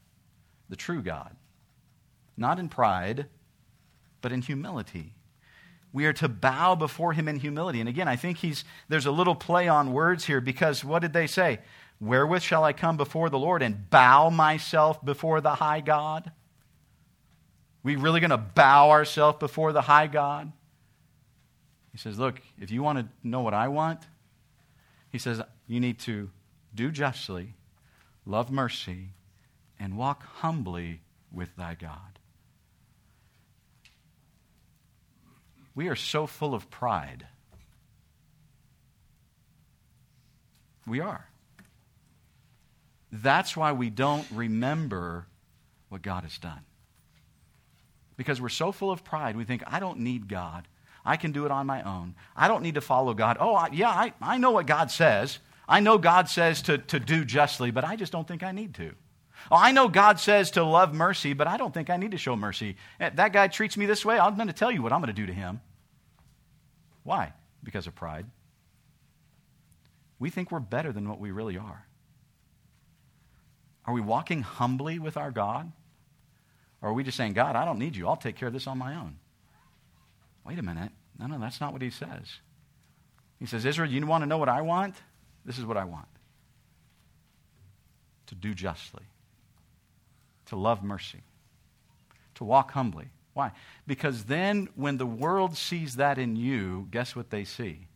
the 0.73 0.77
true 0.77 1.03
God. 1.03 1.37
Not 2.35 2.59
in 2.59 2.71
pride, 2.71 3.27
but 4.23 4.33
in 4.33 4.41
humility. 4.41 5.13
We 5.93 6.07
are 6.07 6.15
to 6.15 6.31
bow 6.31 6.77
before 6.77 7.13
him 7.13 7.29
in 7.29 7.37
humility. 7.37 7.79
And 7.81 7.91
again, 7.91 8.09
I 8.09 8.17
think 8.17 8.39
he's, 8.39 8.65
there's 8.89 9.05
a 9.05 9.11
little 9.11 9.35
play 9.35 9.69
on 9.69 9.93
words 9.93 10.25
here 10.25 10.41
because 10.41 10.83
what 10.83 11.03
did 11.03 11.13
they 11.13 11.27
say? 11.27 11.59
Wherewith 12.01 12.41
shall 12.41 12.65
I 12.65 12.73
come 12.73 12.97
before 12.97 13.29
the 13.29 13.39
Lord 13.39 13.61
and 13.61 13.91
bow 13.91 14.31
myself 14.31 15.05
before 15.05 15.43
the 15.43 15.57
high 15.57 15.83
God? 15.83 16.33
We 17.83 17.97
really 17.97 18.21
going 18.21 18.31
to 18.31 18.39
bow 18.39 18.93
ourselves 18.93 19.39
before 19.41 19.75
the 19.75 19.83
high 19.83 20.07
God? 20.07 20.51
He 21.93 21.99
says, 21.99 22.19
Look, 22.19 22.41
if 22.59 22.71
you 22.71 22.83
want 22.83 22.99
to 22.99 23.09
know 23.23 23.43
what 23.43 23.53
I 23.53 23.69
want, 23.69 24.01
he 25.11 25.19
says, 25.19 25.43
you 25.67 25.81
need 25.81 25.99
to 26.01 26.31
do 26.75 26.91
justly, 26.91 27.53
love 28.25 28.51
mercy, 28.51 29.11
and 29.83 29.97
walk 29.97 30.23
humbly 30.37 31.01
with 31.33 31.57
thy 31.57 31.75
God. 31.75 32.21
We 35.75 35.89
are 35.89 35.97
so 35.97 36.29
full 36.29 36.55
of 36.55 36.71
pride. 36.71 37.27
We 40.87 41.01
are. 41.01 41.27
That's 43.11 43.57
why 43.57 43.73
we 43.73 43.91
don't 43.91 44.25
remember 44.31 45.27
what 45.89 46.01
God 46.01 46.23
has 46.23 46.39
done. 46.39 46.61
Because 48.17 48.41
we're 48.41 48.51
so 48.51 48.71
full 48.71 48.93
of 48.93 49.03
pride, 49.03 49.37
we 49.37 49.43
think, 49.43 49.65
I 49.67 49.81
don't 49.81 49.99
need 49.99 50.29
God. 50.29 50.69
I 51.05 51.17
can 51.17 51.33
do 51.33 51.45
it 51.45 51.51
on 51.51 51.67
my 51.67 51.83
own. 51.83 52.15
I 52.37 52.47
don't 52.47 52.63
need 52.63 52.77
to 52.77 52.81
follow 52.81 53.15
God. 53.15 53.37
Oh, 53.41 53.57
I, 53.57 53.71
yeah, 53.73 53.91
I, 53.91 54.13
I 54.23 54.39
know 54.39 54.53
what 54.53 54.67
God 54.67 54.93
says. 54.93 55.41
I 55.69 55.81
know 55.81 55.99
God 55.99 56.29
says 56.29 56.63
to, 56.63 56.79
to 56.79 57.01
do 57.01 57.25
justly, 57.25 57.73
but 57.73 57.83
I 57.83 57.97
just 57.97 58.13
don't 58.13 58.29
think 58.29 58.45
I 58.45 58.53
need 58.53 58.75
to. 58.75 58.95
Oh, 59.51 59.57
I 59.57 59.73
know 59.73 59.89
God 59.89 60.21
says 60.21 60.53
to 60.53 60.65
love 60.65 60.95
mercy, 60.95 61.33
but 61.33 61.47
I 61.47 61.57
don't 61.57 61.73
think 61.73 61.91
I 61.91 61.97
need 61.97 62.13
to 62.13 62.19
show 62.19 62.37
mercy. 62.37 62.77
Eh, 63.01 63.11
that 63.15 63.33
guy 63.33 63.49
treats 63.49 63.77
me 63.77 63.87
this 63.87 64.05
way, 64.05 64.19
I'm 64.19 64.37
going 64.37 64.49
to 64.49 64.53
tell 64.53 64.71
you 64.71 64.83
what 64.83 64.93
I'm 64.93 65.01
going 65.01 65.15
to 65.15 65.21
do 65.21 65.27
to 65.27 65.33
him. 65.33 65.61
Why? 67.03 67.33
Because 67.63 67.87
of 67.87 67.95
pride. 67.95 68.27
We 70.19 70.31
think 70.31 70.51
we're 70.51 70.61
better 70.61 70.93
than 70.93 71.09
what 71.09 71.19
we 71.19 71.31
really 71.31 71.59
are. 71.59 71.87
Are 73.85 73.95
we 73.95 74.01
walking 74.01 74.43
humbly 74.43 74.99
with 74.99 75.17
our 75.17 75.33
God? 75.33 75.73
Or 76.81 76.91
are 76.91 76.93
we 76.93 77.03
just 77.03 77.17
saying, 77.17 77.33
God, 77.33 77.57
I 77.57 77.65
don't 77.65 77.79
need 77.79 77.97
you. 77.97 78.09
I'll 78.09 78.17
take 78.17 78.37
care 78.37 78.49
of 78.49 78.55
this 78.55 78.67
on 78.67 78.79
my 78.79 78.95
own? 78.95 79.19
Wait 80.45 80.59
a 80.59 80.63
minute. 80.63 80.93
No, 81.19 81.27
no, 81.27 81.39
that's 81.39 81.61
not 81.61 81.73
what 81.73 81.83
he 81.83 81.91
says. 81.91 82.41
He 83.39 83.47
says, 83.47 83.65
Israel, 83.65 83.91
you 83.91 84.05
want 84.07 84.23
to 84.23 84.27
know 84.27 84.39
what 84.39 84.49
I 84.49 84.63
want? 84.63 84.95
This 85.45 85.59
is 85.59 85.65
what 85.65 85.77
I 85.77 85.85
want 85.85 86.07
to 88.33 88.35
do 88.35 88.55
justly, 88.55 89.03
to 90.47 90.57
love 90.57 90.83
mercy, 90.83 91.21
to 92.35 92.45
walk 92.45 92.73
humbly. 92.73 93.09
Why? 93.35 93.53
Because 93.87 94.25
then 94.25 94.69
when 94.75 94.99
the 94.99 95.07
world 95.07 95.57
sees 95.57 95.97
that 95.97 96.19
in 96.19 96.37
you, 96.37 96.89
guess 96.91 97.17
what 97.17 97.31
they 97.31 97.45
see? 97.45 97.87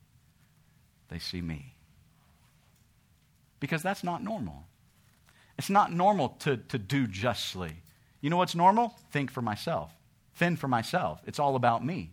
They 1.09 1.19
see 1.19 1.41
me. 1.41 1.75
Because 3.61 3.83
that's 3.83 4.03
not 4.03 4.23
normal. 4.23 4.65
It's 5.59 5.71
not 5.71 5.93
normal 5.93 6.31
to, 6.41 6.57
to 6.57 6.79
do 6.79 7.07
justly. 7.07 7.73
You 8.21 8.31
know 8.31 8.37
what's 8.37 8.55
normal? 8.55 8.95
Think 9.11 9.31
for 9.31 9.43
myself. 9.43 9.93
Fend 10.33 10.59
for 10.59 10.69
myself. 10.69 11.21
It's 11.27 11.39
all 11.39 11.57
about 11.57 11.85
me. 11.85 12.13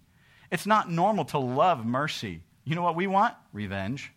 It's 0.51 0.65
not 0.65 0.89
normal 0.89 1.25
to 1.25 1.39
love 1.39 1.85
mercy. 1.85 2.41
You 2.63 2.75
know 2.75 2.83
what 2.83 2.95
we 2.95 3.07
want? 3.07 3.33
Revenge. 3.51 4.11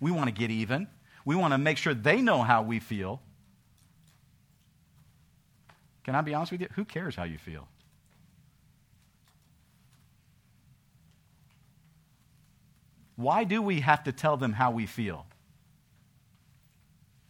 We 0.00 0.10
want 0.10 0.26
to 0.26 0.32
get 0.32 0.50
even. 0.50 0.88
We 1.24 1.36
want 1.36 1.52
to 1.52 1.58
make 1.58 1.78
sure 1.78 1.94
they 1.94 2.20
know 2.20 2.42
how 2.42 2.62
we 2.62 2.80
feel. 2.80 3.22
Can 6.08 6.14
I 6.14 6.22
be 6.22 6.32
honest 6.32 6.52
with 6.52 6.62
you? 6.62 6.68
Who 6.74 6.86
cares 6.86 7.14
how 7.14 7.24
you 7.24 7.36
feel? 7.36 7.68
Why 13.16 13.44
do 13.44 13.60
we 13.60 13.80
have 13.80 14.04
to 14.04 14.12
tell 14.12 14.38
them 14.38 14.54
how 14.54 14.70
we 14.70 14.86
feel? 14.86 15.26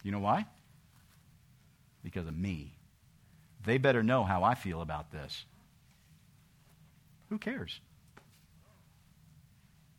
You 0.01 0.13
know 0.13 0.19
why? 0.19 0.45
Because 2.05 2.25
of 2.25 2.37
me. 2.37 2.77
They 3.65 3.77
better 3.79 4.01
know 4.01 4.23
how 4.23 4.45
I 4.45 4.55
feel 4.55 4.79
about 4.79 5.11
this. 5.11 5.43
Who 7.27 7.37
cares? 7.37 7.81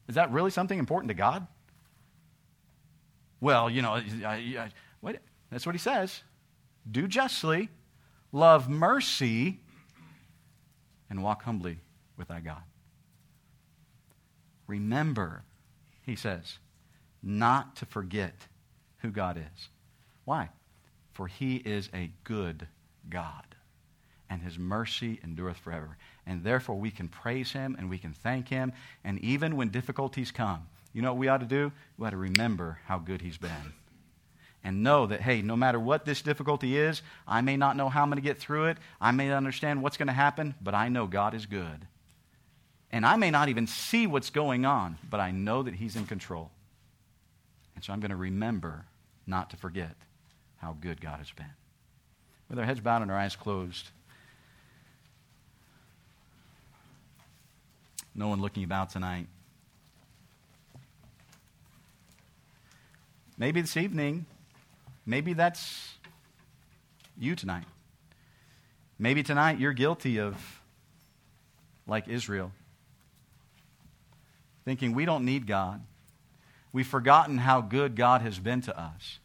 Is 0.09 0.15
that 0.15 0.33
really 0.33 0.51
something 0.51 0.79
important 0.79 1.09
to 1.09 1.15
God? 1.15 1.47
Well, 3.43 3.69
you 3.69 3.83
know, 3.83 4.01
I, 4.25 4.71
I, 5.05 5.19
that's 5.51 5.67
what 5.67 5.75
he 5.75 5.79
says. 5.79 6.23
Do 6.91 7.07
justly, 7.07 7.69
love 8.33 8.69
mercy, 8.69 9.61
and 11.09 11.23
walk 11.23 11.43
humbly 11.43 11.79
with 12.17 12.29
thy 12.29 12.41
God. 12.41 12.63
Remember, 14.67 15.43
he 16.07 16.15
says, 16.15 16.59
not 17.23 17.77
to 17.77 17.87
forget 17.87 18.47
who 18.99 19.11
God 19.11 19.37
is. 19.37 19.69
Why? 20.25 20.51
For 21.13 21.27
he 21.27 21.57
is 21.57 21.91
a 21.93 22.13
good 22.23 22.69
God, 23.09 23.57
and 24.29 24.43
his 24.43 24.59
mercy 24.59 25.21
endureth 25.25 25.57
forever. 25.57 25.97
And 26.25 26.45
therefore, 26.45 26.77
we 26.77 26.93
can 26.93 27.09
praise 27.09 27.53
him 27.53 27.75
and 27.79 27.91
we 27.91 27.99
can 27.99 28.13
thank 28.13 28.49
him. 28.49 28.73
And 29.03 29.19
even 29.19 29.57
when 29.57 29.71
difficulties 29.71 30.31
come, 30.31 30.69
you 30.93 31.03
know 31.03 31.13
what 31.13 31.19
we 31.19 31.29
ought 31.29 31.41
to 31.41 31.47
do? 31.47 31.73
We 31.99 32.07
ought 32.07 32.11
to 32.11 32.17
remember 32.17 32.79
how 32.87 32.99
good 32.99 33.23
he's 33.23 33.39
been 33.39 33.73
and 34.63 34.83
know 34.83 35.07
that, 35.07 35.21
hey, 35.21 35.43
no 35.43 35.57
matter 35.57 35.81
what 35.81 36.05
this 36.05 36.23
difficulty 36.23 36.77
is, 36.77 37.03
I 37.27 37.41
may 37.41 37.57
not 37.57 37.77
know 37.77 37.89
how 37.89 38.03
I'm 38.03 38.11
going 38.11 38.23
to 38.23 38.29
get 38.29 38.39
through 38.39 38.67
it. 38.67 38.79
I 39.01 39.11
may 39.11 39.29
not 39.29 39.37
understand 39.37 39.83
what's 39.83 39.97
going 39.97 40.09
to 40.09 40.13
happen, 40.13 40.55
but 40.61 40.75
I 40.75 40.89
know 40.89 41.07
God 41.07 41.35
is 41.35 41.47
good. 41.47 41.87
And 42.93 43.07
I 43.07 43.17
may 43.17 43.31
not 43.31 43.49
even 43.49 43.67
see 43.67 44.07
what's 44.07 44.31
going 44.31 44.67
on, 44.67 44.99
but 45.09 45.21
I 45.21 45.31
know 45.31 45.63
that 45.63 45.75
He's 45.75 45.97
in 45.97 46.07
control. 46.07 46.51
And 47.75 47.85
so 47.85 47.93
I'm 47.93 48.01
going 48.01 48.11
to 48.11 48.17
remember 48.17 48.85
not 49.27 49.51
to 49.51 49.57
forget 49.57 49.95
how 50.59 50.77
good 50.81 51.01
God 51.01 51.19
has 51.19 51.31
been. 51.31 51.47
With 52.49 52.59
our 52.59 52.65
heads 52.65 52.81
bowed 52.81 53.01
and 53.01 53.11
our 53.11 53.17
eyes 53.17 53.37
closed, 53.37 53.89
no 58.15 58.29
one 58.29 58.43
looking 58.43 58.65
about 58.65 58.91
tonight. 58.91 59.29
Maybe 63.39 63.63
this 63.63 63.79
evening, 63.79 64.27
maybe 65.11 65.33
that's 65.33 65.95
you 67.19 67.35
tonight. 67.35 67.65
Maybe 68.99 69.23
tonight 69.23 69.59
you're 69.59 69.73
guilty 69.73 70.21
of, 70.21 70.63
like 71.87 72.07
Israel, 72.07 72.53
thinking 74.65 74.95
we 74.95 75.05
don't 75.05 75.25
need 75.25 75.47
God. 75.47 75.83
We've 76.73 76.87
forgotten 76.87 77.39
how 77.39 77.61
good 77.61 77.97
God 77.97 78.23
has 78.23 78.39
been 78.39 78.61
to 78.63 78.79
us. 78.79 79.19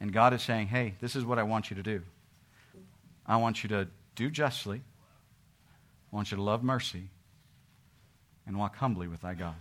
And 0.00 0.12
God 0.12 0.32
is 0.32 0.42
saying, 0.42 0.68
hey, 0.68 0.94
this 1.00 1.16
is 1.16 1.24
what 1.24 1.38
I 1.38 1.42
want 1.42 1.70
you 1.70 1.76
to 1.76 1.82
do. 1.82 2.02
I 3.26 3.36
want 3.36 3.64
you 3.64 3.68
to 3.70 3.88
do 4.14 4.30
justly, 4.30 4.82
I 6.12 6.16
want 6.16 6.30
you 6.30 6.36
to 6.36 6.42
love 6.42 6.62
mercy, 6.62 7.08
and 8.46 8.56
walk 8.56 8.76
humbly 8.76 9.08
with 9.08 9.22
thy 9.22 9.34
God. 9.34 9.54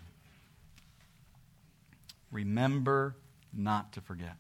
Remember 2.32 3.16
not 3.53 3.93
to 3.93 4.01
forget. 4.01 4.36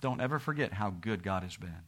Don't 0.00 0.20
ever 0.20 0.38
forget 0.38 0.72
how 0.72 0.90
good 0.90 1.22
God 1.22 1.42
has 1.42 1.56
been. 1.56 1.84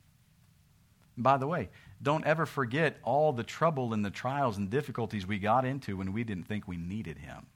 by 1.17 1.37
the 1.37 1.47
way, 1.47 1.69
don't 2.03 2.25
ever 2.25 2.47
forget 2.47 2.97
all 3.03 3.33
the 3.33 3.43
trouble 3.43 3.93
and 3.93 4.05
the 4.05 4.11
trials 4.11 4.57
and 4.57 4.71
difficulties 4.71 5.27
we 5.27 5.39
got 5.39 5.65
into 5.65 5.97
when 5.97 6.13
we 6.13 6.25
didn't 6.25 6.49
think 6.49 6.67
we 6.67 6.77
needed 6.77 7.19
Him. 7.19 7.47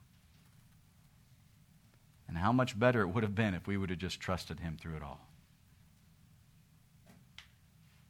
And 2.27 2.37
how 2.37 2.51
much 2.51 2.77
better 2.77 3.01
it 3.01 3.07
would 3.07 3.23
have 3.23 3.35
been 3.35 3.53
if 3.53 3.67
we 3.67 3.77
would 3.77 3.89
have 3.89 3.99
just 3.99 4.19
trusted 4.19 4.59
Him 4.59 4.77
through 4.79 4.95
it 4.97 5.03
all. 5.03 5.27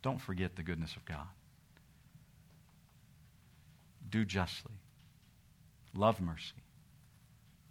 Don't 0.02 0.20
forget 0.20 0.56
the 0.56 0.64
goodness 0.64 0.95
of 0.95 1.06
God. 1.06 1.28
Do 4.10 4.24
justly, 4.26 4.80
love 5.95 6.22
mercy, 6.22 6.64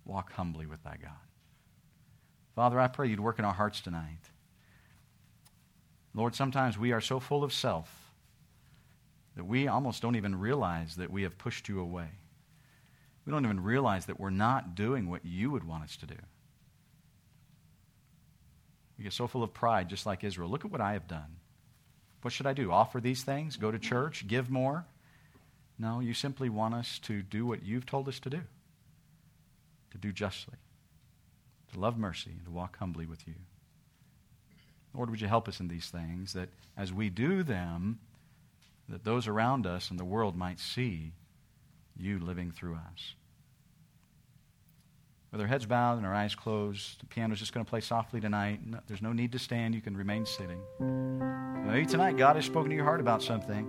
walk 0.04 0.32
humbly 0.32 0.66
with 0.66 0.82
thy 0.82 0.96
God. 1.00 1.12
Father, 2.54 2.80
I 2.80 2.88
pray 2.88 3.08
you'd 3.08 3.20
work 3.20 3.38
in 3.38 3.44
our 3.44 3.54
hearts 3.54 3.80
tonight. 3.80 4.30
Lord, 6.16 6.34
sometimes 6.34 6.78
we 6.78 6.92
are 6.92 7.00
so 7.00 7.20
full 7.20 7.44
of 7.44 7.52
self 7.52 8.10
that 9.36 9.44
we 9.44 9.68
almost 9.68 10.00
don't 10.00 10.16
even 10.16 10.34
realize 10.34 10.96
that 10.96 11.10
we 11.10 11.22
have 11.22 11.36
pushed 11.36 11.68
you 11.68 11.78
away. 11.78 12.08
We 13.26 13.32
don't 13.32 13.44
even 13.44 13.62
realize 13.62 14.06
that 14.06 14.18
we're 14.18 14.30
not 14.30 14.74
doing 14.74 15.10
what 15.10 15.26
you 15.26 15.50
would 15.50 15.64
want 15.64 15.84
us 15.84 15.96
to 15.98 16.06
do. 16.06 16.16
We 18.96 19.04
get 19.04 19.12
so 19.12 19.26
full 19.26 19.42
of 19.42 19.52
pride, 19.52 19.90
just 19.90 20.06
like 20.06 20.24
Israel. 20.24 20.48
Look 20.48 20.64
at 20.64 20.70
what 20.70 20.80
I 20.80 20.94
have 20.94 21.06
done. 21.06 21.36
What 22.22 22.32
should 22.32 22.46
I 22.46 22.54
do? 22.54 22.72
Offer 22.72 23.00
these 23.00 23.22
things? 23.22 23.58
Go 23.58 23.70
to 23.70 23.78
church? 23.78 24.26
Give 24.26 24.48
more? 24.48 24.86
No, 25.78 26.00
you 26.00 26.14
simply 26.14 26.48
want 26.48 26.74
us 26.74 26.98
to 27.00 27.20
do 27.20 27.44
what 27.44 27.62
you've 27.62 27.84
told 27.84 28.08
us 28.08 28.18
to 28.20 28.30
do 28.30 28.40
to 29.92 29.98
do 29.98 30.12
justly, 30.12 30.56
to 31.72 31.78
love 31.78 31.96
mercy, 31.96 32.30
and 32.30 32.44
to 32.44 32.50
walk 32.50 32.78
humbly 32.78 33.06
with 33.06 33.26
you. 33.26 33.34
Lord, 34.96 35.10
would 35.10 35.20
you 35.20 35.28
help 35.28 35.46
us 35.46 35.60
in 35.60 35.68
these 35.68 35.90
things 35.90 36.32
that 36.32 36.48
as 36.76 36.92
we 36.92 37.10
do 37.10 37.42
them, 37.42 37.98
that 38.88 39.04
those 39.04 39.26
around 39.26 39.66
us 39.66 39.90
and 39.90 40.00
the 40.00 40.04
world 40.04 40.36
might 40.36 40.58
see 40.58 41.12
you 41.98 42.18
living 42.18 42.50
through 42.50 42.74
us. 42.74 43.14
With 45.32 45.40
our 45.40 45.46
heads 45.46 45.66
bowed 45.66 45.98
and 45.98 46.06
our 46.06 46.14
eyes 46.14 46.34
closed, 46.34 47.00
the 47.00 47.06
piano's 47.06 47.40
just 47.40 47.52
going 47.52 47.64
to 47.64 47.68
play 47.68 47.80
softly 47.80 48.20
tonight. 48.20 48.60
There's 48.86 49.02
no 49.02 49.12
need 49.12 49.32
to 49.32 49.38
stand. 49.38 49.74
You 49.74 49.80
can 49.80 49.96
remain 49.96 50.24
sitting. 50.24 50.60
Maybe 51.66 51.84
tonight 51.84 52.16
God 52.16 52.36
has 52.36 52.44
spoken 52.44 52.70
to 52.70 52.76
your 52.76 52.84
heart 52.84 53.00
about 53.00 53.22
something. 53.22 53.66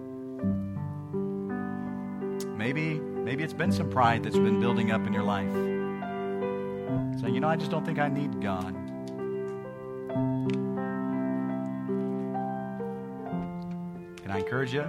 Maybe, 2.55 2.99
maybe 2.99 3.43
it's 3.43 3.53
been 3.53 3.71
some 3.71 3.89
pride 3.89 4.23
that's 4.23 4.37
been 4.37 4.59
building 4.59 4.91
up 4.91 5.05
in 5.07 5.13
your 5.13 5.23
life. 5.23 5.51
Saying, 7.19 7.33
you 7.33 7.39
know, 7.39 7.49
I 7.49 7.55
just 7.55 7.71
don't 7.71 7.85
think 7.85 7.99
I 7.99 8.07
need 8.07 8.39
God. 8.39 8.75
Can 14.27 14.35
I 14.35 14.39
encourage 14.39 14.73
you? 14.73 14.83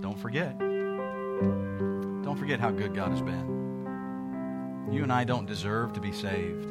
Don't 0.00 0.16
forget. 0.16 0.56
Don't 0.60 2.36
forget 2.38 2.60
how 2.60 2.70
good 2.70 2.94
God 2.94 3.10
has 3.10 3.20
been. 3.20 4.88
You 4.92 5.02
and 5.02 5.12
I 5.12 5.24
don't 5.24 5.44
deserve 5.44 5.92
to 5.94 6.00
be 6.00 6.12
saved. 6.12 6.64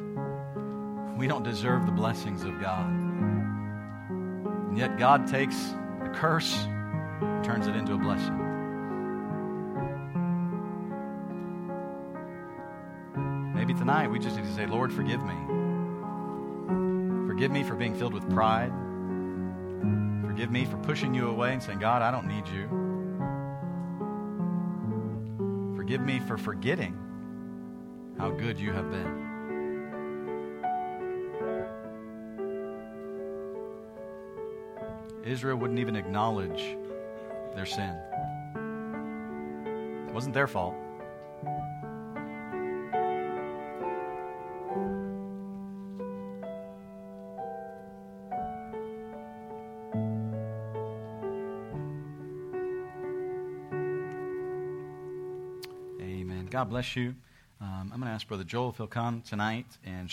We 1.17 1.27
don't 1.27 1.43
deserve 1.43 1.85
the 1.85 1.91
blessings 1.91 2.43
of 2.43 2.61
God. 2.61 2.89
And 2.89 4.77
yet 4.77 4.97
God 4.97 5.27
takes 5.27 5.57
the 6.01 6.11
curse 6.15 6.55
and 6.63 7.43
turns 7.43 7.67
it 7.67 7.75
into 7.75 7.93
a 7.93 7.97
blessing. 7.97 8.37
Maybe 13.53 13.73
tonight 13.73 14.09
we 14.09 14.19
just 14.19 14.37
need 14.37 14.45
to 14.45 14.53
say, 14.53 14.67
Lord, 14.67 14.93
forgive 14.93 15.21
me. 15.21 15.35
Forgive 17.27 17.51
me 17.51 17.63
for 17.63 17.75
being 17.75 17.93
filled 17.93 18.13
with 18.13 18.29
pride. 18.29 18.71
Forgive 20.35 20.51
me 20.51 20.65
for 20.65 20.75
pushing 20.79 21.13
you 21.13 21.29
away 21.29 21.53
and 21.53 21.63
saying, 21.63 21.79
God, 21.79 22.01
I 22.01 22.11
don't 22.11 22.27
need 22.27 22.45
you. 22.49 22.67
Forgive 25.77 26.01
me 26.01 26.19
for 26.19 26.37
forgetting 26.37 26.93
how 28.17 28.31
good 28.31 28.59
you 28.59 28.73
have 28.73 28.91
been. 28.91 29.23
Israel 35.23 35.55
wouldn't 35.55 35.79
even 35.79 35.95
acknowledge 35.95 36.75
their 37.55 37.65
sin. 37.65 37.95
It 40.09 40.13
wasn't 40.13 40.33
their 40.33 40.47
fault. 40.47 40.75
God 56.55 56.69
bless 56.69 56.95
you. 56.95 57.15
Um, 57.59 57.91
I'm 57.91 57.99
going 57.99 58.03
to 58.03 58.11
ask 58.11 58.25
Brother 58.29 58.45
Joel 58.45 58.69
if 58.69 58.77
he'll 58.77 58.87
come 58.87 59.21
tonight 59.27 59.65
and 59.85 60.09